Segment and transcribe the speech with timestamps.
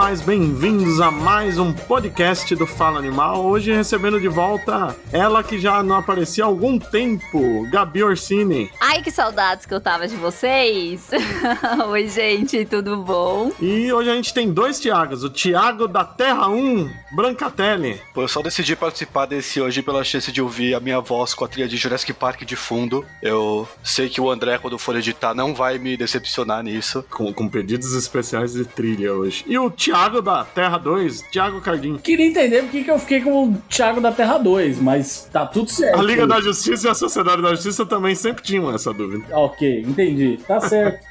[0.00, 0.22] animais?
[0.22, 3.44] Bem-vindos a mais um podcast do Fala Animal.
[3.44, 8.70] Hoje recebendo de volta ela que já não aparecia há algum tempo, Gabi Orsini.
[8.92, 11.10] Ai, que saudades que eu tava de vocês.
[11.90, 13.52] Oi, gente, tudo bom?
[13.60, 18.00] E hoje a gente tem dois Tiagos, o Tiago da Terra 1, Brancatelli.
[18.12, 21.44] Pô, eu só decidi participar desse hoje pela chance de ouvir a minha voz com
[21.44, 23.06] a trilha de Jurassic Park de fundo.
[23.22, 27.04] Eu sei que o André, quando for editar, não vai me decepcionar nisso.
[27.08, 29.44] Com, com pedidos especiais de trilha hoje.
[29.46, 31.96] E o Thiago da Terra 2, Thiago Cardim.
[31.96, 35.70] Queria entender por que eu fiquei com o Thiago da Terra 2, mas tá tudo
[35.70, 35.96] certo.
[35.96, 39.24] A Liga da Justiça e a Sociedade da Justiça também sempre tinham essa dúvida.
[39.32, 40.38] Ok, entendi.
[40.46, 41.06] Tá certo.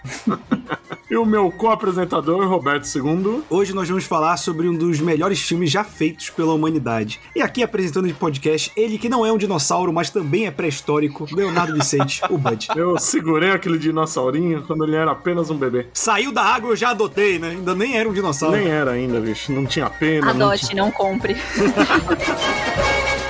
[1.10, 3.44] e o meu co-apresentador, Roberto II.
[3.50, 7.20] Hoje nós vamos falar sobre um dos melhores filmes já feitos pela humanidade.
[7.36, 11.28] E aqui apresentando de podcast, ele que não é um dinossauro, mas também é pré-histórico,
[11.32, 12.68] Leonardo Vicente, o Bud.
[12.76, 15.88] Eu segurei aquele dinossaurinho quando ele era apenas um bebê.
[15.94, 17.50] Saiu da água, eu já adotei, né?
[17.50, 18.56] Ainda nem era um dinossauro.
[18.56, 19.52] Nem era ainda, bicho.
[19.52, 20.32] Não tinha pena.
[20.32, 21.36] Adote, não, não compre.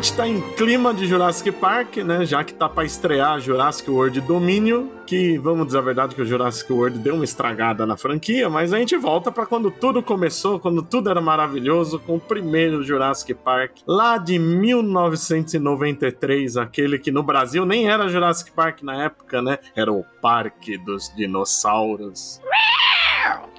[0.00, 2.24] gente tá em clima de Jurassic Park, né?
[2.24, 6.24] Já que tá para estrear Jurassic World Domínio, que vamos dizer a verdade que o
[6.24, 10.58] Jurassic World deu uma estragada na franquia, mas a gente volta para quando tudo começou,
[10.58, 17.22] quando tudo era maravilhoso, com o primeiro Jurassic Park, lá de 1993, aquele que no
[17.22, 19.58] Brasil nem era Jurassic Park na época, né?
[19.76, 22.40] Era o Parque dos Dinossauros.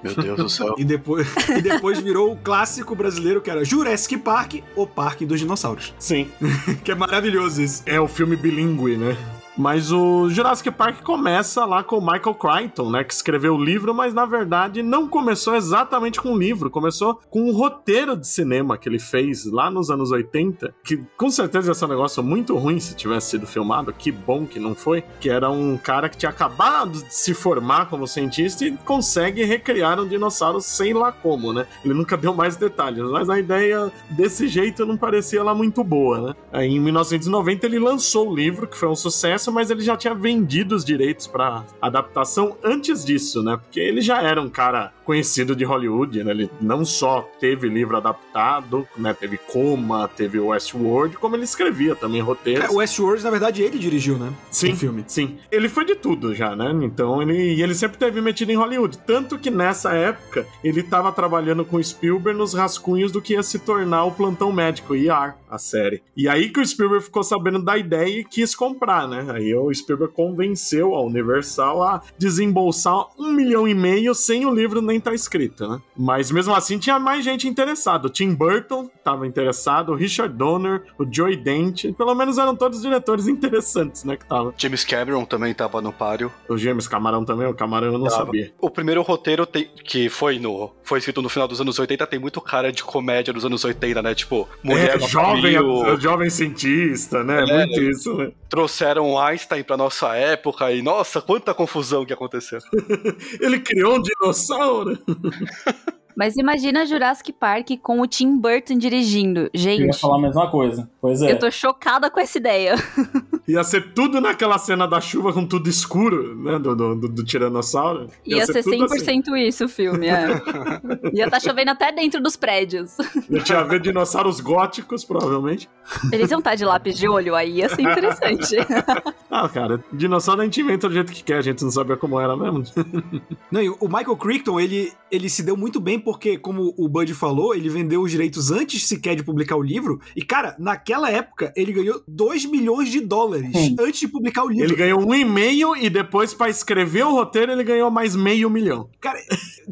[0.02, 0.74] Meu Deus do céu.
[0.78, 5.40] e, depois, e depois virou o clássico brasileiro que era Jurassic Park, o Parque dos
[5.40, 5.94] Dinossauros.
[5.98, 6.30] Sim.
[6.84, 7.82] que é maravilhoso isso.
[7.86, 9.16] É o filme bilíngue, né?
[9.56, 13.94] Mas o Jurassic Park começa lá com o Michael Crichton, né, que escreveu o livro,
[13.94, 18.78] mas na verdade não começou exatamente com o livro, começou com um roteiro de cinema
[18.78, 22.56] que ele fez lá nos anos 80, que com certeza ia ser um negócio muito
[22.56, 26.16] ruim se tivesse sido filmado, que bom que não foi, que era um cara que
[26.16, 31.52] tinha acabado de se formar como cientista e consegue recriar um dinossauro sei lá como,
[31.52, 31.66] né?
[31.84, 36.20] Ele nunca deu mais detalhes, mas a ideia desse jeito não parecia lá muito boa,
[36.20, 36.34] né?
[36.52, 39.96] Aí em 1990 ele lançou o livro, que foi um sucesso, sucesso, mas ele já
[39.96, 43.56] tinha vendido os direitos para adaptação antes disso, né?
[43.56, 46.30] Porque ele já era um cara conhecido de Hollywood, né?
[46.30, 49.12] Ele não só teve livro adaptado, né?
[49.12, 52.64] Teve Coma, teve Westworld, como ele escrevia também roteiros.
[52.64, 54.32] É, o Westworld, na verdade, ele dirigiu, né?
[54.50, 55.04] Sim, o filme.
[55.06, 55.38] Sim.
[55.50, 56.72] Ele foi de tudo já, né?
[56.82, 58.98] Então ele, ele sempre teve metido em Hollywood.
[58.98, 63.58] Tanto que nessa época ele estava trabalhando com Spielberg nos rascunhos do que ia se
[63.58, 66.02] tornar o Plantão Médico, ER, a série.
[66.16, 69.24] E aí que o Spielberg ficou sabendo da ideia e quis comprar, né?
[69.32, 74.80] Aí o Spielberg convenceu a Universal a desembolsar um milhão e meio sem o livro
[74.80, 75.80] nem estar tá escrito, né?
[75.96, 78.06] Mas mesmo assim tinha mais gente interessada.
[78.06, 82.82] O Tim Burton estava interessado, o Richard Donner, o Joey Dent, pelo menos eram todos
[82.82, 84.16] diretores interessantes, né?
[84.16, 84.54] Que tava.
[84.56, 86.30] James Cameron também estava no páreo.
[86.48, 88.26] O James Camarão também, o Camarão eu não tava.
[88.26, 88.52] sabia.
[88.60, 92.18] O primeiro roteiro tem, que foi no foi escrito no final dos anos 80 tem
[92.18, 94.14] muito cara de comédia dos anos 80, né?
[94.14, 97.44] Tipo, mulher é, jovem, a, jovem cientista, né?
[97.48, 98.32] É, muito isso, né?
[98.48, 102.58] Trouxeram Einstein pra nossa época e, nossa, quanta confusão que aconteceu.
[103.40, 104.98] Ele criou um dinossauro.
[106.16, 109.50] Mas imagina Jurassic Park com o Tim Burton dirigindo.
[109.54, 109.80] Gente.
[109.80, 110.90] Eu ia falar a mesma coisa.
[111.00, 111.32] Pois é.
[111.32, 112.74] Eu tô chocada com essa ideia.
[113.46, 116.58] Ia ser tudo naquela cena da chuva com tudo escuro, né?
[116.58, 118.08] Do, do, do, do Tiranossauro.
[118.24, 119.36] Ia, Ia ser, ser 100% assim.
[119.46, 120.40] isso o filme, é.
[121.12, 122.96] Ia estar tá chovendo até dentro dos prédios.
[123.28, 125.68] Ia tinha ver dinossauros góticos, provavelmente.
[126.12, 128.56] Eles iam estar tá de lápis de olho, aí ia ser interessante.
[129.28, 132.20] ah, cara, dinossauro a gente inventa do jeito que quer, a gente não sabia como
[132.20, 132.62] era mesmo.
[133.50, 137.12] não, e o Michael Crichton, ele, ele se deu muito bem porque, como o Bud
[137.14, 140.00] falou, ele vendeu os direitos antes sequer de publicar o livro.
[140.14, 143.76] E, cara, naquela época, ele ganhou 2 milhões de dólares Sim.
[143.78, 144.64] antes de publicar o livro.
[144.64, 148.50] Ele ganhou um e meio e depois, para escrever o roteiro, ele ganhou mais meio
[148.50, 148.88] milhão.
[149.00, 149.18] Cara,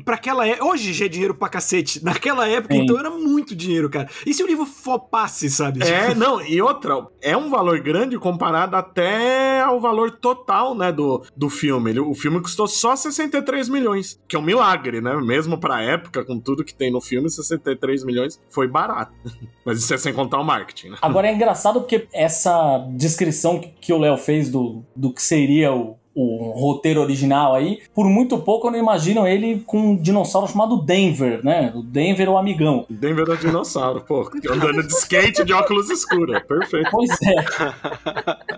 [0.04, 0.66] pra aquela época.
[0.66, 2.02] Hoje já é dinheiro pra cacete.
[2.04, 2.82] Naquela época, Sim.
[2.82, 4.08] então, era muito dinheiro, cara.
[4.26, 5.82] E se o livro flopasse, sabe?
[5.82, 11.25] É, não, e outra, é um valor grande comparado até ao valor total, né, do,
[11.37, 11.90] do filme.
[11.90, 15.16] Ele, o filme custou só 63 milhões, que é um milagre, né?
[15.16, 19.12] Mesmo pra época época, com tudo que tem no filme, 63 milhões foi barato.
[19.64, 20.96] Mas isso é sem contar o marketing, né?
[21.02, 25.96] Agora é engraçado porque essa descrição que o Léo fez do, do que seria o,
[26.14, 30.82] o roteiro original aí, por muito pouco eu não imagino ele com um dinossauro chamado
[30.82, 31.72] Denver, né?
[31.74, 32.84] O Denver é o amigão.
[32.90, 34.28] Denver é o dinossauro, pô.
[34.50, 36.42] Andando de skate de óculos escuros.
[36.42, 36.90] Perfeito.
[36.90, 38.54] Pois é,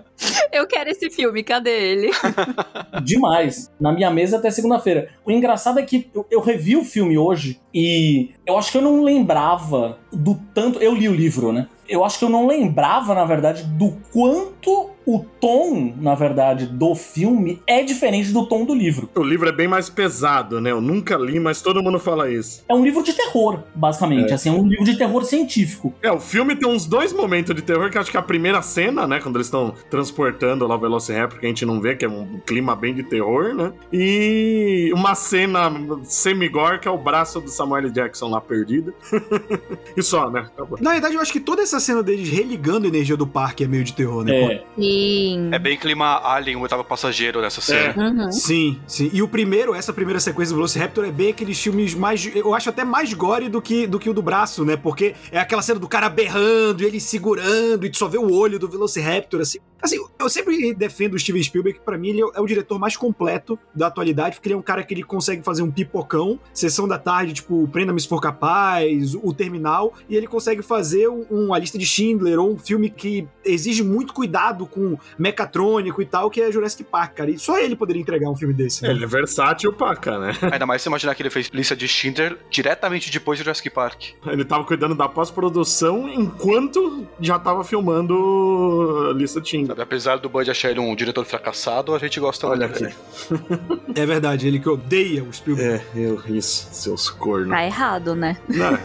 [0.51, 2.11] Eu quero esse filme, cadê ele?
[3.03, 3.71] demais.
[3.79, 5.09] Na minha mesa até segunda-feira.
[5.25, 8.81] O engraçado é que eu, eu revi o filme hoje e eu acho que eu
[8.81, 10.79] não lembrava do tanto.
[10.79, 11.67] Eu li o livro, né?
[11.87, 16.95] Eu acho que eu não lembrava, na verdade, do quanto o tom, na verdade, do
[16.95, 19.09] filme é diferente do tom do livro.
[19.15, 20.71] O livro é bem mais pesado, né?
[20.71, 22.63] Eu nunca li, mas todo mundo fala isso.
[22.67, 24.31] É um livro de terror, basicamente.
[24.31, 24.35] É.
[24.35, 25.93] Assim, é um livro de terror científico.
[26.01, 29.07] É, o filme tem uns dois momentos de terror, que acho que a primeira cena,
[29.07, 29.19] né?
[29.19, 32.39] Quando eles estão transportando lá o Velociraptor, que a gente não vê, que é um
[32.45, 33.73] clima bem de terror, né?
[33.91, 35.71] E uma cena
[36.03, 37.91] semi-gore, que é o braço do Samuel L.
[37.91, 38.93] Jackson lá perdido.
[39.95, 40.41] e só, né?
[40.41, 40.77] Acabou.
[40.81, 43.67] Na verdade, eu acho que toda essa cena deles religando a energia do parque é
[43.67, 44.33] meio de terror, né?
[44.33, 44.63] É.
[44.93, 45.49] Sim.
[45.51, 47.93] É bem clima Alien, o oitavo passageiro nessa cena.
[47.97, 48.31] Uhum.
[48.31, 49.09] Sim, sim.
[49.13, 52.29] E o primeiro, essa primeira sequência do Velociraptor é bem aqueles filmes mais.
[52.33, 54.77] Eu acho até mais gore do que, do que o do braço, né?
[54.77, 58.31] Porque é aquela cena do cara berrando e ele segurando e tu só vê o
[58.31, 59.59] olho do Velociraptor, assim.
[59.83, 62.95] Assim, eu sempre defendo o Steven Spielberg, que pra mim ele é o diretor mais
[62.95, 66.87] completo da atualidade, porque ele é um cara que ele consegue fazer um pipocão, sessão
[66.87, 71.53] da tarde, tipo, Prenda-me se for capaz, o Terminal, e ele consegue fazer um, um
[71.53, 76.29] A Lista de Schindler, ou um filme que exige muito cuidado com mecatrônico e tal,
[76.29, 77.31] que é Jurassic Park, cara.
[77.31, 78.91] E só ele poderia entregar um filme desse, né?
[78.91, 80.31] Ele é versátil, paca, né?
[80.51, 84.11] Ainda mais se imaginar que ele fez lista de Schindler diretamente depois de Jurassic Park.
[84.25, 89.72] Ele tava cuidando da pós-produção enquanto já tava filmando a lista de Tinder.
[89.73, 89.81] Sabe?
[89.81, 92.93] Apesar do Bud achar ele um diretor fracassado, a gente gosta Olha muito aqui.
[93.29, 93.73] dele.
[93.95, 95.83] É verdade, ele que odeia o Spielberg.
[95.95, 97.49] É, eu, isso, seus cornos.
[97.51, 98.35] Tá errado, né?
[98.49, 98.75] Não,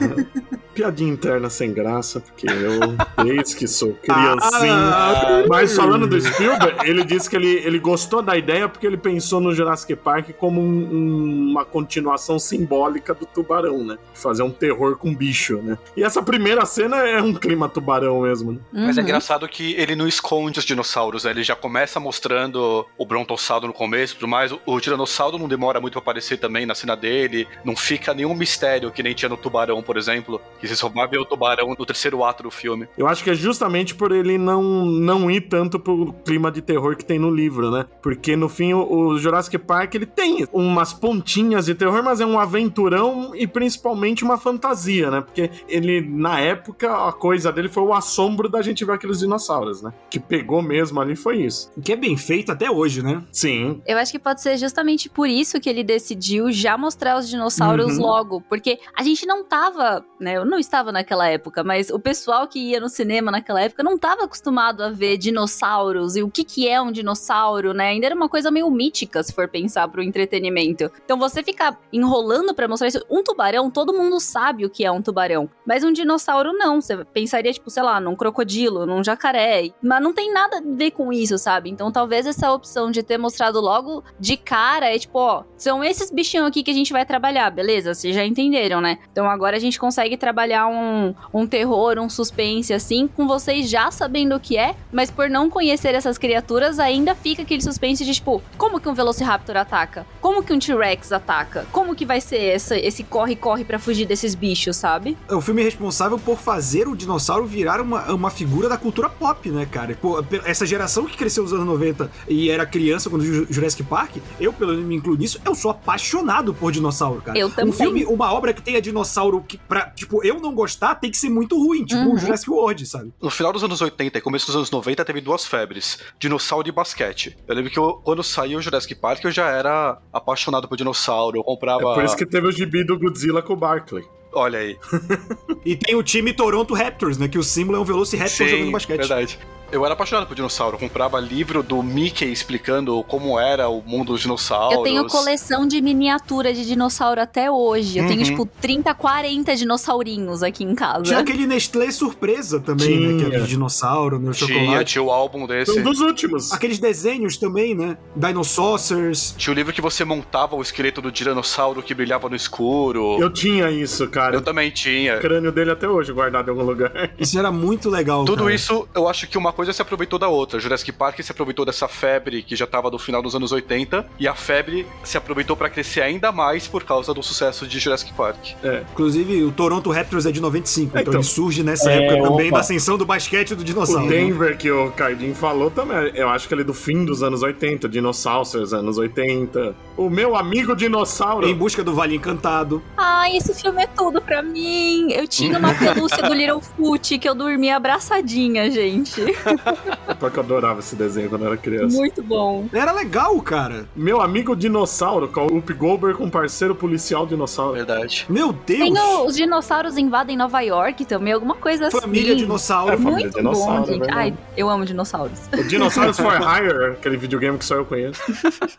[0.75, 4.71] piadinha interna sem graça, porque eu, desde que sou criancinha.
[4.75, 8.99] Ah, Mas falando do Spielberg, ele disse que ele, ele gostou da ideia porque ele
[8.99, 13.97] pensou no Jurassic Park como um- um- uma continuação simbólica do tubarão, né?
[14.13, 15.79] Fazer um terror com bicho, né?
[15.97, 18.59] E essa primeira cena é um clima tubarão mesmo, né?
[18.73, 19.07] Mas é Uhum.
[19.07, 20.78] engraçado que ele não esconde os dinossauros,
[21.25, 21.31] né?
[21.31, 24.53] Ele já começa mostrando o brontossauro no começo e tudo mais.
[24.53, 27.47] O, o tiranossauro não demora muito pra aparecer também na cena dele.
[27.65, 30.41] Não fica nenhum mistério que nem tinha no tubarão, por exemplo.
[30.61, 32.89] Que vai ver o tubarão no terceiro ato do filme.
[32.97, 36.97] Eu acho que é justamente por ele não, não ir tanto pro clima de terror
[36.97, 37.87] que tem no livro, né?
[38.03, 42.27] Porque no fim o, o Jurassic Park ele tem umas pontinhas de terror, mas é
[42.27, 45.21] um aventurão e principalmente uma fantasia, né?
[45.21, 49.83] Porque ele, na época, a coisa dele foi o assombro da gente ver aqueles dinossauros,
[49.83, 49.93] né?
[50.11, 51.71] Que pegou mesmo ali foi isso.
[51.83, 53.23] Que é bem feito até hoje, né?
[53.33, 53.83] Sim.
[53.87, 57.97] Eu acho que pode ser justamente por isso que ele decidiu já mostrar os dinossauros
[57.97, 58.03] Uhum.
[58.03, 58.41] logo.
[58.49, 60.37] Porque a gente não tava, né?
[60.37, 63.99] Eu não estava naquela época, mas o pessoal que ia no cinema naquela época não
[63.99, 67.89] tava acostumado a ver dinossauros e o que que é um dinossauro, né?
[67.89, 70.91] Ainda era uma coisa meio mítica, se for pensar pro entretenimento.
[71.05, 73.05] Então você ficar enrolando pra mostrar isso.
[73.11, 75.49] Um tubarão, todo mundo sabe o que é um tubarão.
[75.67, 76.81] Mas um dinossauro não.
[76.81, 79.71] Você pensaria, tipo, sei lá, num crocodilo, num jacaré.
[79.83, 81.71] Mas não tem nada a ver com isso, sabe?
[81.71, 86.11] Então talvez essa opção de ter mostrado logo de cara é tipo, ó, são esses
[86.11, 87.95] bichinhos aqui que a gente vai trabalhar, beleza?
[87.95, 88.99] Vocês já entenderam, né?
[89.13, 93.91] Então agora a gente consegue trabalhar um, um terror, um suspense assim, com vocês já
[93.91, 98.15] sabendo o que é, mas por não conhecer essas criaturas, ainda fica aquele suspense de
[98.15, 100.07] tipo, como que um Velociraptor ataca?
[100.21, 101.67] Como que um T-Rex ataca?
[101.73, 105.17] Como que vai ser essa, esse corre-corre pra fugir desses bichos, sabe?
[105.29, 109.49] É o filme responsável por fazer o dinossauro virar uma, uma figura da cultura pop,
[109.51, 109.97] né, cara?
[110.01, 114.17] Pô, essa geração que cresceu nos anos 90 e era criança quando viu Jurassic Park,
[114.41, 117.39] eu, pelo menos, me incluo nisso, eu sou apaixonado por dinossauro, cara.
[117.39, 117.71] Eu também.
[117.71, 121.17] Um filme, uma obra que tenha dinossauro que, pra, tipo, eu não gostar, tem que
[121.17, 122.15] ser muito ruim, tipo Uhum.
[122.15, 123.13] o Jurassic World, sabe?
[123.21, 126.73] No final dos anos 80 e começo dos anos 90 teve duas febres: dinossauro e
[126.73, 127.37] basquete.
[127.47, 131.37] Eu lembro que eu- quando saiu o Jurassic Park eu já era apaixonado por dinossauro.
[131.39, 131.95] Eu É comprava.
[131.95, 134.05] por isso que teve o gibi do Godzilla com o Barkley.
[134.33, 134.77] Olha aí.
[135.65, 137.29] E tem o time Toronto Raptors, né?
[137.29, 138.99] Que o símbolo é um Velociraptor jogando basquete.
[138.99, 139.39] verdade.
[139.71, 140.77] Eu era apaixonado por dinossauro.
[140.77, 144.79] Eu comprava livro do Mickey explicando como era o mundo dos dinossauros.
[144.79, 147.99] Eu tenho coleção de miniatura de dinossauro até hoje.
[147.99, 148.25] Eu tenho, Uhum.
[148.25, 151.03] tipo, 30, 40 dinossaurinhos aqui em casa.
[151.03, 153.07] Tinha aquele Nestlé surpresa também, né?
[153.19, 153.41] Que era Tinha.
[153.43, 154.93] de dinossauro, no Tinha, chocolate.
[154.93, 155.79] tinha o álbum desse.
[155.79, 156.51] Um dos últimos.
[156.53, 157.99] Aqueles desenhos também, né?
[158.17, 159.35] Dinosaurs.
[159.37, 163.19] Tinha o livro que você montava o esqueleto do tiranossauro que brilhava no escuro.
[163.21, 164.35] Eu tinha isso, cara.
[164.35, 165.17] Eu também tinha.
[165.17, 167.11] O crânio dele até hoje guardado em algum lugar.
[167.19, 168.25] Isso era muito legal.
[168.25, 168.55] Tudo cara.
[168.55, 170.61] isso eu acho que uma coisa se aproveitou da outra.
[170.61, 174.29] Jurassic Park se aproveitou dessa febre que já estava no final dos anos 80 e
[174.29, 178.51] a febre se aproveitou para crescer ainda mais por causa do sucesso de Jurassic Park.
[178.63, 178.85] É.
[178.93, 181.15] Inclusive, o Toronto Raptors é de 95, então, Então.
[181.15, 182.55] ele surge nessa É, época também opa.
[182.59, 184.07] da ascensão do basquete do O dinossauro.
[184.09, 187.43] Denver que o Cardin falou também, eu acho que ele é do fim dos anos
[187.43, 189.75] 80, Dinossauros, anos 80.
[189.97, 191.49] O meu amigo dinossauro.
[191.49, 192.81] Em busca do Vale Encantado.
[192.97, 195.11] Ai, esse filme é tudo pra mim.
[195.11, 199.21] Eu tinha uma pelúcia do Littlefoot que eu dormia abraçadinha, gente.
[200.19, 201.97] Porque eu adorava esse desenho quando eu era criança.
[201.97, 202.67] Muito bom.
[202.73, 203.87] Era legal, cara.
[203.95, 207.75] Meu amigo dinossauro, com o Whoopi Goldberg com um parceiro policial dinossauro.
[207.75, 208.27] Verdade.
[208.29, 208.79] Meu Deus!
[208.81, 212.01] Tem o- os dinossauros invadem Nova York também, alguma coisa assim.
[212.01, 212.93] Família Dinossauro.
[212.95, 214.11] É, família Muito dinossauro, bom, gente.
[214.11, 215.39] Ai, eu amo dinossauros.
[215.53, 218.21] O Dinossauros for Hire, aquele videogame que só eu conheço.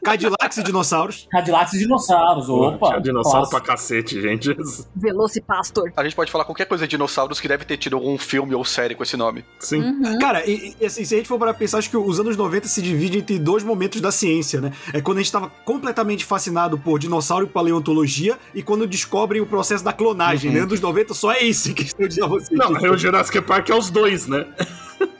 [0.03, 1.27] Cadillacs e dinossauros.
[1.31, 2.87] Cadillacs e dinossauros, opa.
[2.89, 3.61] Tinha dinossauro clássico.
[3.65, 4.55] pra cacete, gente.
[4.95, 5.91] Velocipastor.
[5.95, 8.63] A gente pode falar qualquer coisa de dinossauros que deve ter tido algum filme ou
[8.65, 9.45] série com esse nome.
[9.59, 9.81] Sim.
[9.81, 10.19] Uhum.
[10.19, 12.67] Cara, e, e, assim, se a gente for para pensar, acho que os anos 90
[12.67, 14.71] se dividem entre dois momentos da ciência, né?
[14.93, 19.45] É quando a gente tava completamente fascinado por dinossauro e paleontologia e quando descobrem o
[19.45, 20.57] processo da clonagem, Uhum.
[20.57, 20.63] né?
[20.63, 22.49] Anos 90 só é esse que eu dizer a vocês.
[22.51, 24.45] Não, o Jurassic Park é os dois, né?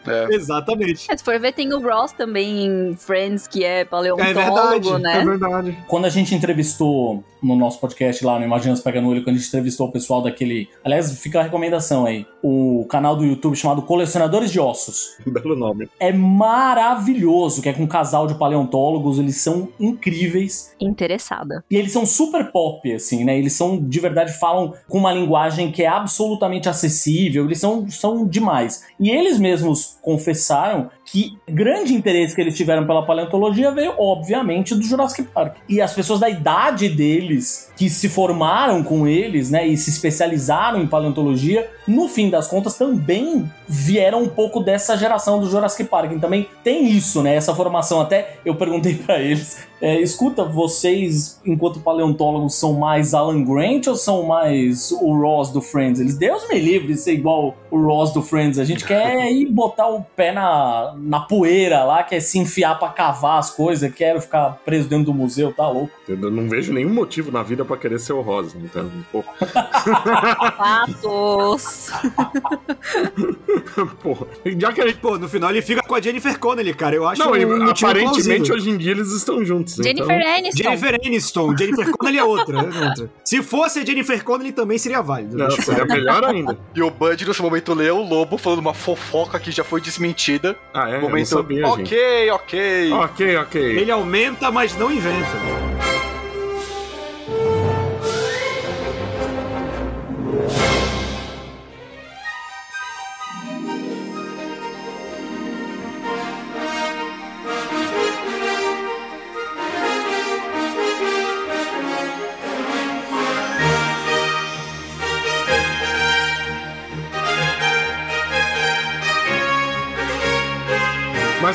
[0.06, 0.28] É.
[0.36, 1.06] Exatamente.
[1.10, 5.02] É, Se for ver, tem o Ross também em Friends, que é paleontólogo, É verdade,
[5.02, 5.22] né?
[5.22, 5.78] É verdade.
[5.88, 9.40] Quando a gente entrevistou no nosso podcast lá no Imaginas Pega no Olho, quando a
[9.40, 10.70] gente entrevistou o pessoal daquele.
[10.84, 12.26] Aliás, fica a recomendação aí.
[12.42, 15.18] O canal do YouTube chamado Colecionadores de Ossos.
[15.26, 15.90] Belo nome.
[16.00, 20.74] É maravilhoso, que é com um casal de paleontólogos, eles são incríveis.
[20.80, 21.64] Interessada.
[21.70, 23.38] E eles são super pop, assim, né?
[23.38, 28.28] Eles são, de verdade, falam com uma linguagem que é absolutamente acessível, eles são, são
[28.28, 28.86] demais.
[29.00, 34.84] E eles mesmos confessaram que grande interesse que eles tiveram pela paleontologia veio, obviamente, do
[34.84, 35.56] Jurassic Park.
[35.68, 40.82] E as pessoas da idade deles, que se formaram com eles, né, e se especializaram
[40.82, 46.14] em paleontologia, no fim das contas também vieram um pouco dessa geração do Jurassic Park.
[46.14, 48.02] E também tem isso, né, essa formação.
[48.02, 53.96] Até eu perguntei pra eles, é, escuta, vocês, enquanto paleontólogos, são mais Alan Grant ou
[53.96, 56.02] são mais o Ross do Friends?
[56.02, 58.58] Eles, Deus me livre de ser igual o Ross do Friends.
[58.58, 62.90] A gente quer ir botar o pé na, na poeira lá, quer se enfiar pra
[62.90, 65.92] cavar as coisas, quero ficar preso dentro do museu, tá louco?
[66.08, 68.58] Eu não vejo nenhum motivo na vida pra querer ser o Rosa.
[68.58, 69.24] Então, pô,
[74.02, 74.28] Pô.
[74.58, 75.00] Já que a gente.
[75.00, 76.96] Pô, no final ele fica com a Jennifer Connelly, cara.
[76.96, 78.56] Eu acho Não, um aparentemente plausível.
[78.56, 79.76] hoje em dia eles estão juntos.
[79.76, 80.36] Jennifer então...
[80.38, 80.64] Aniston.
[80.64, 81.58] Jennifer Aniston.
[81.58, 83.12] Jennifer Connelly é outra, é outra.
[83.24, 85.38] Se fosse a Jennifer Connelly também seria válido.
[85.38, 86.58] Não, seria melhor ainda.
[86.76, 90.56] E o Bud, nesse momento, lê o Lobo falando uma fofoca que já foi desmentida.
[90.74, 90.96] Ah, é?
[90.96, 91.82] Eu não momento, sabia, gente.
[91.82, 92.92] ok, ok.
[92.94, 93.62] Ok, ok.
[93.80, 96.09] Ele aumenta, mas não inventa.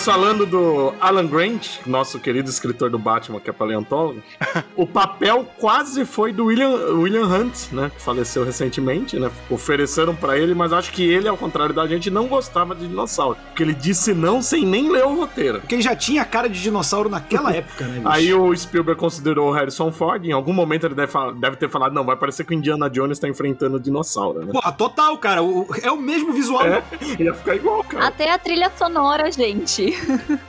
[0.07, 4.23] Mas falando do Alan Grant, nosso querido escritor do Batman, que é paleontólogo,
[4.77, 7.91] o papel quase foi do William, William Hunt, né?
[7.97, 9.31] Que faleceu recentemente, né?
[9.49, 13.39] Ofereceram pra ele, mas acho que ele, ao contrário da gente, não gostava de dinossauro.
[13.47, 15.61] Porque ele disse não sem nem ler o roteiro.
[15.61, 17.95] Porque ele já tinha cara de dinossauro naquela época, né?
[18.01, 18.09] bicho?
[18.09, 21.95] Aí o Spielberg considerou o Harrison Ford, em algum momento ele deve, deve ter falado,
[21.95, 24.53] não, vai parecer que o Indiana Jones tá enfrentando o dinossauro, né?
[24.53, 25.43] Porra, total, cara.
[25.43, 26.63] O- é o mesmo visual.
[26.67, 26.83] É,
[27.19, 28.07] ia ficar igual, cara.
[28.09, 29.94] Até a trilha sonora, gente.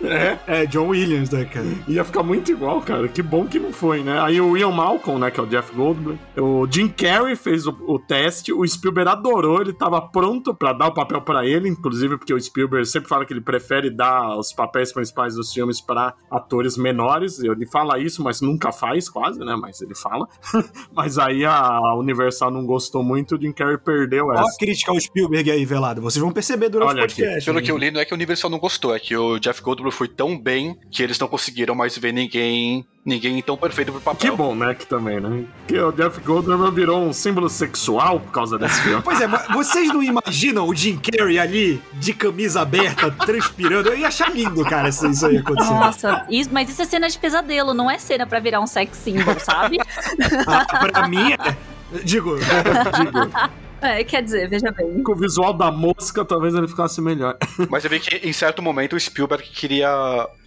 [0.04, 1.66] É, É, John Williams, né, cara?
[1.88, 3.08] ia ficar muito igual, cara.
[3.08, 4.20] Que bom que não foi, né?
[4.22, 7.76] Aí o Ian Malcolm, né, que é o Jeff Goldblum, o Jim Carrey fez o,
[7.88, 12.18] o teste, o Spielberg adorou, ele tava pronto pra dar o papel pra ele, inclusive
[12.18, 16.14] porque o Spielberg sempre fala que ele prefere dar os papéis principais dos filmes pra
[16.30, 17.40] atores menores.
[17.40, 19.56] Ele fala isso, mas nunca faz, quase, né?
[19.56, 20.28] Mas ele fala.
[20.94, 24.44] mas aí a Universal não gostou muito, o Jim Carrey perdeu Ó essa.
[24.44, 26.02] a crítica ao Spielberg aí, velado.
[26.02, 27.46] Vocês vão perceber durante Olha o aqui, podcast.
[27.46, 27.66] Pelo né?
[27.66, 29.92] que eu li, não é que a Universal não gostou, é que o Jeff Goldblum
[29.92, 34.06] foi tão bem que eles não conseguiram mais ver ninguém ninguém tão perfeito pro Que
[34.06, 34.36] papel.
[34.36, 34.74] bom, né?
[34.74, 35.44] Que também, né?
[35.68, 39.02] Que o Jeff Goldblum virou um símbolo sexual por causa desse filme.
[39.04, 43.90] Pois é, mas vocês não imaginam o Jim Carrey ali, de camisa aberta, transpirando?
[43.90, 45.76] Eu ia achar lindo, cara, se isso aí acontecendo.
[45.76, 48.98] Nossa, isso, mas isso é cena de pesadelo, não é cena pra virar um sex
[48.98, 49.78] symbol, sabe?
[50.48, 51.38] Ah, pra mim, é...
[52.04, 52.36] Digo,
[52.98, 53.32] Digo,
[53.86, 55.04] É, quer dizer, veja bem.
[55.04, 57.38] com o visual da mosca, talvez ele ficasse melhor.
[57.70, 59.90] Mas eu vi que em certo momento o Spielberg queria.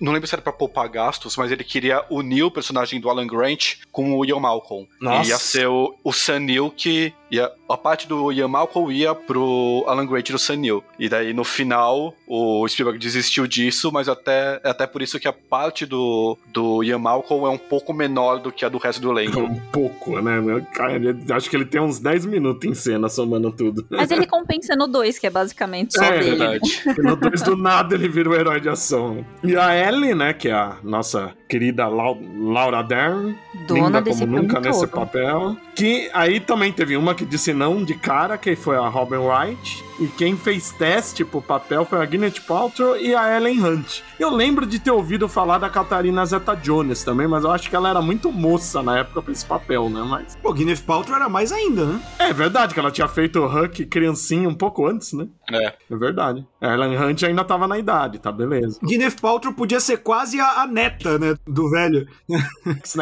[0.00, 3.26] Não lembro se era pra poupar gastos, mas ele queria unir o personagem do Alan
[3.26, 4.88] Grant com o Ian Malcolm.
[5.00, 5.26] Nossa.
[5.26, 8.90] E ia ser o, o Sam Neill que E a, a parte do Ian Malcolm
[8.92, 10.82] ia pro Alan Grant do Sun Neill.
[10.98, 15.32] E daí, no final, o Spielberg desistiu disso, mas até, até por isso que a
[15.32, 19.10] parte do, do Ian Malcolm é um pouco menor do que a do resto do
[19.10, 19.40] elenco.
[19.40, 20.66] Um pouco, né?
[20.74, 23.86] Cara, ele- acho que ele tem uns 10 minutos em cena somando tudo.
[23.90, 26.36] Mas ele compensa no 2, que é basicamente só É, dele.
[26.36, 26.82] verdade.
[27.02, 29.24] No 2 do nada ele vira o herói de ação.
[29.44, 34.20] E a Ellie, né, que é a nossa querida Lau- Laura Dern, Dona linda desse
[34.20, 34.90] como nunca nesse todo.
[34.90, 35.56] papel.
[35.74, 39.84] Que aí também teve uma que disse não de cara, que foi a Robin Wright.
[39.98, 44.02] E quem fez teste pro papel foi a Gwyneth Paltrow e a Ellen Hunt.
[44.20, 47.90] Eu lembro de ter ouvido falar da Catarina Zeta-Jones também, mas eu acho que ela
[47.90, 50.00] era muito moça na época pra esse papel, né?
[50.08, 52.00] Mas Pô, Gwyneth Paltrow era mais ainda, né?
[52.20, 55.26] é verdade que ela tinha feito o Huck criancinha um pouco antes, né?
[55.50, 55.74] É.
[55.90, 56.46] É verdade.
[56.60, 58.78] A Ellen Hunt ainda tava na idade, tá beleza.
[58.80, 62.06] Gwyneth Paltrow podia ser quase a, a neta, né, do velho.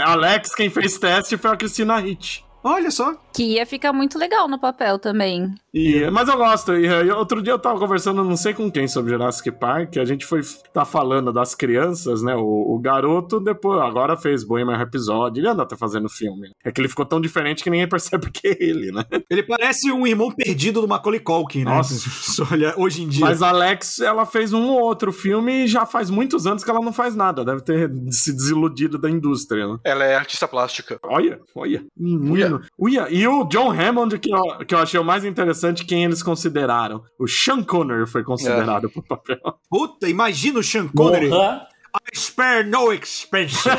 [0.02, 2.46] Alex, quem fez teste foi a Christina Ricci.
[2.68, 3.14] Olha só.
[3.36, 5.54] Que ia ficar muito legal no papel também.
[5.74, 6.72] E, mas eu gosto.
[6.72, 9.98] E, outro dia eu tava conversando, não sei com quem, sobre Jurassic Park.
[9.98, 10.40] A gente foi
[10.72, 12.34] tá falando das crianças, né?
[12.34, 15.40] O, o garoto depois, agora fez Bohemian Rhapsody.
[15.40, 16.50] Ele anda até fazendo filme.
[16.64, 19.04] É que ele ficou tão diferente que ninguém percebe que é ele, né?
[19.28, 21.74] Ele parece um irmão perdido do Macaulay Culkin, né?
[21.74, 22.48] Nossa.
[22.50, 23.26] Olha, hoje em dia.
[23.26, 26.70] Mas a Alex, ela fez um ou outro filme e já faz muitos anos que
[26.70, 27.44] ela não faz nada.
[27.44, 29.78] Deve ter se desiludido da indústria, né?
[29.84, 30.98] Ela é artista plástica.
[31.02, 31.84] Olha, olha.
[31.94, 32.62] Menino.
[32.78, 33.08] Uia.
[33.10, 37.02] E o John Hammond, que eu, que eu achei o mais interessante, quem eles consideraram.
[37.18, 39.38] O Sean Connery foi considerado pro papel.
[39.70, 41.28] Puta, imagina o Sean Connery.
[41.28, 41.66] Porra.
[42.12, 43.68] I spare no expense.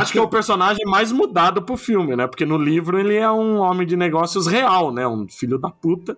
[0.00, 2.26] Acho que é o personagem mais mudado pro filme, né?
[2.26, 5.06] Porque no livro ele é um homem de negócios real, né?
[5.06, 6.16] Um filho da puta.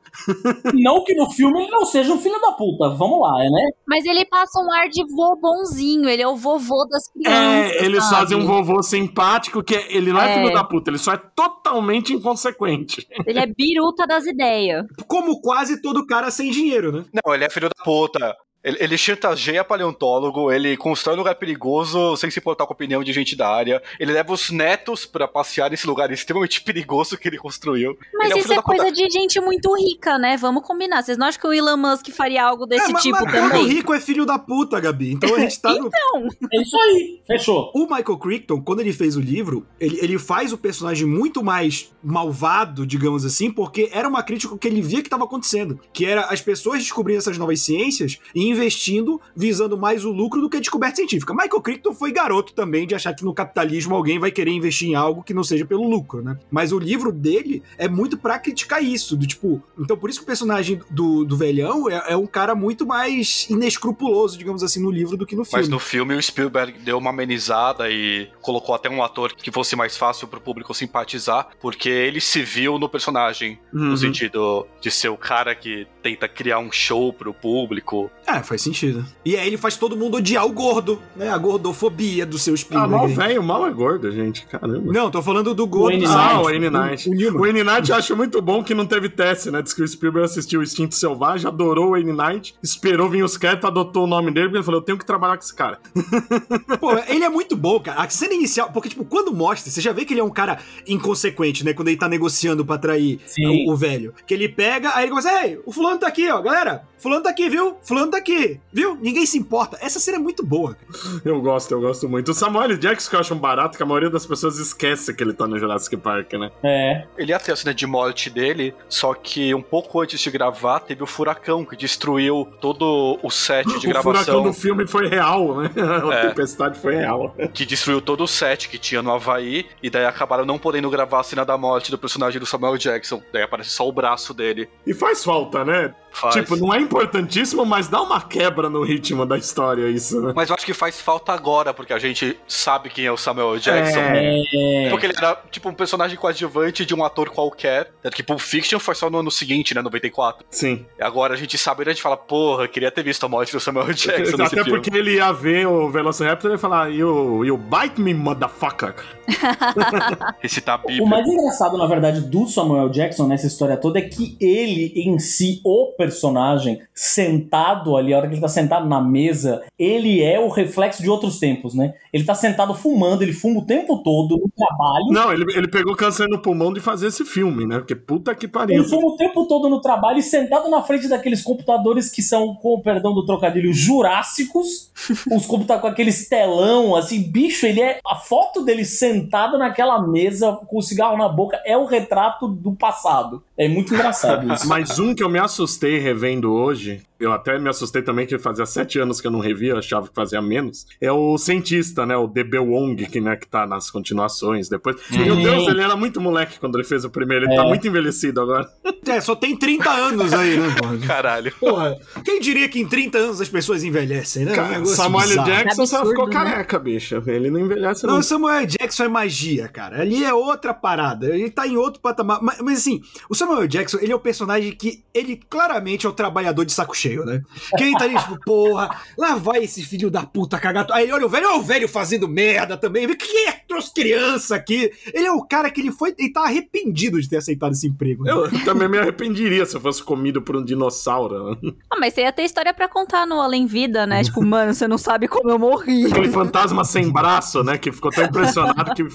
[0.73, 2.91] Não que no filme ele não seja um filho da puta.
[2.91, 3.71] Vamos lá, né?
[3.87, 7.73] Mas ele passa um ar de vô bonzinho, ele é o vovô das crianças.
[7.73, 8.17] É, eles sabe?
[8.17, 10.35] fazem um vovô simpático que é- ele não é, É.
[10.43, 13.07] filho da puta, ele só é totalmente inconsequente.
[13.27, 14.87] Ele é biruta das ideias.
[15.07, 17.05] Como quase todo cara sem dinheiro, né?
[17.25, 18.24] Não, ele é filho da puta.
[18.65, 23.05] Ele, ele chantageia paleontólogo, ele constrói um lugar perigoso sem se importar com a opinião
[23.05, 23.83] de gente da área.
[24.01, 27.97] Ele leva os netos pra passear nesse lugar extremamente perigoso que ele construiu.
[28.15, 28.67] Mas Ele é um isso é puta.
[28.67, 30.37] coisa de gente muito rica, né?
[30.39, 31.03] Vamos combinar.
[31.03, 33.51] Vocês não acham que o Elon Musk faria algo desse É, mas, tipo mas todo
[33.51, 33.67] também?
[33.67, 35.13] rico é filho da puta, Gabi.
[35.13, 35.89] Então a gente tá no...
[35.89, 37.21] Então, É isso aí.
[37.27, 37.71] Fechou.
[37.75, 41.93] O Michael Crichton, quando ele fez o livro, ele, ele faz o personagem muito mais
[42.03, 45.79] malvado, digamos assim, porque era uma crítica que ele via que estava acontecendo.
[45.93, 50.49] Que era as pessoas descobrindo essas novas ciências e investindo, visando mais o lucro do
[50.49, 51.35] que a descoberta científica.
[51.35, 54.95] Michael Crichton foi garoto também de achar que no capitalismo alguém vai querer investir em
[54.95, 56.39] algo que não seja pelo lucro, né?
[56.51, 59.63] Mas o livro dele é muito pra criticar isso, do tipo...
[59.79, 63.47] Então por isso que o personagem do, do velhão é, é um cara muito mais
[63.51, 65.61] inescrupuloso, digamos assim, no livro do que no filme.
[65.61, 69.75] Mas no filme o Spielberg deu uma amenizada e colocou até um ator que fosse
[69.77, 73.87] mais fácil pro público simpatizar, porque ele se viu no personagem, Uhum.
[73.91, 78.11] no sentido de ser o cara que tenta criar um show pro público.
[78.27, 79.05] É, faz sentido.
[79.25, 81.29] E aí ele faz todo mundo odiar o gordo, né?
[81.31, 82.91] A gordofobia do seu Ah, Spielberg.
[82.93, 83.15] mal aí.
[83.15, 84.47] velho, mal é gordo, gente.
[84.47, 84.93] Caramba.
[84.93, 85.99] Não, tô falando do gordo.
[85.99, 87.09] Do- Ah, o Wayne Knight.
[87.09, 87.37] O, o.
[87.37, 89.61] O Wayne Knight eu acho muito bom que não teve teste, né?
[89.63, 93.37] Diz que o Spielberg assistiu o Instinto Selvagem, adorou o Wayne Knight, esperou vir os
[93.37, 95.79] créditos, adotou o nome dele, porque ele falou: eu tenho que trabalhar com esse cara.
[96.81, 98.01] Pô, ele é muito bom, cara.
[98.03, 100.59] A cena inicial, porque, tipo, quando mostra, você já vê que ele é um cara
[100.87, 101.73] inconsequente, né?
[101.73, 103.67] Quando ele tá negociando pra atrair Sim.
[103.69, 104.15] o, o velho.
[104.27, 106.85] Que ele pega, aí ele começa, ei, o fulano tá aqui, ó, galera.
[107.05, 107.77] Fulano tá aqui, viu?
[107.83, 108.97] Fulano tá aqui, viu?
[108.99, 109.77] Ninguém se importa.
[109.83, 111.21] Essa cena é muito boa, cara.
[111.23, 112.31] Eu gosto, eu gosto muito.
[112.31, 112.79] O Samuel L.
[112.79, 115.47] Jackson que eu acho um barato, que a maioria das pessoas esquece que ele tá
[115.47, 116.51] no Jurassic Park, né?
[116.63, 117.05] É.
[117.19, 120.81] Ele ia ter a cena de morte dele, só que um pouco antes de gravar,
[120.81, 124.43] teve o furacão que destruiu todo o set de o furacão gravação.
[124.43, 125.71] do filme foi real, né?
[126.11, 126.29] A É.
[126.29, 127.37] tempestade foi real.
[127.53, 131.21] que destruiu todo o set que tinha no Havaí, e daí acabaram não podendo gravar
[131.21, 133.23] a cena da morte do personagem do Samuel Jackson.
[133.31, 134.71] Daí aparece só o braço dele.
[134.87, 135.95] E faz falta, né?
[136.15, 136.35] Faz.
[136.35, 140.33] Tipo, não é importantíssimo, mas dá uma quebra no ritmo da história isso, né?
[140.35, 143.59] Mas eu acho que faz falta agora, porque a gente sabe quem é o Samuel
[143.59, 143.99] Jackson.
[144.01, 144.43] É.
[144.87, 144.91] É.
[144.91, 147.91] Porque ele era, tipo, um personagem coadjuvante de um ator qualquer.
[148.03, 149.83] Tanto que Pulp Fiction foi só no ano seguinte, né?
[149.83, 150.45] 94.
[150.51, 150.87] Sim.
[150.99, 153.53] E agora a gente sabe, e a gente fala, porra, queria ter visto a morte
[153.53, 154.71] do Samuel Jackson nesse Até filme.
[154.71, 158.95] porque ele ia ver o Velociraptor e ia falar, you, you bite me, motherfucker.
[160.41, 161.07] Recitar a O Bíblia.
[161.09, 165.61] mais engraçado, na verdade, do Samuel Jackson nessa história toda é que ele, em si,
[165.65, 170.49] o personagem sentado ali, a hora que ele tá sentado na mesa, ele é o
[170.49, 171.95] reflexo de outros tempos, né?
[172.13, 175.07] Ele tá sentado fumando, ele fuma o tempo todo no trabalho.
[175.11, 177.79] Não, ele, ele pegou câncer no pulmão de fazer esse filme, né?
[177.79, 178.83] Porque puta que pariu.
[178.83, 182.55] Ele fuma o tempo todo no trabalho e sentado na frente daqueles computadores que são,
[182.55, 184.91] com o perdão do trocadilho, jurássicos.
[185.31, 187.99] os computadores com aqueles telão, assim, bicho, ele é.
[188.07, 192.73] A foto dele sentado naquela mesa com o cigarro na boca é o retrato do
[192.73, 193.43] passado.
[193.57, 194.69] É muito engraçado isso.
[194.69, 198.67] Mas um que eu me assustei revendo hoje, eu até me assustei também que fazia
[198.67, 202.27] sete anos que eu não revia, achava que fazia menos, é o cientista, né, o
[202.27, 202.59] D.B.
[202.59, 204.97] Wong, que, né, que tá nas continuações depois.
[205.11, 205.25] Uhum.
[205.25, 207.69] Meu Deus, ele era muito moleque quando ele fez o primeiro, ele tá É.
[207.69, 208.69] muito envelhecido agora.
[209.07, 210.67] É, só tem 30 anos aí, né?
[211.07, 211.53] Caralho.
[211.61, 214.53] Porra, quem diria que em 30 anos as pessoas envelhecem, né?
[214.53, 215.47] É um Cara, negócio Samuel bizarro.
[215.51, 216.33] Jackson só Absurdo, ficou né?
[216.33, 217.23] careca, bicha.
[217.27, 218.21] Ele não envelhece Não, não.
[218.21, 220.01] o Samuel Jackson é magia, cara.
[220.01, 221.27] Ali é outra parada.
[221.27, 222.39] Ele tá em outro patamar.
[222.43, 226.13] Mas, mas, assim, o Samuel Jackson, ele é o personagem que ele claramente é o
[226.13, 227.43] trabalhador de saco cheio, né?
[227.77, 230.87] Que ele tá ali, tipo, porra, lá vai esse filho da puta cagar.
[230.93, 233.07] Aí ele olha o velho, olha o velho fazendo merda também.
[233.15, 234.91] Que é trouxe criança aqui?
[235.13, 236.15] Ele é o cara que ele foi.
[236.19, 238.25] Ele tá arrependido de ter aceitado esse emprego.
[238.25, 238.33] né?
[238.33, 241.59] Eu também me arrependeria se eu fosse comido por um dinossauro.
[241.91, 244.23] Ah, mas você ia ter história pra contar no Além Vida, né?
[244.23, 246.07] Tipo, mano, você não sabe como eu morri.
[246.07, 247.79] Aquele fantasma sem braço, né?
[247.79, 249.09] Que ficou tão impressionado que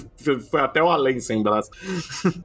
[0.50, 1.70] foi até o além sem braço.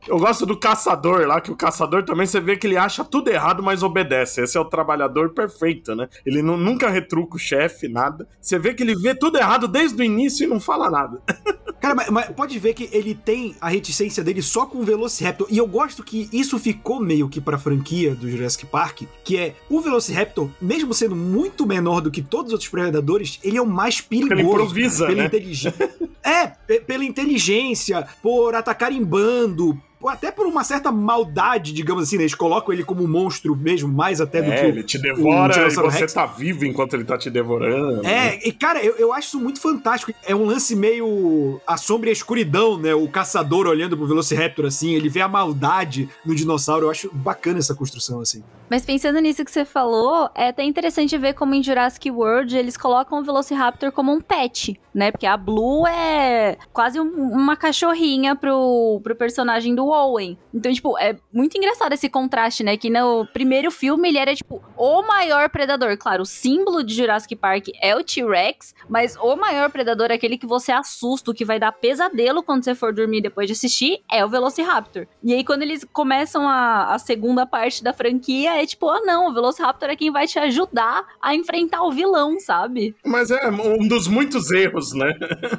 [0.08, 3.30] Eu gosto do caçador lá, que o caçador também você vê que ele acha tudo
[3.30, 4.42] errado, mas obedece.
[4.42, 6.08] Esse é o trabalhador perfeito, né?
[6.26, 8.28] Ele nu- nunca retruca o chefe, nada.
[8.42, 11.22] Você vê que ele vê tudo errado desde o início e não fala nada.
[11.82, 15.46] Cara, mas, mas pode ver que ele tem a reticência dele só com o Velociraptor.
[15.52, 19.54] E eu gosto que isso ficou meio que pra franquia do Jurassic Park, que é
[19.70, 23.68] o Velociraptor, mesmo sendo muito menor do que todos os outros predadores, ele é o
[23.68, 24.34] mais perigoso.
[24.34, 25.26] Ele improvisa, pela né?
[25.28, 25.90] inteligência.
[26.24, 32.04] é, pe- pela inteligência, por atacar em bando, por- até por uma certa maldade, digamos
[32.04, 32.24] assim, né?
[32.24, 34.98] Eles colocam ele como um monstro mesmo, mais até do que É, o- ele te
[35.00, 36.14] devora o e você Rex.
[36.14, 38.06] tá vivo enquanto ele tá te devorando.
[38.06, 40.14] É, e cara, eu, eu acho isso muito fantástico.
[40.26, 42.94] É um lance meio a sombra e a escuridão, né?
[42.94, 46.86] O caçador olhando pro Velociraptor assim, ele vê a maldade no dinossauro.
[46.86, 48.44] Eu acho bacana essa construção, assim.
[48.70, 52.76] Mas pensando nisso que você falou, é até interessante ver como em Jurassic World eles
[52.76, 55.12] colocam o Velociraptor como um pet, né?
[55.12, 60.38] Porque a Blue é quase um- uma cachorrinha pro, pro personagem do Owen.
[60.54, 62.78] Então, tipo, é muito engraçado esse contraste, né?
[62.78, 65.98] Que no primeiro filme ele era, tipo, o maior predador.
[65.98, 70.46] Claro, o símbolo de Jurassic Park é o T-Rex, mas o maior predador, aquele que
[70.46, 74.24] você assusta, o que vai dar pesadelo quando você for dormir depois de assistir, é
[74.24, 75.08] o Velociraptor.
[75.24, 79.30] E aí, quando eles começam a, a segunda parte da franquia, é tipo, ah não,
[79.30, 82.96] o Velociraptor é quem vai te ajudar a enfrentar o vilão, sabe?
[83.06, 85.14] Mas é um dos muitos erros, né?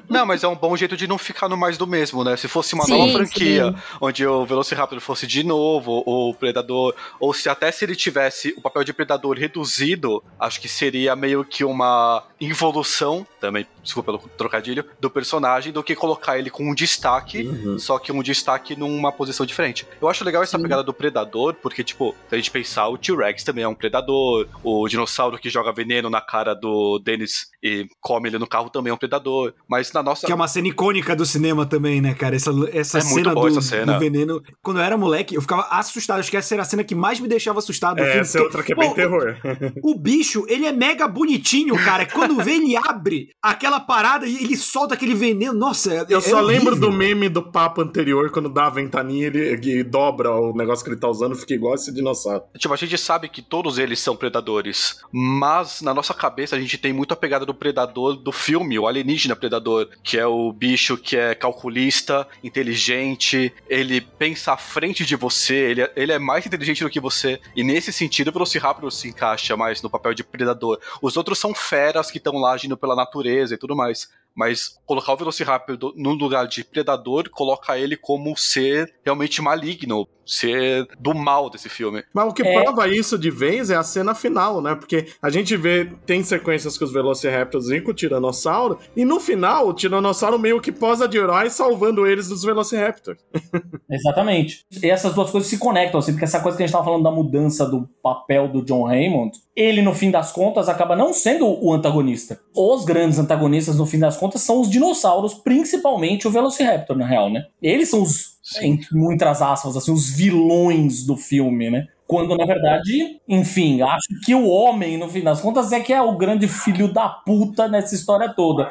[0.09, 2.37] Não, mas é um bom jeito de não ficar no mais do mesmo, né?
[2.37, 3.77] Se fosse uma Sim, nova franquia, sim.
[4.01, 8.61] onde o Velociraptor fosse de novo o Predador, ou se até se ele tivesse o
[8.61, 14.85] papel de Predador reduzido, acho que seria meio que uma involução, também, desculpa pelo trocadilho,
[15.01, 17.79] do personagem, do que colocar ele com um destaque, Uhum.
[17.79, 19.87] só que um destaque numa posição diferente.
[20.01, 20.63] Eu acho legal essa Sim.
[20.63, 24.47] pegada do Predador, porque, tipo, se a gente pensar, o T-Rex também é um predador,
[24.63, 28.91] o dinossauro que joga veneno na cara do Dennis e come ele no carro também
[28.91, 30.27] é um predador, mas na nossa...
[30.27, 32.37] Que é uma cena icônica do cinema também, né, cara?
[32.37, 33.93] Essa, essa É muito cena, boa do, essa cena.
[33.95, 34.43] do veneno.
[34.63, 36.21] Quando eu era moleque, eu ficava assustado.
[36.21, 38.21] Acho que essa era a cena que mais me deixava assustado do É, filme.
[38.21, 39.37] essa é outra que é bem pô, terror.
[39.83, 42.07] O bicho, ele é mega bonitinho, cara.
[42.07, 45.55] Quando vê, ele abre aquela parada e ele solta aquele veneno.
[45.55, 46.91] Nossa, é, Eu é só lembro horrível.
[46.91, 50.91] do meme do papo anterior, quando dá a ventania ele, ele dobra o negócio que
[50.91, 52.45] ele tá usando, fica igual esse dinossauro.
[52.59, 56.79] Tipo, a gente sabe que todos eles são predadores, mas na nossa cabeça a gente
[56.79, 60.97] tem muito a pegada do predador do filme, o alienígena predador, que é o bicho
[60.97, 66.47] que é calculista, inteligente, ele pensa à frente de você, ele é, ele é mais
[66.47, 70.23] inteligente do que você, e nesse sentido o Velociraptor se encaixa mais no papel de
[70.23, 70.79] predador.
[71.03, 74.09] Os outros são feras que estão lá agindo pela natureza e tudo mais.
[74.37, 80.87] Mas colocar o Velociraptor no lugar de predador coloca ele como ser realmente maligno, ser
[81.01, 82.05] do mal desse filme.
[82.13, 82.63] Mas o que É.
[82.63, 84.75] prova isso de vez é a cena final, né?
[84.75, 89.19] Porque a gente vê, tem sequências com os Velociraptors e com o Tiranossauro, e no
[89.19, 93.19] final o Tiranossauro meio que posa de herói salvando eles dos Velociraptors.
[93.91, 94.67] Exatamente.
[94.83, 97.05] E essas duas coisas se conectam, assim, porque essa coisa que a gente tava falando
[97.05, 101.47] da mudança do papel do John Raymond, ele, no fim das contas, acaba não sendo
[101.65, 102.39] o antagonista.
[102.55, 107.31] Os grandes antagonistas, no fim das contas, são os dinossauros, principalmente o Velociraptor, na real,
[107.31, 107.47] né?
[107.63, 111.87] Eles são os, entre muitas aspas, assim, os vilões do filme, né?
[112.07, 116.01] Quando, na verdade, enfim, acho que o homem, no fim das contas, é que é
[116.01, 118.71] o grande filho da puta nessa história toda.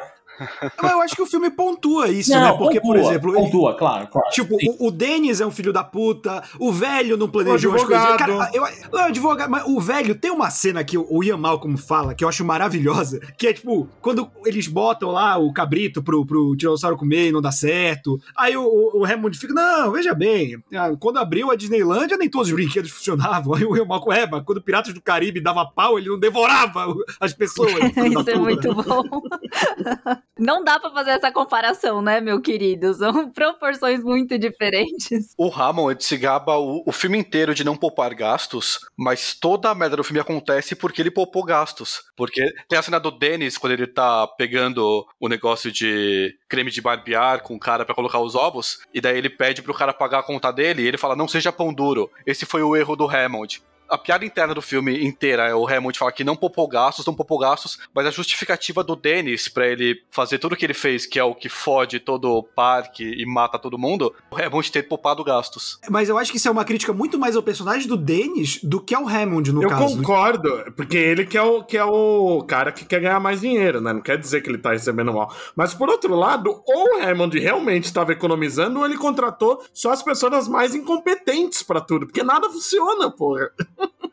[0.82, 2.52] Mas eu acho que o filme pontua isso, não, né?
[2.58, 4.28] Porque, por pontua, exemplo, ele- Pontua, claro, claro.
[4.30, 4.76] Tipo, Sim.
[4.78, 8.04] o, o Denis é um filho da puta, o velho não planejou as coisas.
[8.04, 8.38] advogado.
[8.38, 12.14] Cara, eu, não, advogado, mas o velho tem uma cena que o Ian Malcolm fala,
[12.14, 16.56] que eu acho maravilhosa, que é tipo, quando eles botam lá o cabrito pro, pro
[16.56, 18.20] tiranossauro comer e não dá certo.
[18.36, 20.62] Aí o, o, o Hammond fica, não, veja bem,
[21.00, 23.54] quando abriu a Disneylândia, nem todos os brinquedos funcionavam.
[23.56, 26.86] Aí o Ian Malcolm, é, mas quando Piratas do Caribe dava pau, ele não devorava
[27.20, 27.72] as pessoas.
[27.96, 29.02] Isso é muito bom.
[30.38, 32.92] Não dá pra fazer essa comparação, né, meu querido?
[32.92, 35.34] São proporções muito diferentes.
[35.36, 39.74] O Hammond se gaba o, o filme inteiro de não poupar gastos, mas toda a
[39.74, 42.04] merda do filme acontece porque ele poupou gastos.
[42.14, 46.82] Porque tem a cena do Dennis, quando ele tá pegando o negócio de creme de
[46.82, 50.18] barbear com o cara pra colocar os ovos, e daí ele pede pro cara pagar
[50.18, 52.10] a conta dele, e ele fala, não seja pão duro.
[52.26, 53.62] Esse foi o erro do Hammond.
[53.88, 57.14] A piada interna do filme inteira é o Hammond falar que não poupou gastos, não
[57.14, 61.06] poupou gastos, mas a justificativa do Dennis pra ele fazer tudo o que ele fez,
[61.06, 64.82] que é o que fode todo o parque e mata todo mundo, o Hammond ter
[64.84, 65.78] poupado gastos.
[65.88, 68.80] Mas eu acho que isso é uma crítica muito mais ao personagem do Dennis do
[68.80, 69.96] que ao Hammond, no Eu caso.
[69.96, 73.80] concordo, porque ele que é, o, que é o cara que quer ganhar mais dinheiro,
[73.80, 73.92] né?
[73.92, 75.34] Não quer dizer que ele tá recebendo mal.
[75.54, 80.02] Mas por outro lado, ou o Hammond realmente estava economizando, ou ele contratou só as
[80.02, 83.50] pessoas mais incompetentes pra tudo, porque nada funciona, porra.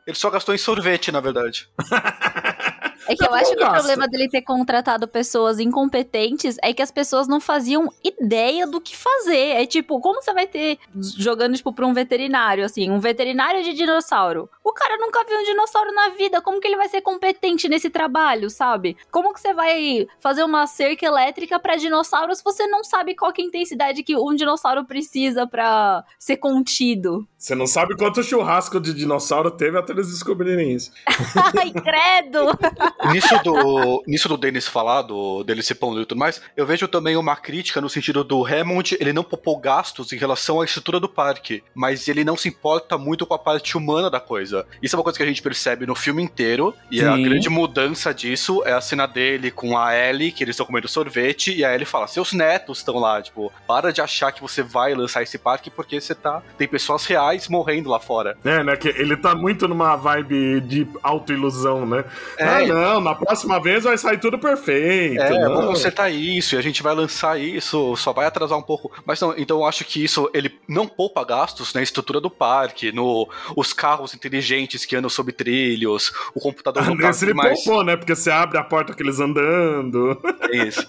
[0.06, 1.70] Ele só gastou em sorvete, na verdade.
[3.08, 3.74] É que eu Não, acho que o gasta.
[3.74, 8.96] problema dele ter contratado pessoas incompetentes é que as pessoas não faziam ideia do que
[8.96, 9.62] fazer.
[9.62, 10.80] É tipo, como você vai ter,
[11.18, 14.50] jogando tipo pra um veterinário, assim, um veterinário de dinossauro?
[14.63, 17.89] O cara nunca viu um dinossauro na vida, como que ele vai ser competente nesse
[17.89, 18.96] trabalho, sabe?
[19.12, 23.34] Como que você vai fazer uma cerca elétrica pra dinossauros se você não sabe qual
[23.34, 27.28] que é a intensidade que um dinossauro precisa pra ser contido?
[27.43, 30.93] Você não sabe quanto churrasco de dinossauro teve até eles descobrirem isso.
[31.60, 32.58] Ai, credo!
[33.12, 36.88] Nisso do, nisso do Dennis falar, do, dele ser pão e tudo mais, eu vejo
[36.88, 41.01] também uma crítica no sentido do Hammond, ele não poupou gastos em relação à estrutura
[41.01, 44.65] do parque, mas ele não se importa muito com a parte humana da coisa.
[44.82, 47.23] Isso é uma coisa que a gente percebe no filme inteiro, e a Sim.
[47.23, 51.53] grande mudança disso é a cena dele com a Ellie, que eles estão comendo sorvete,
[51.53, 54.95] e a Ellie fala, seus netos estão lá, tipo, para de achar que você vai
[54.95, 58.38] lançar esse parque porque você tá, tem pessoas reais morrendo lá fora.
[58.43, 58.76] É, né?
[58.76, 62.04] Que ele tá muito numa vibe de autoilusão, né?
[62.38, 62.43] É.
[62.43, 65.22] Ah, não, na próxima vez vai sair tudo perfeito.
[65.22, 65.54] É, não.
[65.56, 68.91] vamos consertar isso e a gente vai lançar isso, só vai atrasar um pouco.
[69.06, 72.91] Mas não, então eu acho que isso, ele não poupa gastos na estrutura do parque,
[72.91, 77.63] no os carros inteligentes que andam sob trilhos, o computador no Nesse parque, ele mas
[77.63, 77.96] poupou, né?
[77.96, 80.19] Porque você abre a porta que eles andando.
[80.52, 80.88] é isso.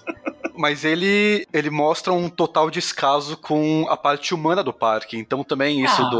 [0.57, 5.17] Mas ele, ele mostra um total descaso com a parte humana do parque.
[5.17, 6.09] Então também isso Ah.
[6.09, 6.17] do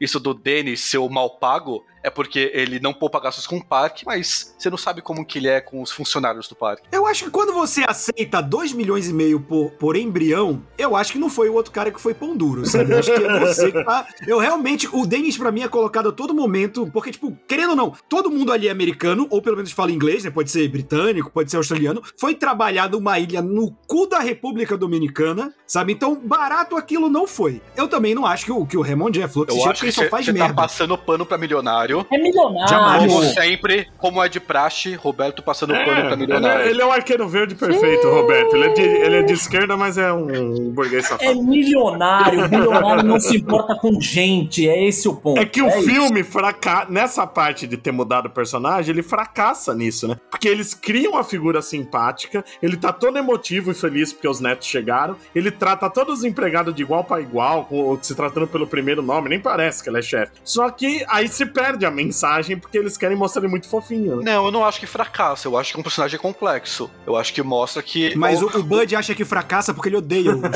[0.00, 3.64] isso do Dennis ser o mal pago é porque ele não poupa gastos com o
[3.64, 6.86] parque, mas você não sabe como que ele é com os funcionários do parque.
[6.92, 11.12] Eu acho que quando você aceita 2 milhões e meio por, por embrião, eu acho
[11.12, 12.92] que não foi o outro cara que foi pão duro, sabe?
[12.92, 14.06] Eu acho que é você que tá.
[14.26, 14.86] Eu realmente.
[14.92, 16.90] O Dennis, pra mim, é colocado a todo momento.
[16.92, 20.24] Porque, tipo, querendo ou não, todo mundo ali é americano, ou pelo menos fala inglês,
[20.24, 20.30] né?
[20.30, 22.02] Pode ser britânico, pode ser australiano.
[22.18, 25.94] Foi trabalhado uma ilha no cu da República Dominicana, sabe?
[25.94, 27.62] Então, barato aquilo não foi.
[27.74, 29.92] Eu também não acho que o, que o Raymond é fluxo Eu acho que ele
[29.92, 30.54] só faz você tá merda.
[30.54, 31.93] passando pano pra milionário.
[32.10, 32.68] É milionário.
[32.68, 33.12] Jamais.
[33.12, 36.66] Como sempre, como é de praxe, Roberto passando pano pra ele, é, milionário.
[36.66, 38.54] ele é um arqueiro verde perfeito, Roberto.
[38.56, 41.42] Ele é, de, ele é de esquerda, mas é um burguês É safado.
[41.42, 42.48] milionário.
[42.48, 44.68] Milionário não se importa com gente.
[44.68, 45.40] É esse o ponto.
[45.40, 45.82] É que o isso.
[45.82, 46.86] filme fracassa.
[46.90, 50.16] Nessa parte de ter mudado o personagem, ele fracassa nisso, né?
[50.30, 54.66] Porque eles criam a figura simpática, ele tá todo emotivo e feliz porque os netos
[54.68, 59.02] chegaram, ele trata todos os empregados de igual para igual, com- se tratando pelo primeiro
[59.02, 60.32] nome, nem parece que ele é chefe.
[60.44, 64.32] Só que aí se perde a mensagem porque eles querem mostrar ele muito fofinho, né?
[64.34, 65.48] Não, eu não acho que fracassa.
[65.48, 66.90] Eu acho que é um personagem complexo.
[67.06, 68.14] Eu acho que mostra que.
[68.16, 70.42] Mas o, o Bud acha que fracassa porque ele odeia o.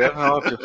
[0.00, 0.58] É é óbvio.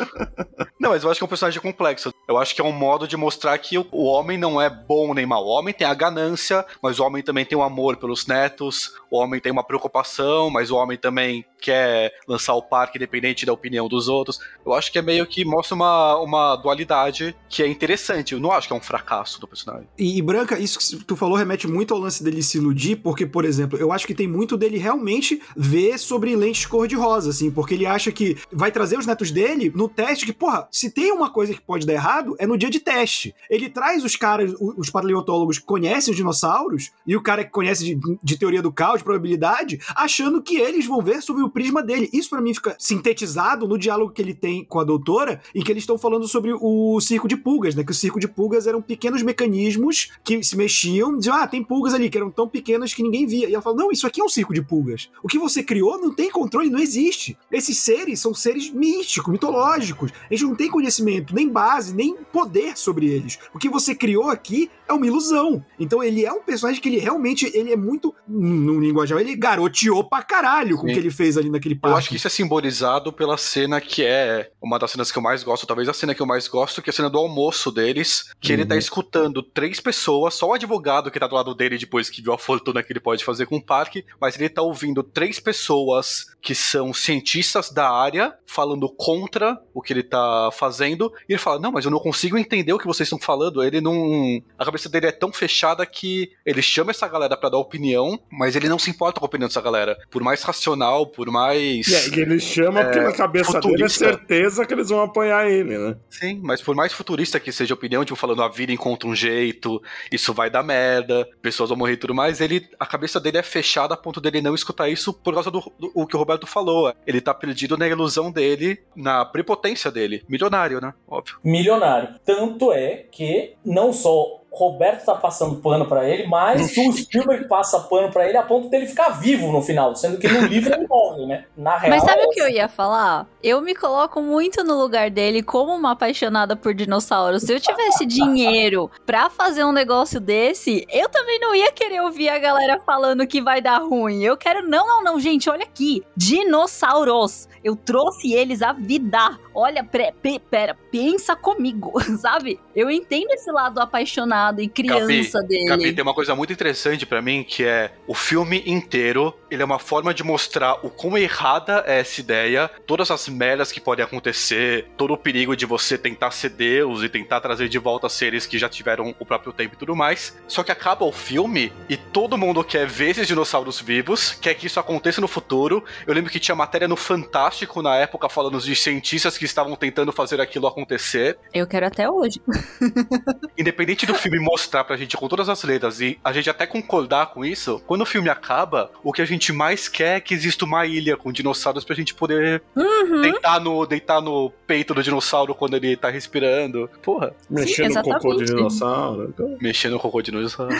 [0.78, 2.12] Não, mas eu acho que é um personagem complexo.
[2.28, 5.14] Eu acho que é um modo de mostrar que o o homem não é bom
[5.14, 5.44] nem mau.
[5.44, 8.94] O homem tem a ganância, mas o homem também tem o amor pelos netos.
[9.10, 13.52] O homem tem uma preocupação, mas o homem também quer lançar o parque independente da
[13.52, 14.38] opinião dos outros.
[14.64, 18.34] Eu acho que é meio que mostra uma, uma dualidade que é interessante.
[18.34, 19.88] Eu não acho que é um fracasso do personagem.
[19.98, 23.26] E, e, Branca, isso que tu falou remete muito ao lance dele se iludir, porque,
[23.26, 27.74] por exemplo, eu acho que tem muito dele realmente ver sobre lentes cor-de-rosa, assim, porque
[27.74, 31.30] ele acha que vai trazer os netos dele no teste, que, porra, se tem uma
[31.30, 33.34] coisa que pode dar errado, é no dia de teste.
[33.48, 37.84] Ele traz os caras, os paleontólogos que conhecem os dinossauros, e o cara que conhece
[37.84, 41.82] de, de teoria do caos, de probabilidade, achando que eles vão ver sobre o prisma
[41.82, 42.10] dele.
[42.12, 45.72] Isso pra mim fica sintetizado no diálogo que ele tem com a doutora, em que
[45.72, 47.82] eles estão falando sobre o circo de pulgas, né?
[47.82, 49.85] Que o circo de pulgas eram pequenos mecanismos
[50.24, 53.48] que se mexiam, diziam, ah, tem pulgas ali, que eram tão pequenas que ninguém via.
[53.48, 55.08] E ela fala, não, isso aqui é um circo de pulgas.
[55.22, 57.36] O que você criou não tem controle, não existe.
[57.50, 60.10] Esses seres são seres místicos, mitológicos.
[60.30, 63.38] A gente não tem conhecimento, nem base, nem poder sobre eles.
[63.54, 65.64] O que você criou aqui é uma ilusão.
[65.78, 70.04] Então ele é um personagem que ele realmente, ele é muito, no linguajar, ele garoteou
[70.08, 71.94] pra caralho com o que ele fez ali naquele parque.
[71.94, 75.22] Eu acho que isso é simbolizado pela cena que é uma das cenas que eu
[75.22, 77.70] mais gosto, talvez a cena que eu mais gosto, que é a cena do almoço
[77.70, 78.78] deles, que ele tá Uhum.
[78.78, 82.38] escutando três pessoas, só o advogado que tá do lado dele depois que viu a
[82.38, 86.54] fortuna que ele pode fazer com o parque, mas ele tá ouvindo três pessoas que
[86.54, 91.72] são cientistas da área falando contra o que ele tá fazendo, e ele fala: "Não,
[91.72, 93.62] mas eu não consigo entender o que vocês estão falando".
[93.62, 97.58] Ele não, a cabeça dele é tão fechada que ele chama essa galera pra dar
[97.58, 101.30] opinião, mas ele não se importa com a opinião dessa galera, por mais racional, por
[101.30, 104.04] mais E aí ele chama porque na cabeça dele é futurista.
[104.04, 105.96] certeza que eles vão apoiar ele, né?
[106.08, 109.14] Sim, mas por mais futurista que seja a opinião, tipo, falando a vida encontra um
[109.14, 109.65] jeito,
[110.10, 113.42] isso vai dar merda, pessoas vão morrer e tudo mais, ele, a cabeça dele é
[113.42, 116.46] fechada a ponto dele não escutar isso por causa do, do o que o Roberto
[116.46, 116.92] falou.
[117.06, 120.24] Ele tá perdido na ilusão dele, na prepotência dele.
[120.28, 120.94] Milionário, né?
[121.06, 121.38] Óbvio.
[121.42, 122.14] milionário.
[122.24, 127.80] Tanto é que não só Roberto tá passando pano pra ele, mas o Spielberg passa
[127.80, 130.86] pano pra ele a ponto dele ficar vivo no final, sendo que no livro ele
[130.86, 131.44] morre, né?
[131.56, 131.90] Na real.
[131.90, 133.26] Mas sabe é o que eu ia falar?
[133.42, 137.42] Eu me coloco muito no lugar dele como uma apaixonada por dinossauros.
[137.42, 142.30] Se eu tivesse dinheiro pra fazer um negócio desse, eu também não ia querer ouvir
[142.30, 144.24] a galera falando que vai dar ruim.
[144.24, 146.02] Eu quero, não, não, não, gente, olha aqui.
[146.16, 147.48] Dinossauros.
[147.62, 149.38] Eu trouxe eles a vida.
[149.56, 152.60] Olha, pre, pe- pera, pensa comigo, sabe?
[152.74, 155.64] Eu entendo esse lado apaixonado e criança dele.
[155.66, 159.64] Gabi, tem uma coisa muito interessante pra mim, que é o filme inteiro, ele é
[159.64, 164.04] uma forma de mostrar o quão errada é essa ideia, todas as merdas que podem
[164.04, 168.44] acontecer, todo o perigo de você tentar ser Deus e tentar trazer de volta seres
[168.46, 170.36] que já tiveram o próprio tempo e tudo mais.
[170.46, 174.66] Só que acaba o filme e todo mundo quer ver esses dinossauros vivos, quer que
[174.66, 175.82] isso aconteça no futuro.
[176.06, 180.12] Eu lembro que tinha matéria no Fantástico na época falando de cientistas que estavam tentando
[180.12, 181.38] fazer aquilo acontecer.
[181.52, 182.40] Eu quero até hoje.
[183.58, 187.26] Independente do filme mostrar pra gente com todas as letras e a gente até concordar
[187.32, 190.64] com isso, quando o filme acaba, o que a gente mais quer é que exista
[190.64, 193.22] uma ilha com dinossauros pra gente poder Uhum.
[193.22, 196.88] deitar, no, deitar no peito do dinossauro quando ele tá respirando.
[197.02, 199.30] Porra, Mexendo no cocô de dinossauro.
[199.32, 199.56] Então...
[199.60, 200.74] mexendo no cocô de dinossauro.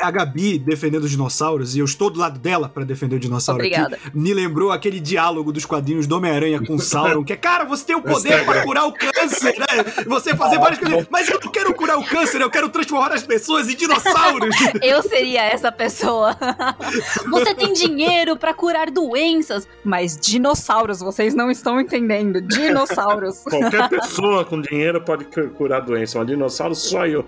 [0.00, 3.60] A Gabi defendendo os dinossauros, e eu estou do lado dela pra defender o dinossauro
[3.60, 3.96] Obrigada.
[3.96, 7.64] aqui, me lembrou aquele diálogo dos quadrinhos do Homem-Aranha com o Sauron, que é, cara,
[7.76, 9.66] você tem o poder pra curar o câncer, né?
[10.06, 13.22] Você fazer várias coisas, mas eu não quero curar o câncer, eu quero transformar as
[13.22, 14.54] pessoas em dinossauros.
[14.82, 16.36] Eu seria essa pessoa.
[17.30, 22.40] Você tem dinheiro pra curar doenças, mas dinossauros, vocês não estão entendendo.
[22.40, 23.40] Dinossauros.
[23.48, 27.24] Qualquer pessoa com dinheiro pode cu- curar doença, mas dinossauro só eu.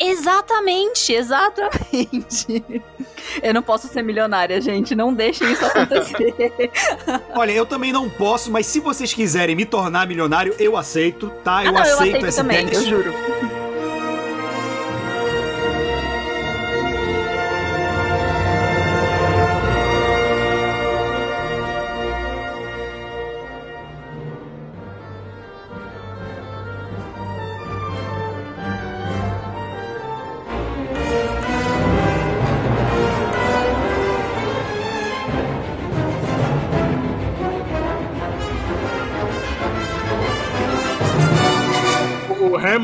[0.00, 2.64] exatamente, exatamente.
[3.42, 4.94] Eu não posso ser milionária, gente.
[4.94, 6.70] Não deixem isso acontecer.
[7.34, 11.58] Olha, eu também não posso, mas se vocês quiserem me tornar milionário, eu aceito, tá?
[11.58, 12.76] ah, Eu não, eu aceito aceito essa também, ideia.
[12.78, 13.14] eu juro.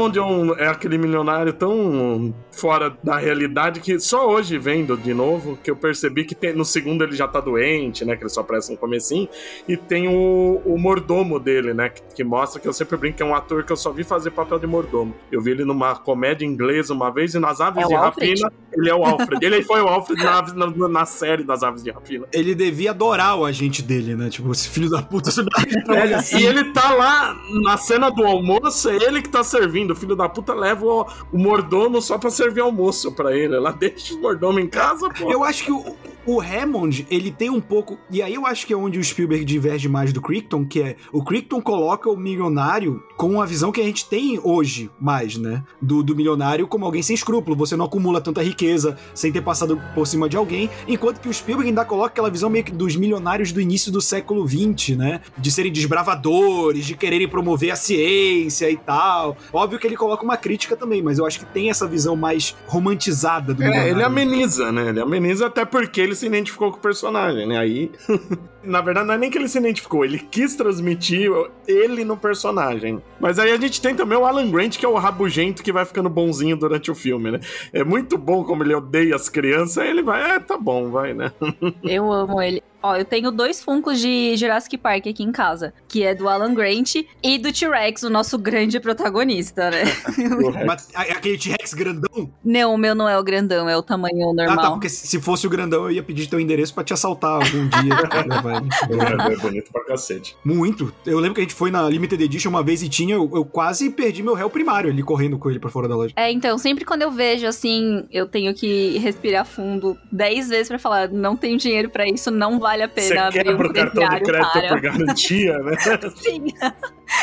[0.01, 4.97] O Hammond é, um- é aquele milionário tão fora da realidade que só hoje vendo
[4.97, 8.17] de novo que eu percebi que tem- no segundo ele já tá doente, né?
[8.17, 9.29] Que ele só aparece no comecinho.
[9.69, 11.89] E tem o, o mordomo dele, né?
[11.91, 14.05] Que, que mostra que eu sempre brinco que é um ator que eu só vi
[14.05, 15.15] fazer papel de mordomo.
[15.31, 18.31] Eu vi ele numa comédia inglesa uma vez e nas Aves É de Alfred?
[18.43, 18.53] Rapina.
[18.73, 19.45] Ele é o Alfred.
[19.45, 22.27] ele foi o Alfred na, na- na série das Aves de Rapina.
[22.33, 24.29] Ele devia adorar o agente dele, né?
[24.31, 25.43] Tipo, esse filho da puta, você
[26.17, 26.39] assim.
[26.39, 29.89] E ele tá lá na cena do almoço, é ele que tá servindo.
[29.92, 33.57] O filho da puta leva o, o mordomo só pra servir almoço pra ele.
[33.57, 35.31] Ela deixa o mordomo em casa, pô.
[35.31, 37.98] Eu acho que o, o Hammond, ele tem um pouco.
[38.11, 40.96] E aí eu acho que é onde o Spielberg diverge mais do Crichton, que é
[41.12, 45.64] o Crichton coloca o milionário com a visão que a gente tem hoje, mais, né?
[45.81, 47.57] Do, do milionário como alguém sem escrúpulo.
[47.57, 50.70] Você não acumula tanta riqueza sem ter passado por cima de alguém.
[50.87, 54.00] Enquanto que o Spielberg ainda coloca aquela visão meio que dos milionários do início do
[54.00, 55.20] século XX, né?
[55.37, 59.37] De serem desbravadores, de quererem promover a ciência e tal.
[59.53, 62.57] Óbvio que ele coloca uma crítica também, mas eu acho que tem essa visão mais
[62.66, 63.62] romantizada do.
[63.62, 64.88] É, ele ameniza, né?
[64.88, 67.59] Ele ameniza até porque ele se identificou com o personagem, né?
[67.59, 67.90] Aí.
[68.62, 71.31] Na verdade, não é nem que ele se identificou, ele quis transmitir
[71.66, 73.03] ele no personagem.
[73.19, 75.87] Mas aí a gente tem também o Alan Grant, que é o rabugento que vai
[75.87, 77.40] ficando bonzinho durante o filme, né?
[77.73, 81.15] É muito bom como ele odeia as crianças, aí ele vai, é, tá bom, vai,
[81.15, 81.33] né?
[81.83, 82.63] Eu amo ele.
[82.83, 86.54] Ó, eu tenho dois funcos de Jurassic Park aqui em casa, que é do Alan
[86.54, 89.83] Grant e do T-Rex, o nosso grande protagonista, né?
[90.66, 92.31] Mas a- aquele T-Rex grandão?
[92.44, 94.72] não, o meu não é o grandão, é o tamanho Ah, tá, normal.
[94.72, 97.68] porque se se fosse o grandão, eu ia pedir teu endereço pra te assaltar algum
[97.68, 97.94] dia.
[98.88, 99.33] ele.
[99.33, 100.37] É bonito pra cacete.
[100.44, 100.92] Muito.
[101.04, 103.44] Eu lembro que a gente foi na Limited Edition uma vez e tinha, eu, eu
[103.44, 106.12] quase perdi meu réu primário ali correndo com ele pra fora da loja.
[106.16, 110.78] É, então, sempre quando eu vejo assim, eu tenho que respirar fundo dez vezes pra
[110.78, 113.73] falar, não tenho dinheiro pra isso, não vale a Você pena abrir quebra um o
[113.73, 114.68] cartão de crédito para.
[114.68, 115.77] por garantia, né?
[116.16, 116.46] Sim.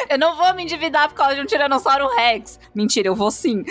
[0.09, 2.59] eu não vou me endividar por causa de um Tiranossauro Rex.
[2.75, 3.63] Mentira, eu vou sim.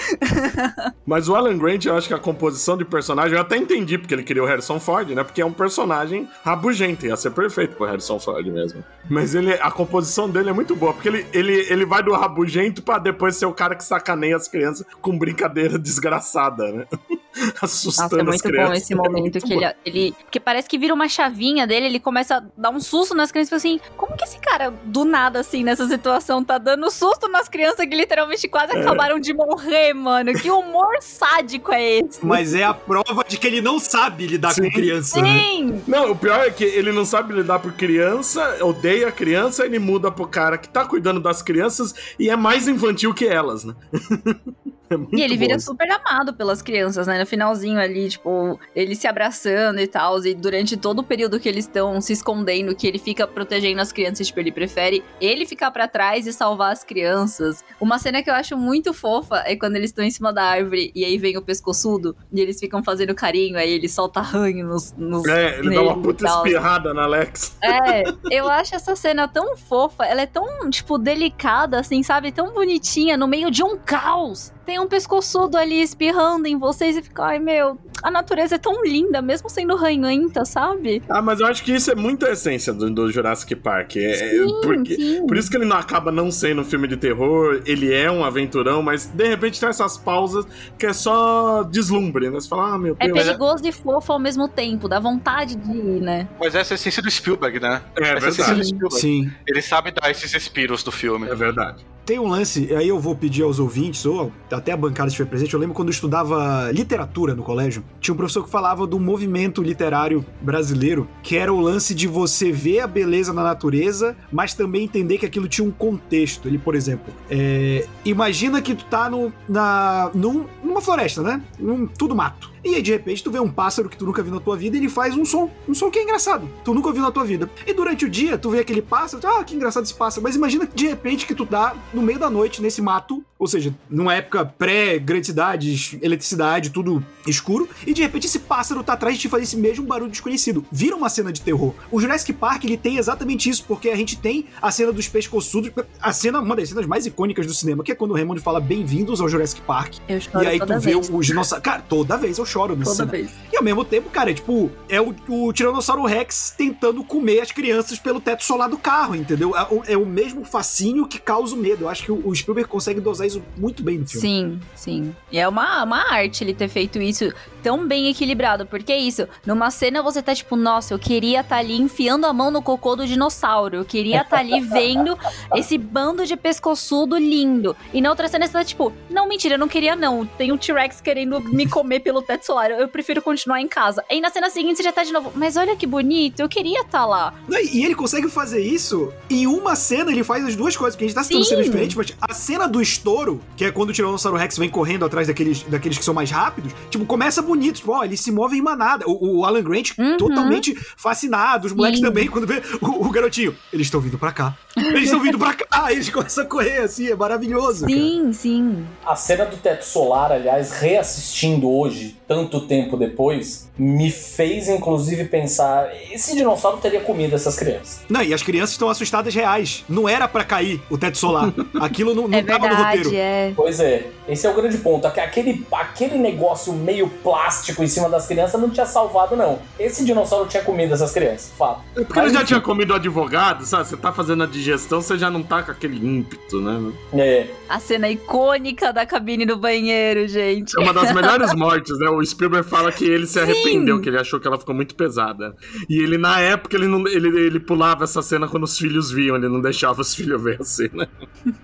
[1.04, 4.14] Mas o Alan Grant, eu acho que a composição de personagem, eu até entendi porque
[4.14, 5.22] ele queria o Harrison Ford, né?
[5.22, 8.82] Porque é um personagem rabugento, ia ser perfeito pro Harrison Ford mesmo.
[9.10, 12.82] Mas ele, a composição dele é muito boa, porque ele, ele, ele vai do rabugento
[12.82, 16.86] pra depois ser o cara que sacaneia as crianças com brincadeira desgraçada, né?
[17.60, 18.68] Assustando Nossa, é as muito crianças.
[18.68, 19.60] bom esse momento muito que bom.
[19.60, 20.12] ele, ele.
[20.22, 23.48] Porque parece que vira uma chavinha dele, ele começa a dar um susto nas crianças
[23.48, 27.28] e fala assim: como que esse cara, do nada, assim, nessa situação, tá dando susto
[27.28, 28.80] nas crianças que literalmente quase É.
[28.80, 30.32] acabaram de morrer, mano?
[30.34, 32.24] Que humor sádico é esse?
[32.24, 34.62] Mas é a prova de que ele não sabe lidar Sim.
[34.64, 35.38] com criança, né?
[35.38, 35.82] Sim!
[35.86, 39.78] Não, o pior é que ele não sabe lidar por criança, odeia a criança, ele
[39.78, 43.74] muda pro cara que tá cuidando das crianças e é mais infantil que elas, né?
[44.88, 47.18] É muito E ele vira super amado pelas crianças, né?
[47.18, 50.24] No finalzinho ali, tipo, ele se abraçando e tal.
[50.24, 53.92] E durante todo o período que eles estão se escondendo, que ele fica protegendo as
[53.92, 57.64] crianças, tipo, ele prefere ele ficar pra trás e salvar as crianças.
[57.80, 60.92] Uma cena que eu acho muito fofa é quando eles estão em cima da árvore
[60.94, 64.92] e aí vem o pescoçudo e eles ficam fazendo carinho, aí ele solta ranho nos.
[64.96, 67.56] nos É, ele dá uma puta espirrada na Alex.
[67.62, 72.32] É, eu acho essa cena tão fofa, ela é tão, tipo, delicada, assim, sabe?
[72.32, 74.52] Tão bonitinha, no meio de um caos.
[74.64, 78.82] Tem um pescoçudo ali espirrando em vocês e fica, ai meu, a natureza é tão
[78.84, 81.02] linda, mesmo sendo ranhenta, sabe?
[81.08, 83.96] Ah, mas eu acho que isso é muito a essência do, do Jurassic Park.
[83.96, 85.26] É, é Sim, porque, sim.
[85.26, 88.24] por isso que ele não acaba não sendo um filme de terror, ele é um
[88.24, 90.46] aventurão, mas de repente tem essas pausas
[90.78, 92.32] que é só deslumbre, né?
[92.40, 93.22] Você fala, ah, meu É Deus.
[93.24, 96.28] perigoso e fofo ao mesmo tempo, dá vontade de ir, né?
[96.38, 97.82] Mas essa é a essência do Spielberg, né?
[97.96, 98.68] É, essa é a essência do verdade.
[98.68, 99.00] Spielberg.
[99.00, 99.32] Sim.
[99.46, 101.28] Ele sabe dar esses respiros do filme.
[101.28, 101.84] É verdade.
[102.06, 105.52] Tem um lance, aí eu vou pedir aos ouvintes, ou até a bancada estiver presente,
[105.52, 109.60] eu lembro quando eu estudava literatura no colégio, tinha um professor que falava do movimento
[109.60, 114.84] literário brasileiro, que era o lance de você ver a beleza na natureza, mas também
[114.84, 116.46] entender que aquilo tinha um contexto.
[116.46, 121.42] Ele, por exemplo, é, imagina que tu tá no, na, num- numa floresta, né?
[121.58, 122.54] Num, tudo mato.
[122.66, 124.76] E aí, de repente, tu vê um pássaro que tu nunca viu na tua vida
[124.76, 125.48] e ele faz um som.
[125.68, 126.50] Um som que é engraçado.
[126.64, 127.48] Tu nunca ouviu na tua vida.
[127.64, 130.24] E durante o dia, tu vê aquele pássaro, ah, que engraçado esse pássaro.
[130.24, 133.74] Mas imagina de repente que tu tá no meio da noite, nesse mato, ou seja,
[133.90, 139.22] numa época pré-grandes cidades, eletricidade, tudo escuro, e de repente esse pássaro tá atrás de
[139.22, 140.64] te fazer esse mesmo barulho desconhecido.
[140.72, 141.74] Vira uma cena de terror.
[141.90, 145.70] O Jurassic Park, ele tem exatamente isso, porque a gente tem a cena dos pescoçudos,
[146.00, 148.60] a cena, uma das cenas mais icônicas do cinema, que é quando o Raymond fala
[148.60, 149.96] bem-vindos ao Jurassic Park.
[150.08, 151.10] Eu choro e aí toda tu vê vez.
[151.12, 151.62] os dinossauros.
[151.62, 153.10] Cara, toda vez eu choro nessa Toda cena.
[153.12, 153.30] vez.
[153.52, 157.52] E ao mesmo tempo, cara, é tipo, é o, o Tiranossauro Rex tentando comer as
[157.52, 159.54] crianças pelo teto solar do carro, entendeu?
[159.56, 161.84] É o, é o mesmo fascínio que causa o medo.
[161.84, 164.20] Eu acho que o, o Spielberg consegue dosar isso muito bem no filme.
[164.20, 165.16] Sim, sim.
[165.30, 168.64] E é uma, uma arte ele ter feito isso tão bem equilibrado.
[168.66, 172.32] Porque é isso, numa cena você tá tipo, nossa, eu queria estar ali enfiando a
[172.32, 173.76] mão no cocô do dinossauro.
[173.76, 175.18] Eu queria estar ali vendo
[175.54, 177.76] esse bando de pescoçudo lindo.
[177.92, 180.24] E na outra cena você tá tipo, não, mentira, eu não queria não.
[180.24, 182.70] Tem um T-Rex querendo me comer pelo teto solar.
[182.70, 184.04] Eu prefiro continuar em casa.
[184.08, 186.82] Aí na cena seguinte você já tá de novo, mas olha que bonito, eu queria
[186.82, 187.34] estar lá.
[187.48, 191.04] Não, E ele consegue fazer isso em uma cena, ele faz as duas coisas, porque
[191.04, 193.15] a gente tá citando cenas diferentes, mas a cena do estouro,
[193.56, 196.72] que é quando o Tiranossauro Rex vem correndo atrás daqueles, daqueles que são mais rápidos,
[196.90, 199.04] tipo, começa bonito, tipo, ó, eles se movem em manada.
[199.08, 200.16] O, o Alan Grant Uhum.
[200.16, 202.06] totalmente fascinado, os moleques Sim.
[202.06, 204.54] também, quando vê o, o garotinho, eles estão vindo pra cá.
[204.76, 207.86] Eles estão vindo pra cá, aí eles começam a correr assim, é maravilhoso.
[207.86, 207.94] cara.
[207.98, 208.84] Sim, sim.
[209.04, 215.88] A cena do teto solar, aliás, reassistindo hoje, tanto tempo depois, me fez inclusive pensar:
[216.10, 218.00] esse dinossauro teria comido essas crianças.
[218.08, 219.84] Não, e as crianças estão assustadas reais.
[219.88, 221.52] Não era pra cair o teto solar.
[221.80, 222.98] Aquilo não, não É tava no verdade.
[223.14, 223.52] É.
[223.54, 225.06] Pois é, esse é o grande ponto.
[225.06, 229.58] Aque- Aquele, aquele negócio meio plástico em cima das crianças não tinha salvado, não.
[229.78, 231.82] Esse dinossauro tinha comido essas crianças, fato.
[231.94, 232.46] É Porque ele Mas, já enfim.
[232.46, 233.86] tinha comido o advogado, sabe?
[233.88, 236.92] Você tá fazendo a digestão, você já não tá com aquele ímpeto, né?
[237.12, 240.74] É, A cena icônica da cabine do banheiro, gente.
[240.78, 242.08] É uma das melhores mortes, né?
[242.08, 245.54] O Spielberg fala que ele se arrependeu, que ele achou que ela ficou muito pesada.
[245.88, 249.36] E ele, na época, ele, não, ele, ele pulava essa cena quando os filhos viam,
[249.36, 251.08] ele não deixava os filhos ver a cena.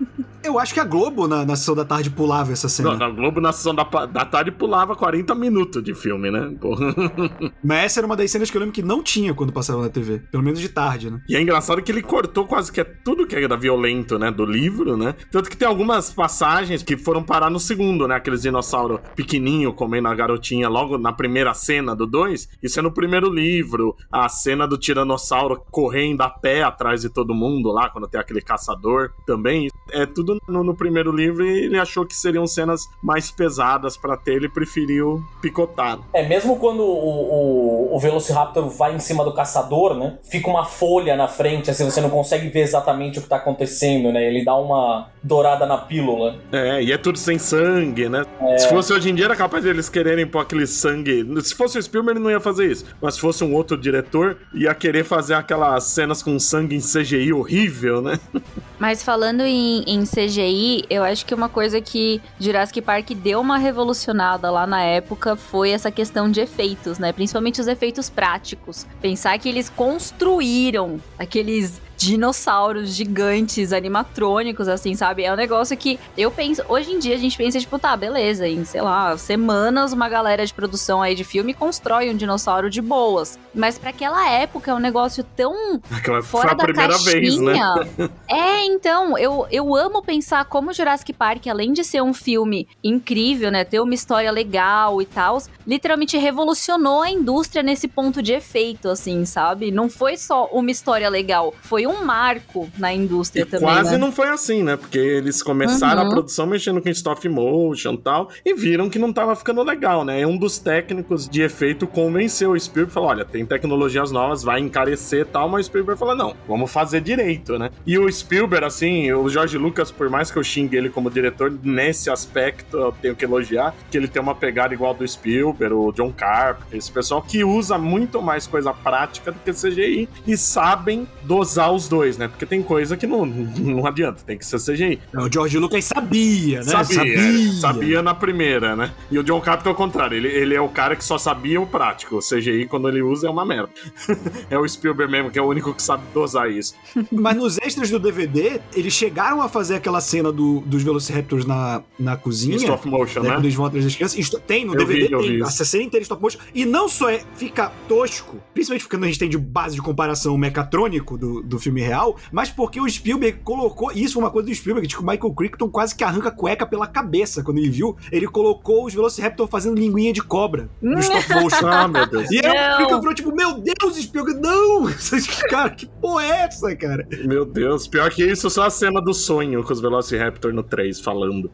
[0.43, 2.91] Eu acho que a Globo, na, na sessão da tarde, pulava essa cena.
[2.91, 6.55] Não, na Globo, na sessão da, da tarde, pulava 40 minutos de filme, né?
[6.59, 6.93] Porra.
[7.63, 9.89] Mas essa era uma das cenas que eu lembro que não tinha quando passava na
[9.89, 10.19] TV.
[10.31, 11.21] Pelo menos de tarde, né?
[11.27, 14.29] E é engraçado que ele cortou quase que é tudo que era violento, né?
[14.29, 15.15] Do livro, né?
[15.31, 18.15] Tanto que tem algumas passagens que foram parar no segundo, né?
[18.15, 22.49] Aqueles dinossauros pequenininho comendo a garotinha logo na primeira cena do 2.
[22.61, 23.95] Isso é no primeiro livro.
[24.11, 28.41] A cena do tiranossauro correndo a pé atrás de todo mundo lá, quando tem aquele
[28.41, 29.69] caçador também.
[29.91, 34.17] É tudo no, no primeiro livro e ele achou que seriam cenas mais pesadas pra
[34.17, 35.99] ter, ele preferiu picotar.
[36.13, 40.17] É, mesmo quando o, o, o Velociraptor vai em cima do caçador, né?
[40.29, 44.11] Fica uma folha na frente, assim, você não consegue ver exatamente o que tá acontecendo,
[44.11, 44.25] né?
[44.25, 46.37] Ele dá uma dourada na pílula.
[46.51, 48.25] É, e é tudo sem sangue, né?
[48.57, 51.25] Se fosse hoje em dia, era capaz de eles quererem pôr aquele sangue.
[51.41, 52.85] Se fosse o Spielberg, ele não ia fazer isso.
[53.01, 57.31] Mas se fosse um outro diretor, ia querer fazer aquelas cenas com sangue em CGI
[57.33, 58.19] horrível, né?
[58.79, 63.57] Mas falando em, em CGI, eu acho que uma coisa que Jurassic Park deu uma
[63.57, 67.11] revolucionada lá na época foi essa questão de efeitos, né?
[67.11, 68.87] Principalmente os efeitos práticos.
[69.01, 75.23] Pensar que eles construíram aqueles dinossauros gigantes, animatrônicos, assim, sabe?
[75.23, 76.61] É um negócio que eu penso.
[76.67, 80.45] Hoje em dia a gente pensa, tipo, tá, beleza, em, sei lá, semanas, uma galera
[80.45, 83.37] de produção aí de filme constrói um dinossauro de boas.
[83.53, 87.73] Mas pra aquela época é um negócio tão Aquela fora foi a da primeira caixinha.
[87.73, 88.09] vez, né?
[88.27, 93.51] É, então, eu, eu amo pensar como Jurassic Park, além de ser um filme incrível,
[93.51, 98.89] né, ter uma história legal e tal, literalmente revolucionou a indústria nesse ponto de efeito,
[98.89, 99.71] assim, sabe?
[99.71, 103.97] Não foi só uma história legal, foi um marco na indústria E também, quase né?
[103.97, 104.75] não foi assim, né?
[104.75, 106.07] Porque eles começaram Uhum.
[106.07, 110.03] a produção mexendo com stop motion e tal, e viram que não tava ficando legal,
[110.05, 110.21] né?
[110.21, 114.43] E um dos técnicos de efeito convenceu o Spielberg e falou: olha, tem tecnologias novas,
[114.43, 117.69] vai encarecer e tal, mas o Spielberg falou: não, vamos fazer direito, né?
[117.85, 121.51] E o Spielberg, assim, o George Lucas, por mais que eu xingue ele como diretor,
[121.63, 125.91] nesse aspecto eu tenho que elogiar, que ele tem uma pegada igual do Spielberg, o
[125.91, 131.07] John Carpenter, esse pessoal que usa muito mais coisa prática do que CGI e sabem
[131.23, 132.27] dosar os dois, né?
[132.27, 134.99] Porque tem coisa que não, não adianta, tem que ser CGI.
[135.13, 136.83] O George Lucas sabia, né?
[136.83, 138.91] Sabia, sabia na primeira, né?
[139.09, 141.59] E o John Carpenter é o contrário, ele, ele é o cara que só sabia
[141.59, 142.17] o prático.
[142.17, 143.69] O CGI, quando ele usa, é uma merda.
[144.49, 146.75] é o Spielberg mesmo, que é o único que sabe dosar isso.
[147.11, 151.81] Mas nos extras do DVD, eles chegaram a fazer aquela cena do, dos Velociraptors na,
[151.99, 152.55] na cozinha.
[152.55, 153.35] Em stop motion, né, né?
[153.35, 154.29] Quando eles vão atrás das crianças.
[154.47, 155.39] Tem, no Eu DVD vi, tem.
[155.39, 155.65] isso.
[155.65, 156.39] cena inteira em stop motion.
[156.53, 160.33] E não só é, fica tosco, principalmente porque a gente tem de base de comparação
[160.33, 163.91] o mecatrônico do, do filme real, mas porque o Spielberg colocou.
[163.91, 166.31] e Isso foi uma coisa do Spielberg, tipo, o Michael Crichton quase que arranca a
[166.31, 167.95] cueca pela cabeça quando ele viu.
[168.11, 171.67] Ele colocou os Velociraptor fazendo linguinha de cobra no stop motion.
[171.67, 172.29] Ah, meu Deus.
[172.31, 174.83] E o Crichton virou tipo, meu Deus, Spielberg, não!
[175.49, 177.07] cara, que porra é essa, cara?
[177.25, 180.99] Meu Deus, pior que isso, só a cena do sonho com os Velociraptor no 3
[180.99, 181.51] falando.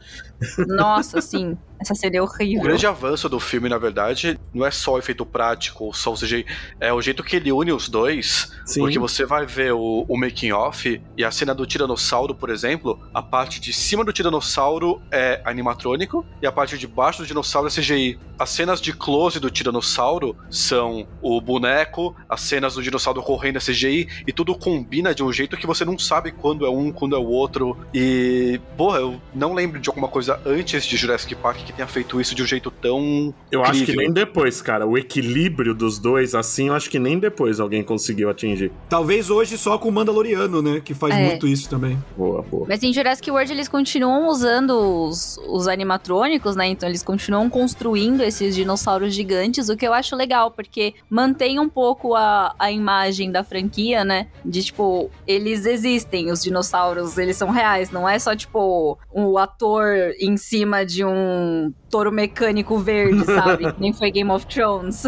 [0.68, 2.64] Nossa, sim, essa cena é O horrível.
[2.64, 6.16] grande avanço do filme, na verdade, não é só o efeito prático, ou só o
[6.16, 6.46] CGI,
[6.80, 8.52] é o jeito que ele une os dois.
[8.66, 8.82] Sim.
[8.82, 13.00] Porque você vai ver o, o making off e a cena do tiranossauro, por exemplo,
[13.14, 17.68] a parte de cima do tiranossauro é animatrônico e a parte de baixo do dinossauro
[17.68, 18.20] é CGI.
[18.38, 23.60] As cenas de close do tiranossauro são o boneco, as cenas do dinossauro correndo é
[23.60, 27.16] CGI e tudo combina de um jeito que você não sabe quando é um, quando
[27.16, 27.78] é o outro.
[27.94, 32.20] E, porra, eu não lembro de alguma coisa antes de Jurassic Park que tenha feito
[32.22, 34.02] isso de um jeito tão Eu acho que incrível.
[34.04, 34.88] nem depois, cara.
[34.88, 38.72] O equilíbrio dos dois, assim, eu acho que nem depois alguém conseguiu atingir.
[38.88, 40.82] Talvez hoje só com o Mandaloriano, né?
[40.84, 41.26] Que faz É.
[41.26, 41.98] muito isso também.
[42.18, 42.66] Boa, boa.
[42.68, 44.72] Mas em Jurassic World eles continuam usando
[45.08, 46.68] os, os animatrônicos, né?
[46.68, 51.68] Então eles continuam construindo esses dinossauros gigantes, o que eu acho legal, porque mantém um
[51.70, 54.28] pouco a, a imagem da franquia, né?
[54.46, 59.86] De tipo, eles existem, os dinossauros, eles são reais, não é só tipo um ator
[60.20, 63.74] em cima de um touro mecânico verde, sabe?
[63.80, 65.04] Nem foi Game of Thrones.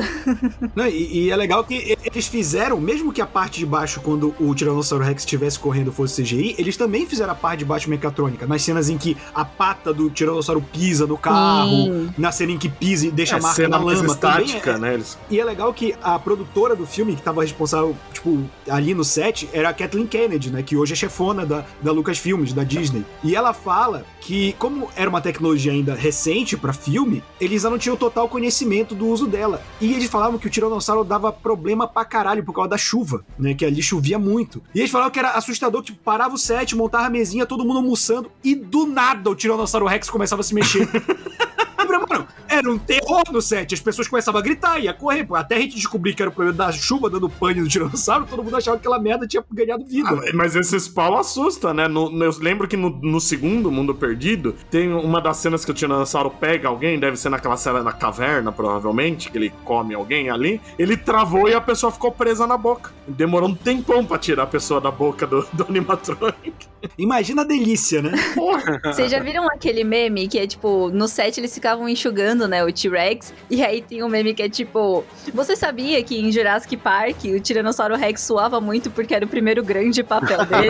[0.76, 4.34] Né, E, e é legal que eles fizeram, mesmo que a parte de baixo, quando
[4.40, 8.48] o Tiranossauro Rex estivesse correndo fosse CGI, eles também fizeram a parte de baixo mecatrônica.
[8.48, 12.14] Nas cenas em que a pata do Tiranossauro pisa no carro, Sim.
[12.18, 14.06] na cena em que pisa e deixa É, a marca na lama.
[14.06, 14.94] Estática, é, né?
[14.94, 15.18] Eles...
[15.30, 19.50] e é legal que a produtora do filme, que tava responsável, tipo, ali no set,
[19.54, 20.64] era a Kathleen Kennedy, né?
[20.64, 23.06] Que hoje é chefona da, da Lucasfilmes, da Disney.
[23.24, 27.78] E ela fala que, como era uma tecnologia ainda recente pra filme, eles ainda não
[27.78, 29.62] tinham total conhecimento do uso dela.
[29.80, 33.54] E eles falavam que o Tiranossauro dava problema pra caralho por causa da chuva, né?
[33.54, 34.61] Que ali chovia muito.
[34.74, 37.78] E eles falavam que era assustador, tipo, parava o set, montava a mesinha, todo mundo
[37.78, 40.88] almoçando, e do nada o Tiranossauro Rex começava a se mexer.
[41.86, 43.74] Mano, era um terror no set.
[43.74, 45.24] As pessoas começavam a gritar e a correr.
[45.26, 45.36] pô.
[45.36, 48.44] Até a gente descobrir que era o problema da chuva dando pane no tiranossauro, todo
[48.44, 50.10] mundo achava que aquela merda tinha ganhado vida.
[50.12, 51.88] Ah, mas esses pau assusta, né?
[51.88, 55.72] No- no- eu lembro que no, no segundo Mundo Perdido, tem uma das cenas que
[55.72, 60.30] o Tiranossauro pega alguém, deve ser naquela cena na caverna, provavelmente, que ele come alguém
[60.30, 60.62] ali.
[60.78, 62.92] Ele travou e a pessoa ficou presa na boca.
[63.08, 66.54] Demorou um tempão pra tirar a pessoa da boca do, do animatronic.
[66.98, 68.12] Imagina a delícia, né?
[68.36, 68.80] Porra!
[68.86, 72.72] Vocês já viram aquele meme que é tipo, no set eles ficavam enxugando, né, o
[72.72, 77.24] T-Rex, e aí tem um meme que é tipo, você sabia que em Jurassic Park
[77.26, 80.68] o Tiranossauro Rex suava muito porque era o primeiro grande papel dele?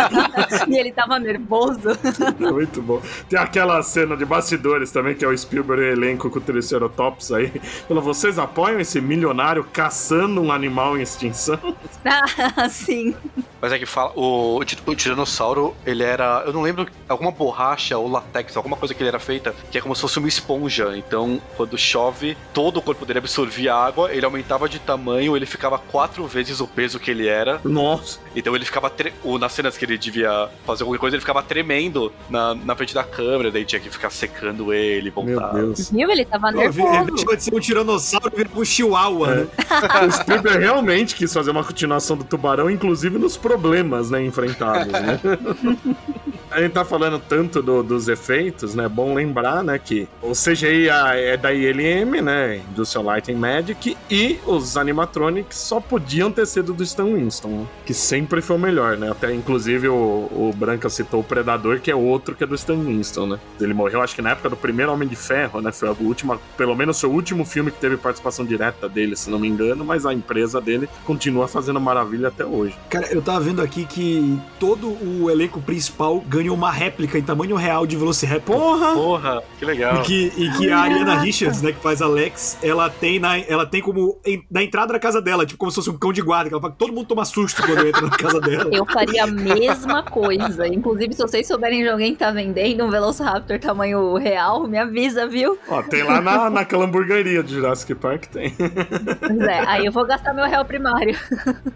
[0.68, 1.90] e ele tava nervoso.
[2.38, 3.02] Muito bom.
[3.28, 6.40] Tem aquela cena de bastidores também, que é o Spielberg e o elenco com o
[6.40, 7.52] Triceratops aí.
[7.86, 11.58] Falou, vocês apoiam esse milionário caçando um animal em extinção?
[12.04, 13.14] ah, sim.
[13.60, 17.30] Mas é que fala, o, o ti- o tiranossauro, ele era, eu não lembro, alguma
[17.30, 20.28] borracha ou latex, alguma coisa que ele era feita, que é como se fosse uma
[20.30, 20.96] esponja.
[20.96, 25.78] Então, quando chove, todo o corpo dele absorvia água, ele aumentava de tamanho, ele ficava
[25.78, 27.60] quatro vezes o peso que ele era.
[27.64, 28.18] Nossa.
[28.34, 31.42] Então ele ficava, tre- o- nas cenas que ele devia fazer alguma coisa, ele ficava
[31.42, 35.52] tremendo na, na frente da câmera, daí tinha que ficar secando ele, Meu voltar.
[35.54, 35.90] Deus.
[35.90, 36.10] Viu?
[36.10, 37.14] Ele tava vi- é, nervoso.
[37.14, 39.46] deixou de ser um tiranossauro vira um chihuahua, né?
[40.08, 45.20] o Spielberg realmente quis fazer uma continuação do Tubarão, inclusive nos problemas, né, enfrentados, né?
[46.50, 48.84] A gente tá falando tanto do- dos efeitos, né?
[48.86, 52.60] É bom lembrar, né, que o CGI é da ILM, né?
[52.70, 57.66] Industrial Light and Magic, e os animatronics só podiam ter sido do Stan Winston, né,
[57.86, 59.10] que sempre foi o melhor, né?
[59.10, 62.76] Até, inclusive, o, o Branca citou o Predador, que é outro que é do Stan
[62.76, 63.40] Winston, né?
[63.60, 65.72] Ele morreu, acho que na época do primeiro Homem de Ferro, né?
[65.72, 69.30] Foi a última, pelo menos foi o último filme que teve participação direta dele, se
[69.30, 72.76] não me engano, mas a empresa dele continua fazendo maravilha até hoje.
[72.88, 77.56] Cara, eu tava vendo aqui que todo o elenco principal ganhou uma réplica em tamanho
[77.56, 78.56] real de Velociraptor.
[78.56, 78.92] Porra!
[78.94, 80.02] Porra, que legal.
[80.10, 83.38] E que, e que a Ariana Richards, né, que faz a Lex, ela tem, na,
[83.38, 86.12] ela tem como em- na entrada da casa dela, tipo como se fosse um cão
[86.12, 88.68] de guarda, que ela fala que todo mundo toma susto quando entra na casa dela.
[88.72, 90.66] Eu faria a mesma coisa.
[90.66, 95.28] Inclusive, se vocês souberem de alguém que tá vendendo um Velociraptor tamanho real, me avisa,
[95.28, 95.56] viu?
[95.68, 98.52] Ó, tem lá na, naquela hamburgueria de Jurassic Park, tem.
[98.52, 101.16] Pois é, aí eu vou gastar meu real primário.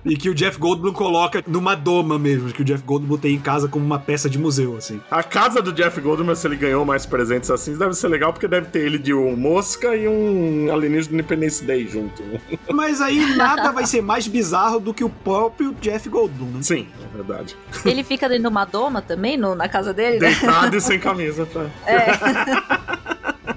[0.05, 3.41] E que o Jeff Goldblum coloca numa doma mesmo, que o Jeff Goldblum tem em
[3.41, 5.01] casa como uma peça de museu, assim.
[5.11, 8.47] A casa do Jeff Goldblum, se ele ganhou mais presentes assim, deve ser legal, porque
[8.49, 12.23] deve ter ele de um mosca e um alienígena do Independence Day junto.
[12.23, 12.41] né?
[12.73, 16.63] Mas aí nada vai ser mais bizarro do que o próprio Jeff Goldblum, né?
[16.63, 17.57] Sim, é verdade.
[17.85, 20.29] Ele fica dentro de uma doma também, no- na casa dele, né?
[20.31, 21.67] Deitado e sem camisa, tá?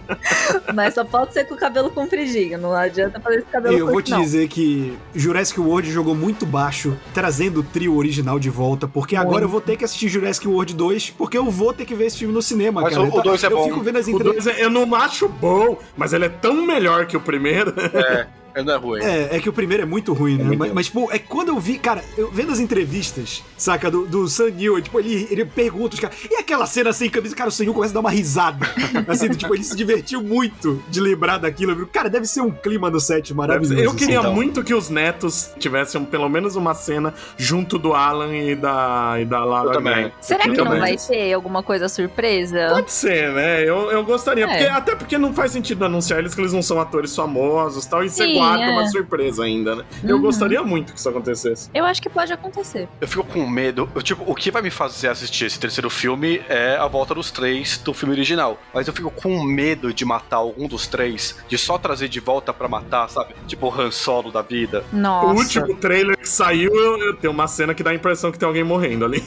[0.73, 3.87] Mas só pode ser com o cabelo compridinho, não adianta fazer esse cabelo E eu
[3.87, 4.21] vou te não.
[4.21, 9.43] dizer que Jurassic World jogou muito baixo, trazendo o trio original de volta, porque agora
[9.45, 12.17] eu vou ter que assistir Jurassic World 2, porque eu vou ter que ver esse
[12.17, 13.03] filme no cinema, Mas cara.
[13.05, 13.63] o- Eu o tá- dois é eu bom.
[13.65, 14.57] fico vendo as entrevistas.
[14.57, 17.73] é- eu não acho bom, mas ele é tão melhor que o primeiro.
[18.57, 19.03] Ele não é ruim.
[19.03, 20.43] É, é que o primeiro é muito ruim, né?
[20.45, 24.07] muito mas, mas, tipo, é quando eu vi, cara, eu vendo as entrevistas, saca, do,
[24.07, 27.35] do Sam Neill, tipo, ele, ele pergunta os caras, e aquela cena sem camisa?
[27.35, 28.65] Cara, o Sam Neill começa a dar uma risada.
[29.07, 31.85] Assim, tipo, ele se divertiu muito de lembrar daquilo.
[31.87, 33.79] Cara, deve ser um clima no set maravilhoso.
[33.79, 34.33] Eu queria então.
[34.33, 39.25] muito que os netos tivessem pelo menos uma cena junto do Alan e da, e
[39.25, 40.11] da Lara Eu também.
[40.19, 40.79] Será que Eu não também.
[40.79, 42.69] vai ter alguma coisa surpresa?
[42.71, 43.61] Pode ser, né?
[43.61, 44.45] Eu, eu gostaria.
[44.45, 44.47] É.
[44.47, 47.89] Porque, até porque não faz sentido anunciar eles que eles não são atores famosos e
[47.89, 48.03] tal.
[48.03, 48.69] E você Sim, é.
[48.69, 49.85] uma surpresa ainda, né?
[50.03, 50.21] Eu Uhum.
[50.21, 51.69] gostaria muito que isso acontecesse.
[51.73, 52.87] Eu acho que pode acontecer.
[53.01, 53.89] Eu fico com medo.
[53.95, 57.31] Eu, tipo, o que vai me fazer assistir esse terceiro filme é a volta dos
[57.31, 58.57] três do filme original.
[58.73, 62.53] Mas eu fico com medo de matar algum dos três, de só trazer de volta
[62.53, 63.33] pra matar, sabe?
[63.47, 64.83] Tipo o Han Solo da vida.
[64.91, 65.27] Nossa.
[65.27, 68.37] O último trailer que saiu, eu, eu tenho uma cena que dá a impressão que
[68.39, 69.23] tem alguém morrendo ali.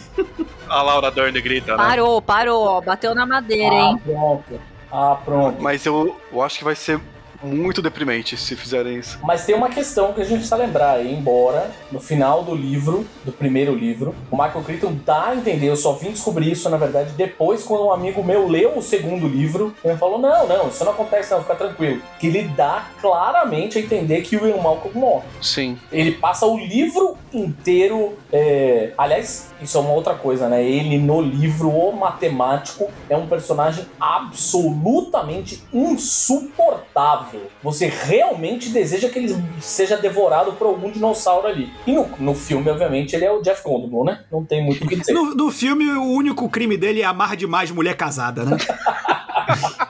[0.68, 1.78] A Laura Dern grita, né?
[1.78, 2.80] Parou, parou, ó.
[2.80, 4.00] Bateu na madeira, Ah, hein?
[4.04, 4.60] pronto.
[4.92, 5.60] Ah, pronto.
[5.62, 7.00] Mas eu, eu acho que vai ser
[7.43, 9.18] muito deprimente se fizerem isso.
[9.22, 13.32] Mas tem uma questão que a gente precisa lembrar, embora no final do livro, do
[13.32, 17.12] primeiro livro, o Michael Crichton dá a entender, eu só vim descobrir isso, na verdade,
[17.16, 20.93] depois quando um amigo meu leu o segundo livro, ele falou, não, não, isso não
[20.93, 22.03] acontece não, fica tranquilo.
[22.18, 25.24] Que ele dá claramente a entender que o Ian Malcolm morre.
[25.41, 25.78] Sim.
[25.93, 28.18] Ele passa o livro inteiro.
[28.32, 30.62] é, Aliás, isso é uma outra coisa, né?
[30.62, 37.30] Ele no livro, o matemático, é um personagem absolutamente insuportável.
[37.62, 41.70] Você realmente deseja que ele seja devorado por algum dinossauro ali.
[41.87, 44.24] E no, no filme, obviamente, ele é o Jeff Goldblum, né?
[44.31, 45.12] Não tem muito o que dizer.
[45.12, 48.57] No, no filme, o único crime dele é amar demais mulher casada, né?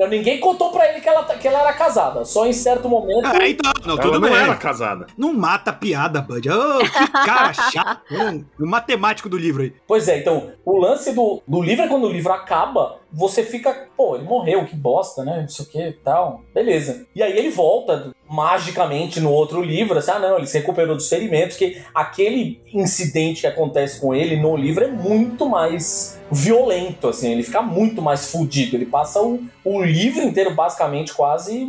[0.00, 2.24] Não, ninguém contou pra ele que ela, que ela era casada.
[2.24, 3.26] Só em certo momento.
[3.26, 4.38] É, então, não, Ela tudo não bem.
[4.38, 5.06] era casada.
[5.18, 6.48] Não mata a piada, Bud.
[6.48, 8.00] Ô, que cara chato.
[8.10, 9.74] Hum, O matemático do livro aí.
[9.86, 13.88] Pois é, então, o lance do, do livro é quando o livro acaba, você fica,
[13.94, 15.42] pô, ele morreu, que bosta, né?
[15.42, 16.40] Não sei o que e tal.
[16.54, 17.06] Beleza.
[17.14, 21.08] E aí ele volta magicamente no outro livro, assim, ah, não, ele se recuperou dos
[21.08, 27.32] ferimentos, que aquele incidente que acontece com ele no livro é muito mais violento, assim,
[27.32, 28.76] ele fica muito mais fudido.
[28.76, 31.66] Ele passa o, o livro inteiro, basicamente, quase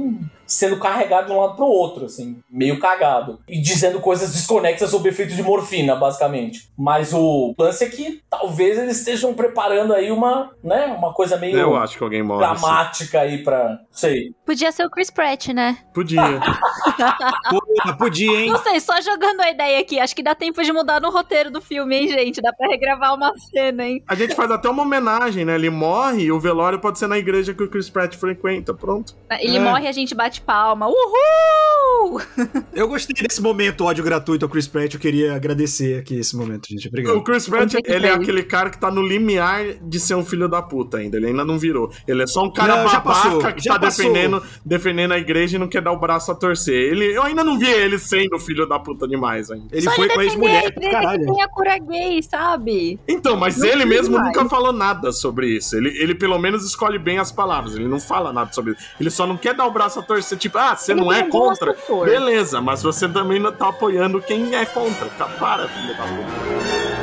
[0.52, 3.39] sendo carregado de um lado pro outro, assim, meio cagado.
[3.47, 6.70] E dizendo coisas desconexas sobre efeito de morfina, basicamente.
[6.78, 11.58] Mas o lance é que talvez eles estejam preparando aí uma, né, uma coisa meio
[11.58, 12.43] Eu acho que alguém morre.
[12.43, 12.60] assim.
[12.62, 13.80] dramática aí pra.
[13.89, 14.34] Sei.
[14.45, 15.78] Podia ser o Chris Pratt, né?
[15.93, 16.22] Podia.
[17.84, 18.49] Pô, podia, hein?
[18.49, 19.99] Não sei, só jogando a ideia aqui.
[19.99, 22.41] Acho que dá tempo de mudar no roteiro do filme, hein, gente?
[22.41, 24.03] Dá pra regravar uma cena, hein?
[24.07, 25.55] A gente faz até uma homenagem, né?
[25.55, 28.74] Ele morre e o velório pode ser na igreja que o Chris Pratt frequenta.
[28.74, 29.15] Pronto.
[29.39, 29.59] Ele É.
[29.59, 30.88] morre e a gente bate palma.
[30.88, 32.22] Uhul!
[32.74, 34.93] Eu gostei desse momento ódio gratuito ao Chris Pratt.
[34.93, 36.86] Eu queria agradecer aqui esse momento, gente.
[36.86, 37.24] O Obrigado.
[37.24, 40.61] Chris Pratt, ele é aquele cara que tá no limiar de ser um filho da
[40.61, 41.17] puta ainda.
[41.17, 41.91] Ele ainda não virou.
[42.07, 44.05] Ele é só um cara Não, já babaca passou, que já tá passou.
[44.05, 46.76] defendendo, defendendo a igreja e não quer dar o braço a torcer.
[46.76, 49.68] Ele, eu ainda não vi ele sendo filho da puta demais ainda.
[49.72, 50.74] Ele Só foi ele com a ex-mulher.
[50.91, 51.26] Caralho.
[51.26, 52.99] tem a cura gay, sabe?
[53.07, 54.28] Então, mas Não ele mesmo mais.
[54.28, 55.76] nunca falou nada sobre isso.
[55.76, 57.76] Ele, ele pelo menos escolhe bem as palavras.
[57.76, 58.82] Ele não fala nada sobre isso.
[58.99, 60.38] Ele só não quer dar o braço a torcer.
[60.38, 61.76] Tipo, ah, você Ele não é contra?
[62.03, 65.07] Beleza, mas você também não tá apoiando quem é contra.
[65.09, 67.01] Tá, para, filho da puta.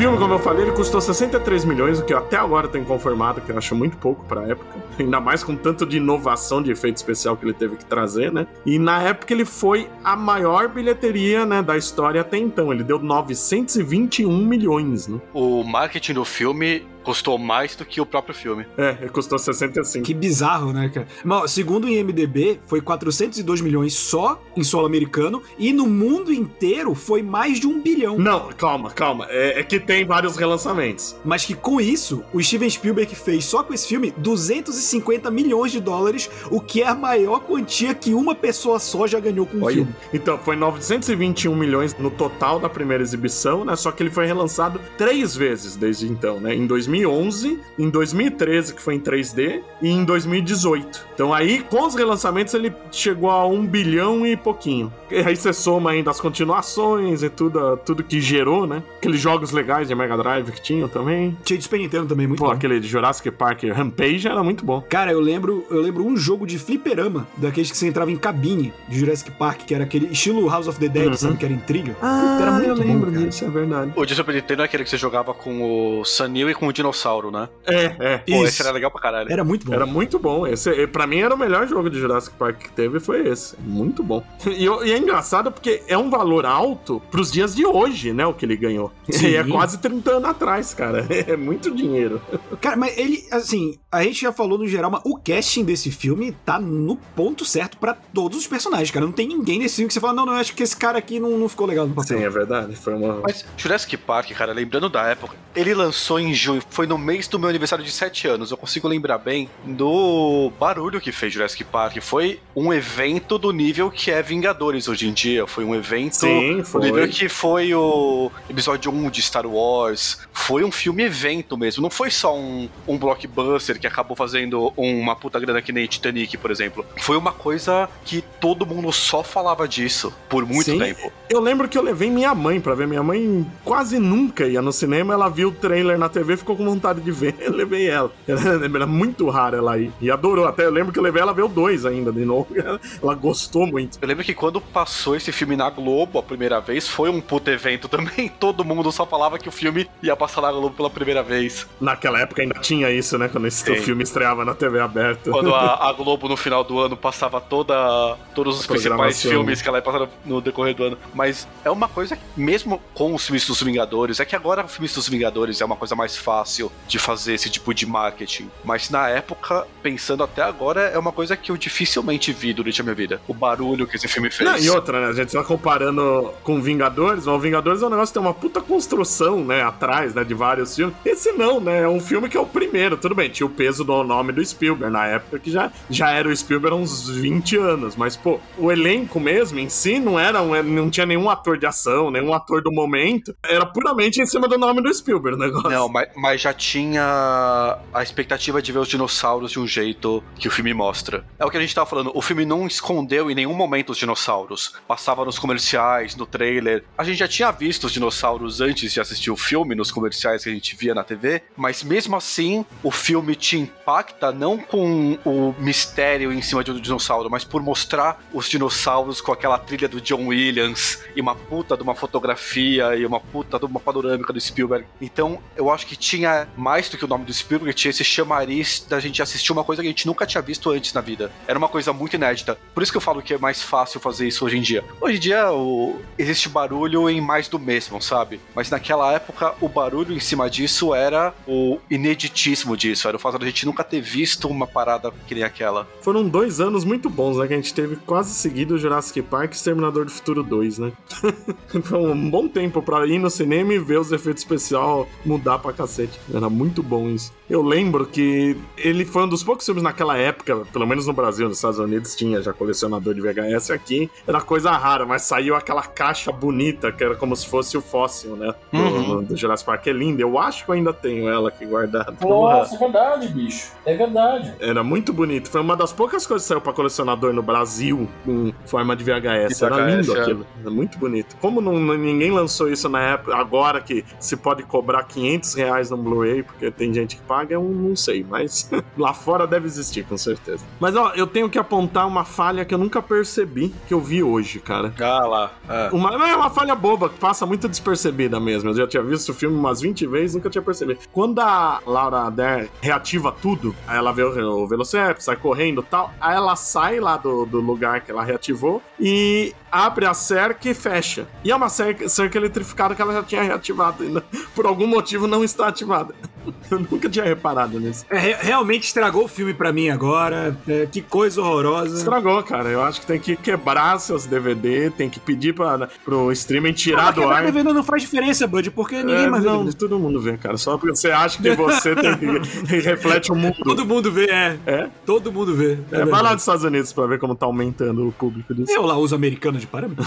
[0.00, 3.42] Filme, como eu falei, ele custou 63 milhões, o que eu até agora tenho confirmado,
[3.42, 4.78] que eu acho muito pouco pra época.
[4.98, 8.46] Ainda mais com tanto de inovação de efeito especial que ele teve que trazer, né?
[8.64, 12.72] E na época ele foi a maior bilheteria, né, da história até então.
[12.72, 15.20] Ele deu 921 milhões, né?
[15.34, 18.64] O marketing do filme custou mais do que o próprio filme.
[18.78, 20.04] É, ele custou 65.
[20.06, 21.08] Que bizarro, né, cara?
[21.24, 26.94] Mas, segundo o IMDB, foi 402 milhões só em solo americano e no mundo inteiro
[26.94, 28.16] foi mais de um bilhão.
[28.16, 29.26] Não, calma, calma.
[29.28, 31.16] É, é que tem vários relançamentos.
[31.24, 35.80] Mas que com isso, o Steven Spielberg fez só com esse filme 250 milhões de
[35.80, 39.64] dólares, o que é a maior quantia que uma pessoa só já ganhou com o
[39.64, 39.74] Olha.
[39.74, 39.94] filme.
[40.14, 43.74] Então, foi 921 milhões no total da primeira exibição, né?
[43.74, 46.54] Só que ele foi relançado três vezes desde então, né?
[46.54, 46.66] Em
[47.04, 51.06] 2011, em 2013, que foi em 3D, e em 2018.
[51.14, 54.92] Então aí, com os relançamentos, ele chegou a um bilhão e pouquinho.
[55.10, 58.82] E aí você soma ainda as continuações e tudo, tudo que gerou, né?
[58.98, 61.36] Aqueles jogos legais de Mega Drive que tinham também.
[61.44, 62.52] Tinha de Super Nintendo também, muito Pô, bom.
[62.52, 64.80] aquele de Jurassic Park Rampage era muito bom.
[64.88, 68.72] Cara, eu lembro, eu lembro um jogo de fliperama, daqueles que você entrava em cabine
[68.88, 71.14] de Jurassic Park, que era aquele estilo House of the Dead, Uhum.
[71.14, 71.36] sabe?
[71.38, 71.96] Que era em trilha.
[72.00, 73.92] Ah, Puta, era muito eu lembro disso, é verdade.
[73.96, 76.72] O de Super Nintendo é aquele que você jogava com o Sunil e com o
[76.80, 77.48] dinossauro, né?
[77.66, 78.18] É, é.
[78.18, 78.44] Pô, Isso.
[78.44, 79.32] esse era legal pra caralho.
[79.32, 79.74] Era muito bom.
[79.74, 80.46] Era muito bom.
[80.46, 83.56] Esse, eh, pra mim, era o melhor jogo de Jurassic Park que teve, foi esse.
[83.60, 84.22] Muito bom.
[84.46, 88.26] E, e é engraçado porque é um valor alto pros dias de hoje, né?
[88.26, 88.92] O que ele ganhou.
[89.10, 89.28] Sim.
[89.28, 91.06] E é quase 30 anos atrás, cara.
[91.30, 92.20] É muito dinheiro.
[92.60, 96.32] Cara, mas ele, assim, a gente já falou no geral, mas o casting desse filme
[96.44, 99.04] tá no ponto certo pra todos os personagens, cara.
[99.04, 100.98] Não tem ninguém nesse filme que você fala, não, não, eu acho que esse cara
[100.98, 102.18] aqui não, não ficou legal no papel.
[102.18, 102.74] Sim, é verdade.
[102.74, 103.20] Foi uma.
[103.20, 106.62] Mas Jurassic Park, cara, lembrando da época, ele lançou em junho.
[106.70, 108.50] Foi no mês do meu aniversário de 7 anos.
[108.50, 111.98] Eu consigo lembrar bem do barulho que fez Jurassic Park.
[112.00, 115.46] Foi um evento do nível que é Vingadores hoje em dia.
[115.46, 116.82] Foi um evento Sim, do foi.
[116.82, 120.20] nível que foi o episódio 1 de Star Wars.
[120.32, 121.82] Foi um filme evento mesmo.
[121.82, 126.36] Não foi só um, um blockbuster que acabou fazendo uma puta grana que nem Titanic,
[126.38, 126.86] por exemplo.
[126.98, 130.78] Foi uma coisa que todo mundo só falava disso por muito Sim.
[130.78, 131.12] tempo.
[131.28, 132.86] Eu lembro que eu levei minha mãe pra ver.
[132.86, 135.14] Minha mãe quase nunca ia no cinema.
[135.14, 137.34] Ela viu o trailer na TV, ficou com vontade de ver.
[137.40, 138.12] Eu levei ela.
[138.28, 139.90] Era, muito raro ela ir.
[140.00, 140.46] E adorou.
[140.46, 142.48] Até eu lembro que eu levei ela ver o 2 ainda de novo.
[143.02, 143.98] Ela gostou muito.
[144.00, 147.50] Eu lembro que quando passou esse filme na Globo a primeira vez, foi um puto
[147.50, 148.28] evento também.
[148.38, 151.66] Todo mundo só falava que o filme ia passar na Globo pela primeira vez.
[151.80, 153.28] Naquela época ainda tinha isso, né?
[153.28, 155.30] Quando esse filme estreava na TV aberta.
[155.30, 159.68] Quando a, a Globo no final do ano passava toda todos os principais filmes que
[159.68, 160.98] ela ia passar no decorrer do ano.
[161.14, 164.72] Mas é uma coisa que, mesmo com os filmes dos Vingadores, é que agora os
[164.72, 166.49] filmes dos Vingadores é uma coisa mais fácil
[166.86, 168.50] de fazer esse tipo de marketing.
[168.64, 172.84] Mas na época, pensando até agora, é uma coisa que eu dificilmente vi durante a
[172.84, 173.20] minha vida.
[173.28, 174.48] O barulho que esse filme fez.
[174.48, 175.06] Não, e outra, né?
[175.08, 178.34] A gente tá comparando com Vingadores, mas o Vingadores é um negócio que tem uma
[178.34, 179.62] puta construção, né?
[179.62, 180.24] Atrás, né?
[180.24, 180.94] De vários filmes.
[181.04, 181.82] Esse não, né?
[181.82, 182.96] É um filme que é o primeiro.
[182.96, 186.28] Tudo bem, tinha o peso do nome do Spielberg na época, que já, já era
[186.28, 187.96] o Spielberg há uns 20 anos.
[187.96, 191.66] Mas, pô, o elenco mesmo em si não era um, não tinha nenhum ator de
[191.66, 193.34] ação, nenhum ator do momento.
[193.42, 195.70] Era puramente em cima do nome do Spielberg o negócio.
[195.70, 200.48] Não, mas, mas já tinha a expectativa de ver os dinossauros de um jeito que
[200.48, 201.24] o filme mostra.
[201.38, 203.98] É o que a gente tava falando, o filme não escondeu em nenhum momento os
[203.98, 204.74] dinossauros.
[204.88, 206.84] Passava nos comerciais, no trailer.
[206.96, 210.50] A gente já tinha visto os dinossauros antes de assistir o filme, nos comerciais que
[210.50, 215.54] a gente via na TV, mas mesmo assim, o filme te impacta não com o
[215.58, 220.00] mistério em cima de um dinossauro, mas por mostrar os dinossauros com aquela trilha do
[220.00, 224.40] John Williams e uma puta de uma fotografia e uma puta de uma panorâmica do
[224.40, 224.86] Spielberg.
[225.00, 228.84] Então, eu acho que tinha mais do que o nome do Spielberg, tinha esse chamariz
[228.88, 231.30] da gente assistir uma coisa que a gente nunca tinha visto antes na vida.
[231.46, 232.58] Era uma coisa muito inédita.
[232.74, 234.84] Por isso que eu falo que é mais fácil fazer isso hoje em dia.
[235.00, 236.00] Hoje em dia, o...
[236.18, 238.40] existe barulho em mais do mesmo, sabe?
[238.54, 243.08] Mas naquela época, o barulho em cima disso era o ineditíssimo disso.
[243.08, 245.86] Era o fato da gente nunca ter visto uma parada que nem aquela.
[246.00, 247.46] Foram dois anos muito bons, né?
[247.46, 250.92] Que a gente teve quase seguido Jurassic Park e Exterminador do Futuro 2, né?
[251.82, 255.72] Foi um bom tempo pra ir no cinema e ver os efeitos especiais mudar pra
[255.72, 256.19] cacete.
[256.32, 257.32] Era muito bom isso.
[257.48, 261.48] Eu lembro que ele foi um dos poucos filmes naquela época, pelo menos no Brasil,
[261.48, 264.10] nos Estados Unidos tinha já colecionador de VHS aqui.
[264.26, 268.36] Era coisa rara, mas saiu aquela caixa bonita, que era como se fosse o fóssil,
[268.36, 268.54] né?
[268.72, 269.22] Do, Uhum.
[269.24, 269.86] do Jurassic Park.
[269.88, 270.22] É linda.
[270.22, 272.14] Eu acho que eu ainda tenho ela aqui guardada.
[272.20, 273.72] Nossa, é verdade, bicho.
[273.84, 274.54] É verdade.
[274.60, 275.50] Era muito bonito.
[275.50, 279.62] Foi uma das poucas coisas que saiu pra colecionador no Brasil com forma de VHS.
[279.62, 280.20] Era lindo é.
[280.20, 280.46] aquilo.
[280.60, 281.36] Era muito bonito.
[281.40, 285.90] Como não- não- ninguém lançou isso na época, agora que se pode cobrar 500 reais
[285.90, 288.24] no Blu-ray, porque tem gente que paga, eu não sei.
[288.28, 290.64] Mas lá fora deve existir, com certeza.
[290.78, 294.22] Mas ó, eu tenho que apontar uma falha que eu nunca percebi, que eu vi
[294.22, 294.92] hoje, cara.
[295.00, 295.50] Ah lá.
[295.68, 295.90] É.
[295.92, 298.70] Uma, não é uma falha boba, que passa muito despercebida mesmo.
[298.70, 301.00] Eu já tinha visto o filme umas 20 vezes, nunca tinha percebido.
[301.12, 305.84] Quando a Laura Dern reativa tudo, aí ela vê o, o Velociraptor, sai correndo e
[305.84, 310.68] tal, aí ela sai lá do, do lugar que ela reativou e abre a cerca
[310.68, 311.26] e fecha.
[311.44, 314.24] E é uma cerca, cerca eletrificada que ela já tinha reativado ainda.
[314.54, 315.89] Por algum motivo não está ativada.
[316.70, 318.06] Eu nunca tinha reparado nisso.
[318.08, 320.56] É, re- realmente estragou o filme pra mim agora.
[320.66, 321.98] É, que coisa horrorosa.
[321.98, 322.68] Estragou, cara.
[322.70, 327.06] Eu acho que tem que quebrar seus DVD, tem que pedir pra, pro streaming tirar
[327.06, 327.44] Mas do ar.
[327.44, 329.76] DVD não faz diferença, Bud, porque ninguém É, mais vê não, DVD.
[329.76, 330.56] todo mundo vê, cara.
[330.56, 333.56] Só porque você acha que você tem que reflete o mundo.
[333.62, 334.58] Todo mundo vê, é.
[334.66, 334.88] É?
[335.04, 335.78] Todo mundo vê.
[335.92, 338.72] É, vai lá dos Estados Unidos pra ver como tá aumentando o público disso.
[338.72, 340.04] Eu lá uso americano de parâmetro.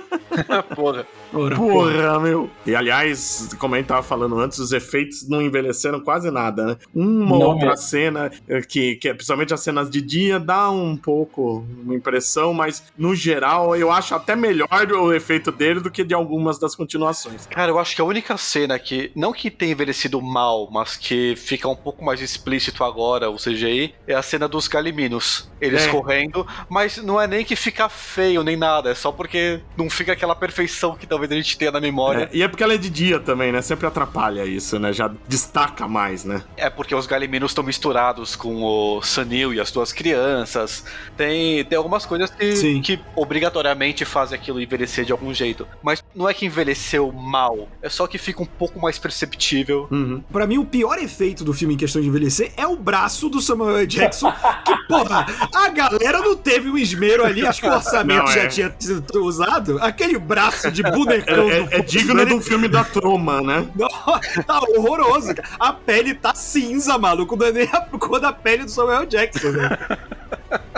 [0.74, 1.06] Porra.
[1.32, 2.50] Ora, Porra, meu.
[2.66, 6.76] E aliás, como a gente tava falando antes, os efeitos não envelheceram quase nada, né?
[6.94, 7.82] Uma Não outra mesmo.
[7.84, 12.52] cena, eh, que, que é, principalmente as cenas de dia, dá um pouco uma impressão,
[12.54, 16.74] mas no geral eu acho até melhor o efeito dele do que de algumas das
[16.74, 17.46] continuações.
[17.46, 21.34] Cara, eu acho que a única cena que, não que tenha envelhecido mal, mas que
[21.36, 25.48] fica um pouco mais explícito agora, o CGI, é a cena dos galiminos.
[25.60, 25.88] Eles É.
[25.90, 30.12] correndo, mas não é nem que fica feio nem nada, é só porque não fica
[30.12, 32.30] aquela perfeição que talvez a gente tenha na memória.
[32.32, 33.60] É, e é porque ela é de dia também, né?
[33.60, 34.92] Sempre atrapalha isso, né?
[34.92, 36.42] Já destaca mais, né?
[36.56, 40.84] É, porque os galiminos estão misturados com o Sanil e as duas crianças.
[41.16, 42.80] Tem, tem algumas coisas que, Sim.
[42.80, 45.66] que obrigatoriamente fazem aquilo envelhecer de algum jeito.
[45.82, 49.88] Mas não é que envelheceu mal, é só que fica um pouco mais perceptível.
[49.90, 50.22] Uhum.
[50.30, 53.40] Pra mim, o pior efeito do filme em questão de envelhecer é o braço do
[53.40, 53.86] Samuel.
[53.86, 54.32] Jackson.
[54.64, 58.42] que, porra, a galera não teve um esmero ali, acho que o orçamento Não, já
[58.42, 58.46] é.
[58.46, 59.78] tinha sido usado.
[59.80, 61.50] Aquele braço de bonecão.
[61.50, 63.66] É, é, é digno de um filme da Troma, né?
[63.76, 63.88] Não,
[64.44, 65.34] tá horroroso.
[65.34, 65.48] cara.
[65.58, 67.36] A pele tá cinza, maluco.
[67.36, 69.78] Não é nem a cor da pele do Samuel Jackson, né?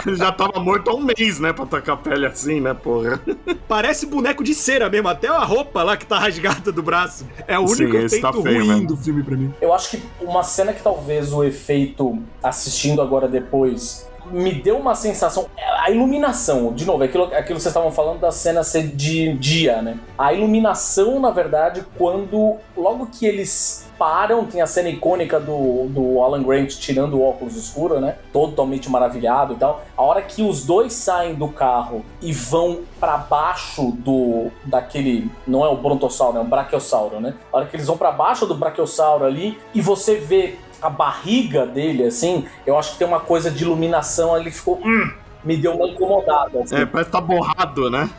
[0.07, 1.53] Ele já tava morto há um mês, né?
[1.53, 3.21] Pra tacar a pele assim, né, porra?
[3.69, 5.09] Parece boneco de cera mesmo.
[5.09, 7.27] Até a roupa lá que tá rasgada do braço.
[7.47, 8.87] É o Sim, único esse efeito tá feio ruim mesmo.
[8.89, 9.53] do filme pra mim.
[9.61, 14.95] Eu acho que uma cena que talvez o efeito assistindo agora depois me deu uma
[14.95, 15.47] sensação.
[15.83, 19.83] A iluminação, de novo, aquilo, aquilo que vocês estavam falando da cena ser de dia,
[19.83, 19.99] né?
[20.19, 26.23] A iluminação, na verdade, quando logo que eles param, tem a cena icônica do, do
[26.23, 28.17] Alan Grant tirando o óculos escuro, né?
[28.33, 29.83] Totalmente maravilhado e tal.
[29.95, 35.65] A hora que os dois saem do carro e vão pra baixo do daquele, não
[35.65, 37.35] é o brontossauro, é o brachiosauro, né?
[37.53, 41.67] A hora que eles vão pra baixo do brachiosauro ali e você vê a barriga
[41.67, 45.11] dele assim, eu acho que tem uma coisa de iluminação ali que ficou, hum,
[45.45, 46.63] me deu uma incomodada.
[46.63, 46.77] Assim.
[46.77, 48.11] É, parece que tá borrado, né?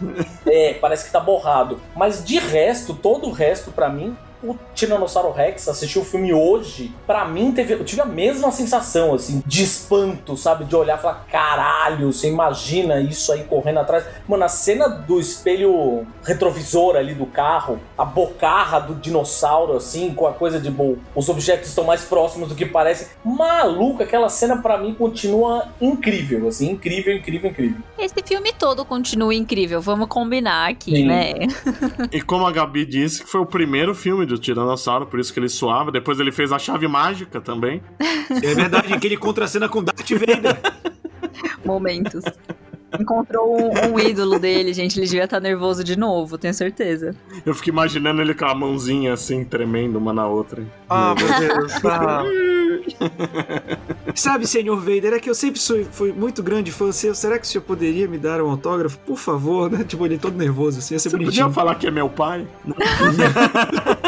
[0.45, 1.79] É, parece que tá borrado.
[1.95, 6.93] Mas de resto, todo o resto pra mim, o Tiranossauro Rex, assistir o filme hoje,
[7.05, 10.65] pra mim teve, eu tive a mesma sensação, assim, de espanto, sabe?
[10.65, 14.05] De olhar e falar, caralho, você imagina isso aí correndo atrás.
[14.27, 20.27] Mano, a cena do espelho retrovisor ali do carro, a bocarra do dinossauro, assim, com
[20.27, 23.07] a coisa de, bom, os objetos estão mais próximos do que parecem.
[23.23, 27.81] Maluco, aquela cena pra mim continua incrível, assim, incrível, incrível, incrível.
[27.97, 31.05] Esse filme todo continua incrível, vamos combinar aqui, Sim.
[31.05, 31.33] né?
[32.11, 35.39] E como a Gabi disse, que foi o primeiro filme do Tiranossauro, por isso que
[35.39, 35.91] ele suava.
[35.91, 37.81] Depois ele fez a chave mágica também.
[38.29, 40.59] É verdade, aquele contracena com Darth Vader.
[41.65, 42.23] Momentos.
[42.99, 44.99] Encontrou um, um ídolo dele, gente.
[44.99, 47.15] Ele devia estar nervoso de novo, tenho certeza.
[47.45, 50.61] Eu fico imaginando ele com a mãozinha assim, tremendo uma na outra.
[50.89, 51.73] Ah, meu Deus.
[51.85, 52.23] Ah.
[54.13, 57.15] Sabe, senhor Vader, é que eu sempre sou, fui muito grande fã seu.
[57.15, 58.97] Será que o senhor poderia me dar um autógrafo?
[58.99, 59.83] Por favor, né?
[59.83, 61.45] Tipo, ele todo nervoso, assim, ia ser Você bonitinho.
[61.45, 62.45] podia falar que é meu pai?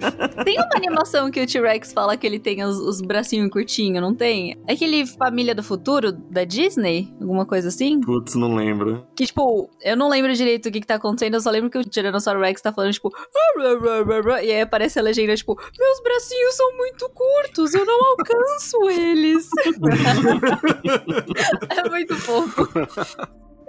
[0.44, 4.14] Tem uma animação que o T-Rex fala que ele tem os, os bracinhos curtinhos, não
[4.14, 4.58] tem?
[4.66, 7.14] É aquele Família do Futuro da Disney?
[7.20, 8.00] Alguma coisa assim?
[8.00, 9.06] Putz, não lembro.
[9.14, 11.78] Que, tipo, eu não lembro direito o que, que tá acontecendo, eu só lembro que
[11.78, 13.10] o Tiranossauro Rex tá falando, tipo,
[14.42, 19.48] e aí aparece a legenda, tipo, meus bracinhos são muito curtos, eu não alcanço eles.
[21.70, 22.68] é muito fofo.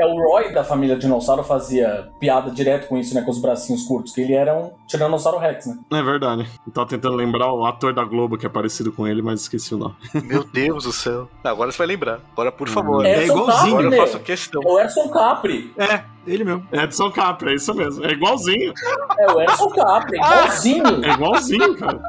[0.02, 3.22] É o Roy da família Dinossauro fazia piada direto com isso, né?
[3.22, 5.78] Com os bracinhos curtos, que ele era um Tiranossauro Rex, né?
[5.92, 6.50] É verdade.
[6.66, 9.76] Eu tava tentando lembrar o ator da Globo que é parecido com ele, mas esqueci
[9.76, 9.94] o nome.
[10.26, 11.30] Meu Deus do céu.
[11.44, 12.20] Agora você vai lembrar.
[12.32, 13.06] Agora, por favor.
[13.06, 13.78] É Edson igualzinho.
[13.78, 14.12] Agora eu Capri.
[14.12, 14.64] faço questão.
[14.64, 15.74] É o Erson Capri.
[15.78, 16.68] É, ele mesmo.
[16.72, 18.04] Edson Capra, é isso mesmo.
[18.04, 18.74] É igualzinho.
[19.20, 20.84] É o Erson Capri, igualzinho.
[21.06, 22.02] É igualzinho, cara.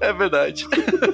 [0.00, 0.66] É verdade.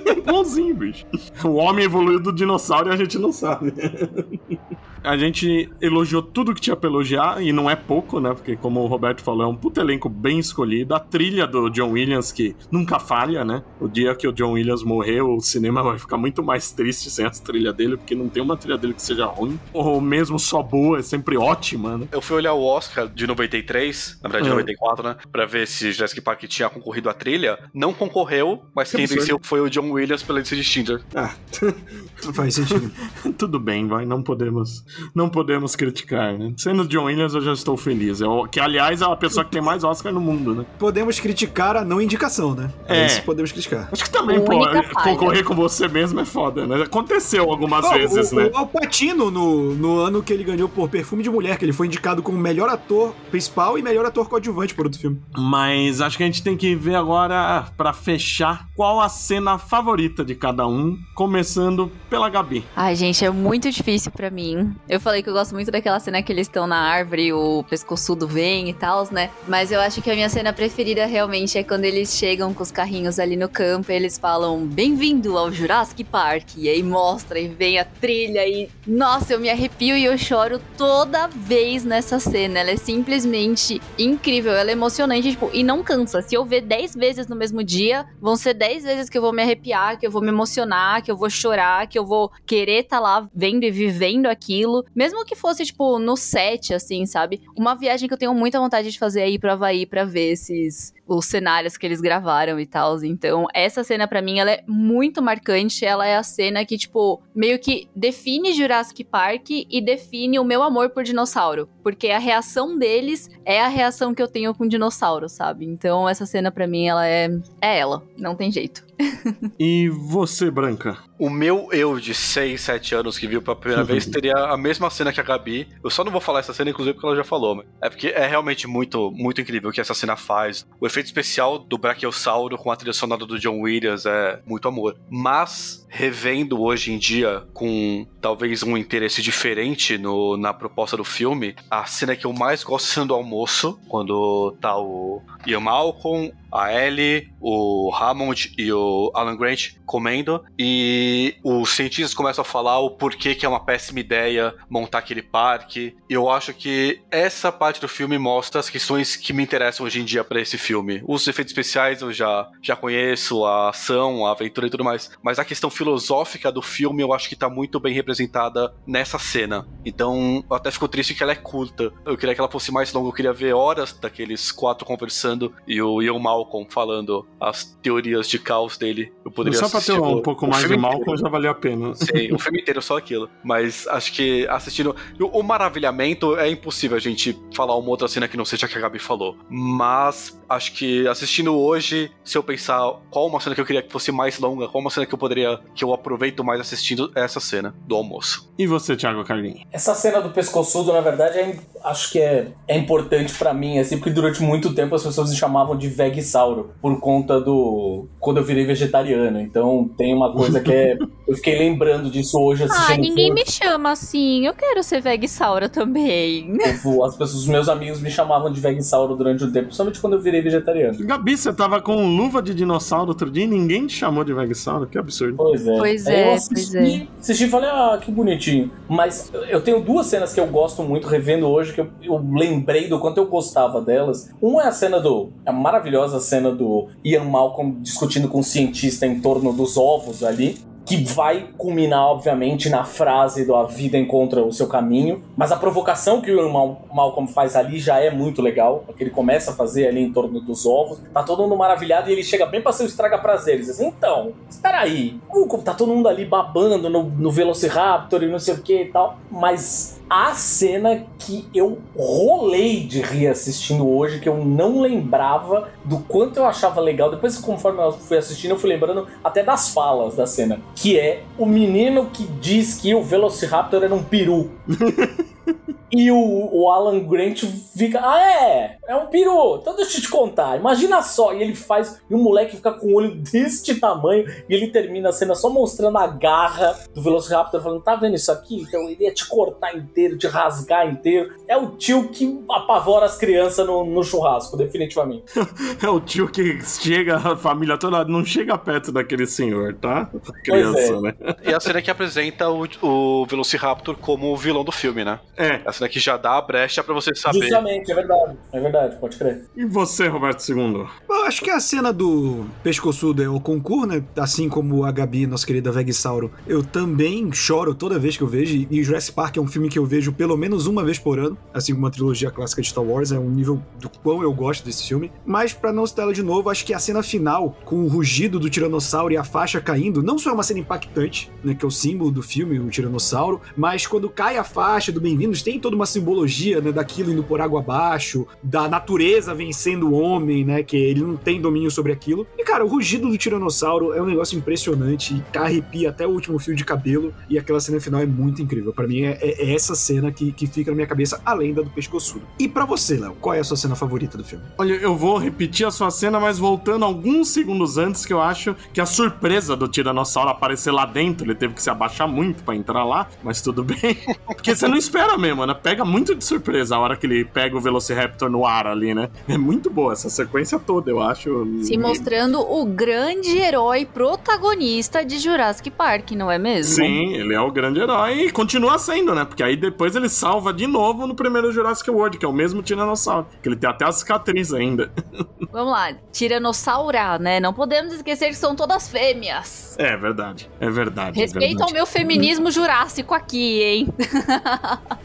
[0.07, 1.05] É igualzinho, bicho.
[1.45, 3.75] O homem evoluiu do dinossauro e a gente não sabe.
[5.03, 8.31] A gente elogiou tudo que tinha pra elogiar, e não é pouco, né?
[8.35, 10.95] Porque, como o Roberto falou, é um puto elenco bem escolhido.
[10.95, 13.63] A trilha do John Williams, que nunca falha, né?
[13.81, 17.25] O dia que o John Williams morreu, o cinema vai ficar muito mais triste sem
[17.27, 19.59] essa trilha dele, porque não tem uma trilha dele que seja ruim.
[19.73, 22.07] Ou mesmo só boa, é sempre ótima, né?
[22.13, 24.55] Eu fui olhar o Oscar de 93, na verdade de Ah.
[24.57, 25.17] 94, né?
[25.33, 27.59] Pra ver se Jurassic Park tinha concorrido à trilha.
[27.73, 29.21] Não concorreu, mas Que quem absurdo.
[29.21, 31.01] venceu foi o John Williams pela Lista de Schindler.
[31.15, 31.35] Ah,
[32.35, 32.91] faz sentido.
[33.39, 34.05] tudo bem, vai.
[34.05, 34.85] Não podemos,
[35.15, 36.53] não podemos criticar, né?
[36.57, 38.21] Sendo John Williams, eu já estou feliz.
[38.21, 40.65] É o- que, aliás, é a pessoa que tem mais Oscar no mundo, né?
[40.79, 42.71] Podemos criticar a não indicação, né?
[42.87, 43.07] É.
[43.07, 43.89] Isso podemos criticar.
[43.93, 44.61] Acho que também, pô,
[45.03, 46.83] concorrer com você mesmo é foda, né?
[46.83, 48.51] Aconteceu algumas Oh, vezes, o, né?
[48.53, 51.73] o Al Pacino, no, no ano que ele ganhou por Perfume de Mulher, que ele
[51.73, 55.21] foi indicado como melhor ator principal e melhor ator coadjuvante por outro filme.
[55.37, 60.25] Mas acho que a gente tem que ver agora, pra fechar, qual a cena favorita
[60.25, 62.65] de cada um, começando pela Gabi.
[62.77, 64.75] Ai, gente, é muito difícil pra mim.
[64.89, 67.63] Eu falei que eu gosto muito daquela cena que eles estão na árvore e o
[67.69, 69.31] pescoçudo vem e tal, né?
[69.47, 72.71] Mas eu acho que a minha cena preferida realmente é quando eles chegam com os
[72.71, 76.57] carrinhos ali no campo e eles falam: Bem-vindo ao Jurassic Park.
[76.57, 78.69] E aí mostra e vem a trilha e.
[78.87, 82.61] Nossa, eu me arrepio e eu choro toda vez nessa cena.
[82.61, 86.23] Ela é simplesmente incrível, ela é emocionante, tipo, e não cansa.
[86.23, 89.33] Se eu ver 10 vezes no mesmo dia, vão ser 10 vezes que eu vou
[89.33, 92.81] me arrepiar, que eu vou me emocionar, que eu vou chorar, que eu vou querer
[92.81, 94.70] estar lá vendo e vivendo aquilo.
[94.95, 97.43] Mesmo que fosse, tipo, no set, assim, sabe?
[97.57, 100.33] Uma viagem que eu tenho muita vontade de fazer é ir pro Havaí pra ver
[100.33, 100.95] esses.
[101.17, 103.03] Os cenários que eles gravaram e tal.
[103.05, 105.85] Então, essa cena para mim ela é muito marcante.
[105.85, 110.63] Ela é a cena que, tipo, meio que define Jurassic Park e define o meu
[110.63, 111.69] amor por dinossauro.
[111.83, 115.67] Porque a reação deles é a reação que eu tenho com dinossauro, sabe?
[115.67, 117.29] Então, essa cena para mim, ela é.
[117.61, 118.03] É ela.
[118.17, 118.85] Não tem jeito.
[119.59, 120.99] e você, Branca?
[121.19, 124.91] O meu eu de 6, 7 anos que viu pela primeira vez teria a mesma
[124.91, 125.69] cena que a Gabi.
[125.83, 127.57] Eu só não vou falar essa cena, inclusive, porque ela já falou.
[127.57, 130.67] Mas é porque é realmente muito, muito incrível o que essa cena faz.
[130.81, 134.97] O efeito especial do Brachiosauro com a trilha sonora do John Williams é muito amor.
[135.09, 141.55] Mas, revendo hoje em dia, com talvez um interesse diferente no, na proposta do filme,
[141.71, 146.73] a cena que eu mais gosto é sendo almoço, quando tá o Ian Malcolm, a
[146.73, 152.91] Ellie, o Hammond e o Alan Grant comendo e os cientistas começam a falar o
[152.91, 155.97] porquê que é uma péssima ideia montar aquele parque.
[156.09, 160.05] Eu acho que essa parte do filme mostra as questões que me interessam hoje em
[160.05, 161.03] dia para esse filme.
[161.07, 165.39] Os efeitos especiais eu já, já conheço, a ação, a aventura e tudo mais, mas
[165.39, 169.67] a questão filosófica do filme eu acho que tá muito bem representada nessa cena.
[169.85, 171.93] Então, eu até fico triste que ela é curta.
[172.05, 175.81] Eu queria que ela fosse mais longa, eu queria ver horas daqueles quatro conversando e
[175.81, 179.13] o Ian Malcolm falando as teorias de caos dele.
[179.25, 181.21] Eu poderia Só pra ter um, um pouco mais de Malcolm inteiro.
[181.21, 181.95] já valeu a pena.
[181.95, 183.29] Sim, o filme inteiro só aquilo.
[183.43, 184.95] Mas acho que assistindo.
[185.19, 188.69] O, o maravilhamento é impossível a gente falar uma outra cena que não seja a
[188.69, 189.37] que a Gabi falou.
[189.49, 193.93] Mas acho que assistindo hoje, se eu pensar qual uma cena que eu queria que
[193.93, 195.61] fosse mais longa, qual uma cena que eu poderia.
[195.75, 198.53] que eu aproveito mais assistindo, é essa cena do almoço.
[198.59, 199.63] E você, Thiago Carlinhos?
[199.73, 203.97] Essa cena do pescoçudo, na verdade, é, acho que é, é importante para mim, assim,
[203.97, 205.89] porque durante muito tempo as pessoas me chamavam de
[206.31, 208.07] Vegsauro, por conta do.
[208.19, 209.41] quando eu virei vegetariano.
[209.41, 210.97] Então tem uma coisa que é.
[211.27, 212.95] eu fiquei lembrando disso hoje assistindo.
[212.95, 214.47] Ah, ninguém me chama assim.
[214.47, 216.57] Eu quero ser Vegsauro também.
[216.59, 220.15] Tipo, as pessoas, os meus amigos me chamavam de Vegsauro durante um tempo, principalmente quando
[220.15, 220.99] eu virei vegetariano.
[221.05, 224.87] Gabi, você tava com luva de dinossauro outro dia e ninguém te chamou de Vegsauro,
[224.87, 225.37] que absurdo.
[225.37, 225.77] Pois é.
[225.77, 227.07] Pois é, assisti, pois é.
[227.19, 228.71] Assisti e falei, ah, que bonitinho.
[228.89, 232.89] Mas eu tenho duas cenas que eu gosto muito, revendo hoje, que eu, eu lembrei
[232.89, 234.31] do quanto eu gostava delas.
[234.41, 235.33] Uma é a cena do.
[235.45, 240.59] a maravilhosa cena do Ian Malcolm discutindo com um cientista em torno dos ovos ali
[240.91, 245.23] que vai culminar, obviamente, na frase do a vida encontra o seu caminho.
[245.37, 248.85] Mas a provocação que o irmão Malcolm faz ali já é muito legal.
[248.97, 250.99] Que ele começa a fazer ali em torno dos ovos.
[251.15, 253.71] Tá todo mundo maravilhado e ele chega bem pra ser o estraga prazeres.
[253.71, 255.21] Assim, então, espera aí.
[255.65, 259.17] Tá todo mundo ali babando no, no Velociraptor e não sei o que e tal.
[259.31, 266.01] Mas a cena que eu rolei de rir assistindo hoje, que eu não lembrava do
[266.01, 267.13] quanto eu achava legal.
[267.13, 270.61] Depois, conforme eu fui assistindo, eu fui lembrando até das falas da cena.
[270.75, 274.51] Que é o menino que diz que o Velociraptor era um peru.
[275.93, 277.43] E o, o, Alan Grant
[277.77, 281.55] fica, ah é, é um peru, então deixa eu te contar, imagina só, e ele
[281.55, 285.35] faz, e o moleque fica com o olho deste tamanho, e ele termina a cena
[285.35, 288.61] só mostrando a garra do Velociraptor, falando, tá vendo isso aqui?
[288.61, 293.17] Então ele ia te cortar inteiro, te rasgar inteiro, é o tio que apavora as
[293.17, 295.25] crianças no, no churrasco, definitivamente.
[295.83, 300.09] é o tio que chega, a família toda, não chega perto daquele senhor, tá?
[300.45, 301.01] Criança, é.
[301.01, 301.15] né?
[301.43, 305.19] E a cena que apresenta o, o Velociraptor como o vilão do filme, né?
[305.37, 305.61] É.
[305.81, 307.41] cena que já dá a brecha para você saber.
[307.41, 308.37] Justamente, é verdade.
[308.53, 309.47] É verdade, pode crer.
[309.57, 310.87] E você, Roberto II?
[311.09, 314.03] Eu acho que a cena do pescoçudo é o concurso, né?
[314.17, 318.67] Assim como a Gabi, nossa querida Vegsauro, eu também choro toda vez que eu vejo.
[318.71, 321.39] E Jurassic Park é um filme que eu vejo pelo menos uma vez por ano,
[321.55, 323.13] assim como a trilogia clássica de Star Wars.
[323.13, 325.11] É um nível do quão eu gosto desse filme.
[325.25, 328.39] Mas, para não citar ela de novo, acho que a cena final, com o rugido
[328.39, 331.55] do tiranossauro e a faixa caindo, não só é uma cena impactante, né?
[331.55, 335.43] Que é o símbolo do filme, o tiranossauro, mas quando cai a faixa do Bem-vindos,
[335.43, 340.45] tem toda uma simbologia, né, daquilo indo por água abaixo, da natureza vencendo o homem,
[340.45, 342.27] né, que ele não tem domínio sobre aquilo.
[342.37, 346.55] E cara, o rugido do tiranossauro é um negócio impressionante, arrepia até o último fio
[346.55, 348.73] de cabelo e aquela cena final é muito incrível.
[348.73, 351.71] Para mim é, é, essa cena que, que fica na minha cabeça, além da do
[351.71, 352.23] pescoçudo.
[352.39, 354.45] E para você, Léo, qual é a sua cena favorita do filme?
[354.59, 358.57] Olha, eu vou repetir a sua cena, mas voltando alguns segundos antes, que eu acho
[358.73, 362.57] que a surpresa do tiranossauro aparecer lá dentro, ele teve que se abaixar muito para
[362.57, 363.99] entrar lá, mas tudo bem.
[364.27, 365.55] Porque você não espera mesmo, né?
[365.63, 369.11] Pega muito de surpresa a hora que ele pega o Velociraptor no ar ali, né?
[369.29, 371.47] É muito boa essa sequência toda, eu acho.
[371.63, 376.75] Se mostrando o grande herói protagonista de Jurassic Park, não é mesmo?
[376.75, 379.25] Sim, ele é o grande herói e continua sendo, né?
[379.25, 382.63] Porque aí depois ele salva de novo no primeiro Jurassic World, que é o mesmo
[382.63, 383.27] Tiranossauro.
[383.43, 384.91] Que ele tem até as cicatrizes ainda.
[385.53, 387.41] Vamos lá, Tiranossauro, né?
[387.41, 389.77] Não podemos esquecer que são todas fêmeas.
[389.79, 391.19] É verdade, é verdade.
[391.19, 391.73] Respeita é verdade.
[391.73, 393.89] o meu feminismo jurássico aqui, hein?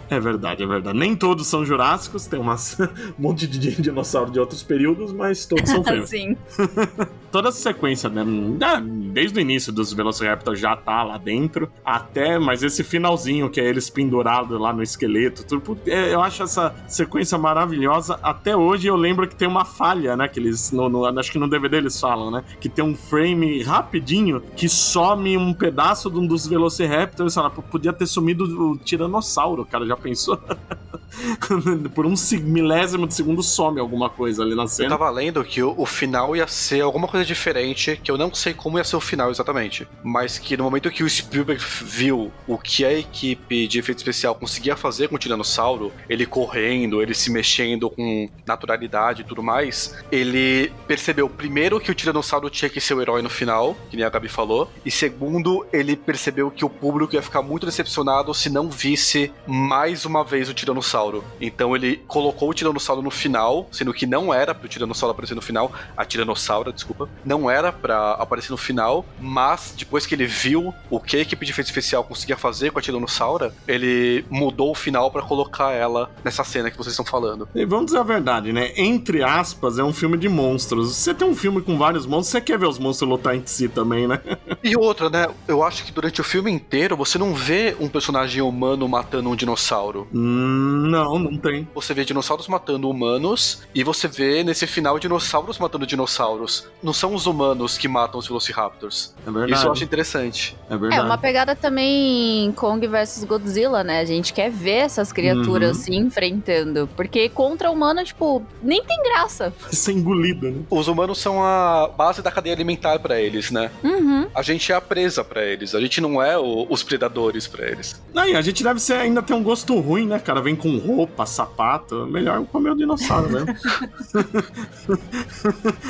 [0.09, 0.44] é verdade.
[0.45, 0.97] Verdade, é verdade.
[0.97, 2.87] Nem todos são jurássicos, tem umas, um
[3.17, 6.09] monte de dinossauro de outros períodos, mas todos são fêmeas.
[6.09, 6.37] Sim.
[7.31, 8.23] Toda essa sequência, né?
[8.57, 13.59] da- Desde o início dos Velociraptor já tá lá dentro, até, mas esse finalzinho que
[13.59, 18.17] é eles pendurados lá no esqueleto, tudo, é, eu acho essa sequência maravilhosa.
[18.23, 20.29] Até hoje eu lembro que tem uma falha, né?
[20.29, 22.41] Que eles, no, no- acho que no DVD eles falam, né?
[22.61, 27.35] Que tem um frame rapidinho que some um pedaço de um dos Velociraptors.
[27.35, 30.24] Lá, podia ter sumido o Tiranossauro, cara, já pensou?
[31.93, 34.89] Por um milésimo de segundo some alguma coisa ali na Eu cena.
[34.89, 38.53] tava lendo que o, o final ia ser alguma coisa diferente, que eu não sei
[38.53, 39.87] como ia ser o final exatamente.
[40.03, 44.35] Mas que no momento que o Spielberg viu o que a equipe de efeito especial
[44.35, 49.95] conseguia fazer com o Tiranossauro, ele correndo, ele se mexendo com naturalidade e tudo mais,
[50.11, 54.05] ele percebeu primeiro que o Tiranossauro tinha que ser o herói no final, que nem
[54.05, 58.49] a Gabi falou, e segundo, ele percebeu que o público ia ficar muito decepcionado se
[58.49, 61.23] não visse mais uma vez o Tiranossauro.
[61.39, 65.41] Então ele colocou o Tiranossauro no final, sendo que não era pro Tiranossauro aparecer no
[65.41, 70.73] final, a Tiranossauro, desculpa, não era pra aparecer no final, mas depois que ele viu
[70.89, 74.75] o que a equipe de efeito especial conseguia fazer com a Tiranossauro, ele mudou o
[74.75, 77.47] final pra colocar ela nessa cena que vocês estão falando.
[77.55, 78.71] E vamos dizer a verdade, né?
[78.75, 80.95] Entre aspas, é um filme de monstros.
[80.95, 83.67] Você tem um filme com vários monstros, você quer ver os monstros lutar entre si
[83.67, 84.21] também, né?
[84.63, 85.27] E outra, né?
[85.47, 89.35] Eu acho que durante o filme inteiro você não vê um personagem humano matando um
[89.35, 90.04] dinossauro.
[90.13, 91.67] Hum, não, não tem.
[91.75, 96.67] Você vê dinossauros matando humanos e você vê nesse final dinossauros matando dinossauros.
[96.81, 99.13] Não são os humanos que matam os Velociraptors.
[99.25, 99.53] É verdade.
[99.53, 100.57] Isso eu acho interessante.
[100.69, 101.01] É verdade.
[101.01, 103.99] É uma pegada também Kong versus Godzilla, né?
[103.99, 105.83] A gente quer ver essas criaturas Uhum.
[105.83, 106.89] se enfrentando.
[106.95, 109.53] Porque contra humano, tipo, nem tem graça.
[109.71, 110.61] Ser engolido, né?
[110.69, 113.71] Os humanos são a base da cadeia alimentar pra eles, né?
[113.83, 114.27] Uhum.
[114.33, 115.75] A gente é a presa pra eles.
[115.75, 118.01] A gente não é o- os predadores pra eles.
[118.15, 120.41] Aí, a gente deve ser, ainda ter um gosto ruim, né, cara?
[120.41, 122.07] Vem com roupa, sapato.
[122.07, 123.45] Melhor comer o dinossauro, né?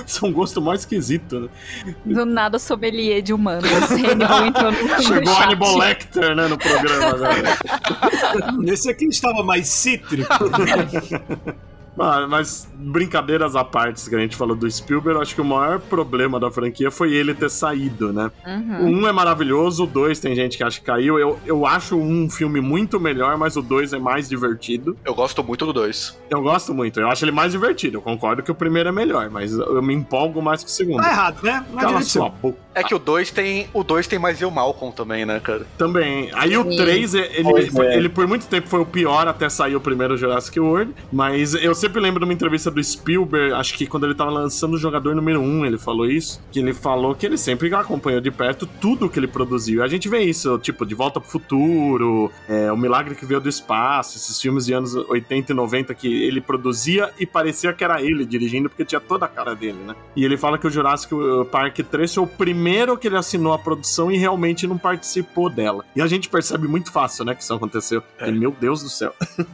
[0.06, 1.49] Isso é um gosto mais esquisito, né?
[2.03, 3.72] Do nada sommelier de humanos.
[3.90, 5.44] Hannibal entrou no Chegou chat.
[5.44, 7.44] Hannibal Lecter, né, no programa, né?
[8.73, 10.34] Esse aqui estava mais cítrico.
[11.99, 15.45] Ah, mas brincadeiras à parte, que a gente falou do Spielberg, eu acho que o
[15.45, 18.31] maior problema da franquia foi ele ter saído, né?
[18.45, 18.49] O
[18.85, 18.99] Uhum.
[19.01, 21.17] um é maravilhoso, o dois tem gente que acha que caiu.
[21.19, 24.97] Eu, eu acho um filme muito melhor, mas o dois é mais divertido.
[25.05, 26.17] Eu gosto muito do dois.
[26.30, 27.97] Eu gosto muito, eu acho ele mais divertido.
[27.97, 31.01] Eu concordo que o primeiro é melhor, mas eu me empolgo mais que o segundo.
[31.01, 31.65] Tá errado, né?
[31.72, 32.57] Não Cala sua boca.
[32.73, 33.67] É que o dois tem.
[33.73, 35.65] O dois tem mais eu Malcolm também, né, cara?
[35.77, 36.30] Também.
[36.34, 36.76] Aí o Sim.
[36.77, 37.95] 3, ele, foi- é.
[37.97, 40.93] ele por muito tempo foi o pior até sair o primeiro Jurassic World.
[41.11, 44.74] Mas eu sempre lembro de uma entrevista do Spielberg, acho que quando ele tava lançando
[44.74, 46.41] o jogador número 1, ele falou isso.
[46.52, 49.84] Que ele falou que ele sempre acompanhou de perto tudo que ele produziu.
[49.84, 53.49] A gente vê isso, tipo, De Volta pro Futuro, é, O Milagre que Veio do
[53.49, 58.02] Espaço, esses filmes de anos 80 e 90 que ele produzia e parecia que era
[58.02, 59.95] ele dirigindo, porque tinha toda a cara dele, né?
[60.16, 61.14] E ele fala que o Jurassic
[61.52, 65.84] Park 3 foi o primeiro que ele assinou a produção e realmente não participou dela.
[65.95, 68.02] E a gente percebe muito fácil, né, que isso aconteceu.
[68.20, 68.30] É.
[68.30, 69.14] E, meu Deus do céu.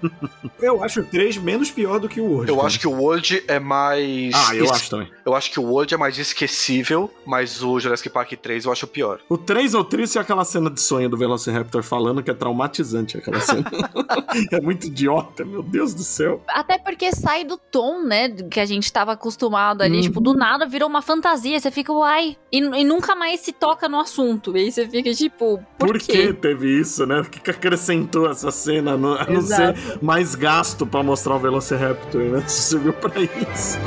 [0.62, 2.52] Eu acho o 3 menos pior do que o hoje.
[2.52, 4.34] Eu acho que o World é mais.
[4.35, 5.10] Ah, eu es- acho também.
[5.26, 8.88] Eu acho que o World é mais esquecível, mas o Jurassic Park 3 eu acho
[8.88, 9.19] pior.
[9.30, 13.18] O 3 ou triste é aquela cena de sonho do Velociraptor falando que é traumatizante
[13.18, 13.64] aquela cena.
[14.52, 16.43] é muito idiota, meu Deus do céu.
[16.48, 18.30] Até porque sai do tom, né?
[18.30, 19.98] Que a gente tava acostumado ali.
[19.98, 20.02] Uhum.
[20.02, 21.60] Tipo, do nada virou uma fantasia.
[21.60, 22.38] Você fica, uai.
[22.52, 24.56] E, e nunca mais se toca no assunto.
[24.56, 26.27] E aí você fica, tipo, por, Por, quê?
[26.27, 27.22] que teve isso, né?
[27.22, 28.93] O que que acrescentou essa cena?
[28.93, 32.44] A não, a não ser mais gasto pra mostrar o Velociraptor, né?
[32.46, 33.78] Isso serviu pra isso.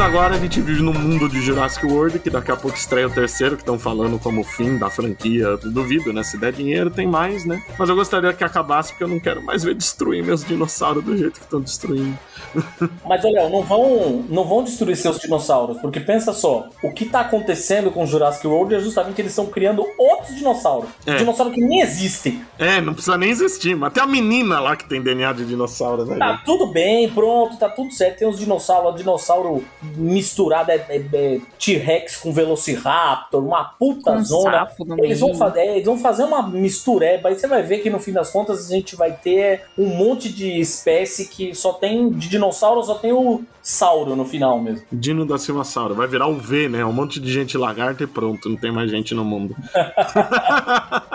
[0.00, 3.06] Mas agora a gente vive num mundo de Jurassic World, que daqui a pouco estreia
[3.06, 5.58] o terceiro, que estão falando como fim da franquia.
[5.58, 6.22] Duvido, né?
[6.22, 7.62] Se der dinheiro, tem mais, né?
[7.78, 11.14] Mas eu gostaria que acabasse, porque eu não quero mais ver destruir meus dinossauros do
[11.14, 12.18] jeito que estão destruindo.
[13.06, 17.20] Mas olha, não vão, não vão destruir seus dinossauros, porque pensa só, o que tá
[17.20, 20.88] acontecendo com o Jurassic World é justamente que eles estão criando outros dinossauros.
[21.04, 21.16] É.
[21.16, 22.42] Dinossauros que nem existem.
[22.58, 26.06] É, não precisa nem existir, mas até a menina lá que tem DNA de dinossauro,
[26.06, 26.16] né?
[26.16, 28.20] Tá tudo bem, pronto, tá tudo certo.
[28.20, 29.62] Tem os dinossauros, dinossauro
[29.96, 34.68] misturado, é, é- é T-Rex com Velociraptor, uma puta Com zona.
[34.98, 37.98] Eles vão, fazer, é, eles vão fazer uma mistureba, aí você vai ver que no
[37.98, 42.28] fim das contas a gente vai ter um monte de espécie que só tem, de
[42.28, 44.84] dinossauro só tem o sauro no final mesmo.
[44.90, 45.94] Dino da Silvasauro.
[45.94, 46.84] Vai virar o V, né?
[46.84, 49.54] Um monte de gente lagarta e pronto, não tem mais gente no mundo.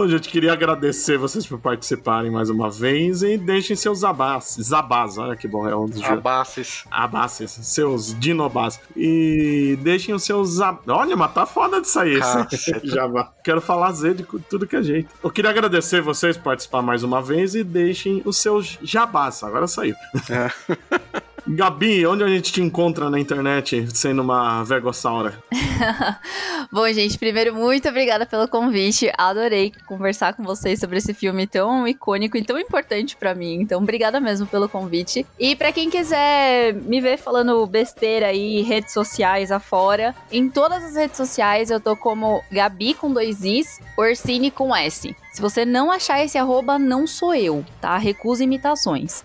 [0.00, 5.18] Bom, gente, queria agradecer vocês por participarem mais uma vez e deixem seus abás, zabás,
[5.18, 6.84] olha que bom, é um dos Abaces.
[6.90, 8.80] Abasses, seus dinobás.
[8.96, 10.58] E deixem os seus.
[10.58, 12.18] ab- Olha, mas tá foda de sair
[12.50, 13.30] esse jabá.
[13.44, 15.10] Quero falar Z de tudo que é jeito.
[15.22, 19.42] Eu queria agradecer vocês por participar mais uma vez e deixem os seus jabás.
[19.42, 19.94] Agora saiu.
[20.30, 21.20] É.
[21.52, 25.34] Gabi, onde a gente te encontra na internet sendo uma vegossaura?
[26.70, 29.10] Bom, gente, primeiro, muito obrigada pelo convite.
[29.18, 33.54] Adorei conversar com vocês sobre esse filme tão icônico e tão importante pra mim.
[33.62, 35.26] Então, obrigada mesmo pelo convite.
[35.40, 40.94] E pra quem quiser me ver falando besteira aí, redes sociais afora, em todas as
[40.94, 45.16] redes sociais eu tô como Gabi com dois Is, Orsini com S.
[45.32, 47.96] Se você não achar esse arroba, não sou eu, tá?
[47.96, 49.22] Recusa imitações.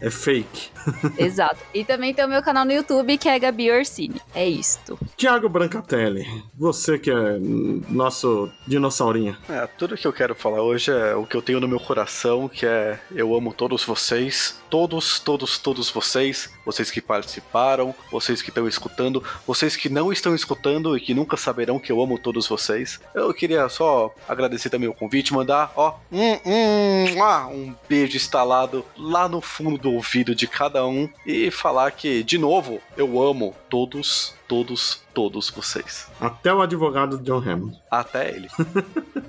[0.00, 0.70] É fake.
[1.18, 1.58] Exato.
[1.72, 4.20] E também tem o meu canal no YouTube, que é Gabi Orsini.
[4.34, 4.98] É isto.
[5.16, 7.38] Tiago Brancatelli, você que é
[7.88, 9.36] nosso dinossaurinho.
[9.48, 12.48] É, tudo que eu quero falar hoje é o que eu tenho no meu coração,
[12.48, 18.48] que é eu amo todos vocês, todos, todos, todos vocês, vocês que participaram, vocês que
[18.48, 22.48] estão escutando, vocês que não estão escutando e que nunca saberão que eu amo todos
[22.48, 23.00] vocês.
[23.14, 29.28] Eu queria só agradecer também o convite, mandar, ó, um, um, um beijo instalado lá
[29.28, 34.34] no fundo do ouvido de cada um e falar que, de novo, eu amo todos,
[34.48, 36.06] todos, todos vocês.
[36.20, 37.78] Até o advogado John Hammond.
[37.90, 38.48] Até ele.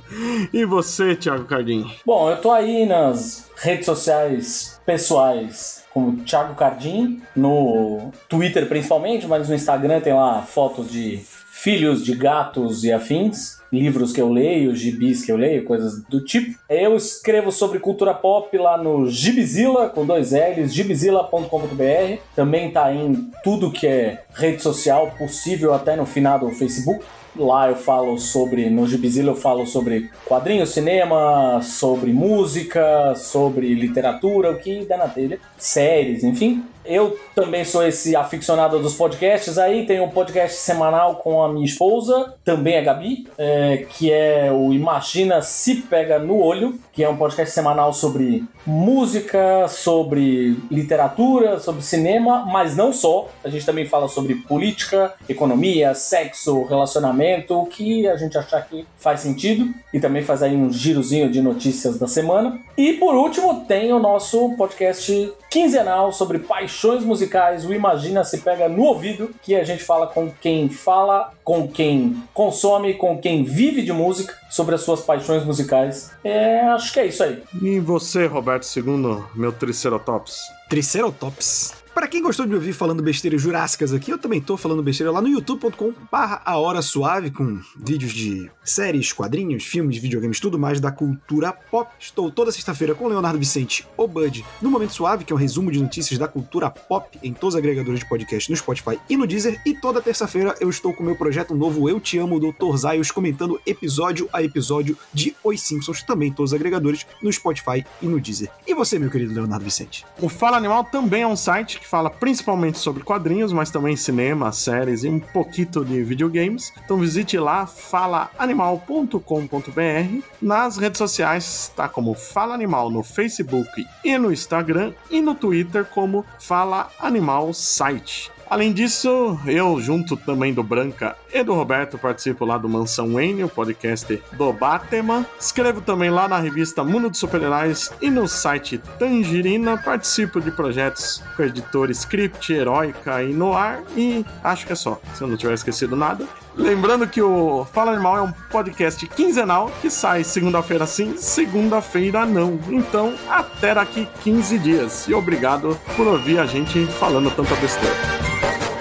[0.53, 1.91] E você, Tiago Cardim?
[2.05, 9.47] Bom, eu tô aí nas redes sociais pessoais como Thiago Cardim, no Twitter principalmente, mas
[9.47, 11.21] no Instagram tem lá fotos de
[11.51, 16.23] filhos de gatos e afins, livros que eu leio, gibis que eu leio, coisas do
[16.23, 16.57] tipo.
[16.69, 22.19] Eu escrevo sobre cultura pop lá no Gibizilla, com dois L's, gibizilla.com.br.
[22.35, 27.03] Também tá em tudo que é rede social possível, até no final do Facebook.
[27.37, 34.51] Lá eu falo sobre, no Gibizilla eu falo sobre quadrinhos, cinema, sobre música, sobre literatura,
[34.51, 36.63] o que der na telha, séries, enfim.
[36.85, 41.65] Eu também sou esse aficionado dos podcasts aí, tenho um podcast semanal com a minha
[41.65, 47.09] esposa, também a Gabi, é, que é o Imagina Se Pega no Olho, que é
[47.09, 53.27] um podcast semanal sobre música, sobre literatura, sobre cinema, mas não só.
[53.43, 58.85] A gente também fala sobre política, economia, sexo, relacionamento, o que a gente achar que
[58.97, 59.73] faz sentido.
[59.93, 62.59] E também faz aí um girozinho de notícias da semana.
[62.77, 66.39] E por último, tem o nosso podcast quinzenal sobre
[66.75, 67.65] paixões musicais.
[67.65, 72.21] O Imagina se pega no ouvido, que a gente fala com quem fala, com quem
[72.33, 76.11] consome, com quem vive de música, sobre as suas paixões musicais.
[76.23, 77.41] É, acho que é isso aí.
[77.61, 80.41] E você, Roberto II, meu Triceratops?
[80.69, 81.84] Triceratops.
[81.95, 85.13] Para quem gostou de me ouvir falando besteiras jurássicas aqui, eu também tô falando besteira
[85.13, 90.59] lá no youtube.com barra a hora suave, com vídeos de séries, quadrinhos, filmes, videogames, tudo
[90.59, 91.89] mais da cultura pop.
[91.97, 95.71] Estou toda sexta-feira com Leonardo Vicente, o Bud, no Momento Suave, que é um resumo
[95.71, 99.25] de notícias da cultura pop em todos os agregadores de podcast no Spotify e no
[99.25, 99.61] Deezer.
[99.65, 102.75] E toda terça-feira eu estou com o meu projeto novo Eu Te Amo, Dr.
[102.75, 108.05] Zaios, comentando episódio a episódio de Os Simpsons, também todos os agregadores, no Spotify e
[108.05, 108.51] no Deezer.
[108.67, 110.05] E você, meu querido Leonardo Vicente?
[110.19, 114.51] O Fala Animal também é um site que fala principalmente sobre quadrinhos, mas também cinema,
[114.51, 116.73] séries e um pouquinho de videogames.
[116.83, 120.23] Então visite lá falaanimal.com.br.
[120.41, 125.85] Nas redes sociais está como Fala Animal no Facebook e no Instagram e no Twitter
[125.85, 128.34] como Fala Animal Site.
[128.49, 133.43] Além disso, eu, junto também do Branca e do Roberto, participo lá do Mansão Wayne,
[133.43, 135.25] o podcast do Batman.
[135.39, 139.77] Escrevo também lá na revista Mundo dos Super-Heróis e no site Tangerina.
[139.77, 143.83] Participo de projetos com a editora Script, Heróica e Noir.
[143.97, 146.25] E acho que é só, se eu não tiver esquecido nada.
[146.55, 152.59] Lembrando que o Fala Animal é um podcast quinzenal que sai segunda-feira sim, segunda-feira não.
[152.69, 155.07] Então, até daqui 15 dias.
[155.07, 158.34] E obrigado por ouvir a gente falando tanta besteira.
[158.45, 158.74] Thank you.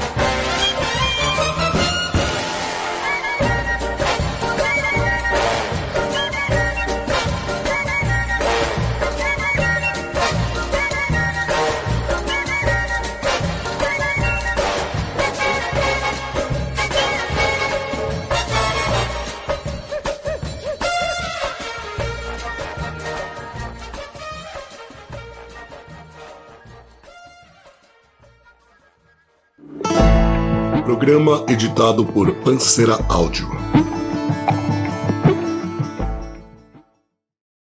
[31.05, 33.84] Programa editado por Pancera Áudio.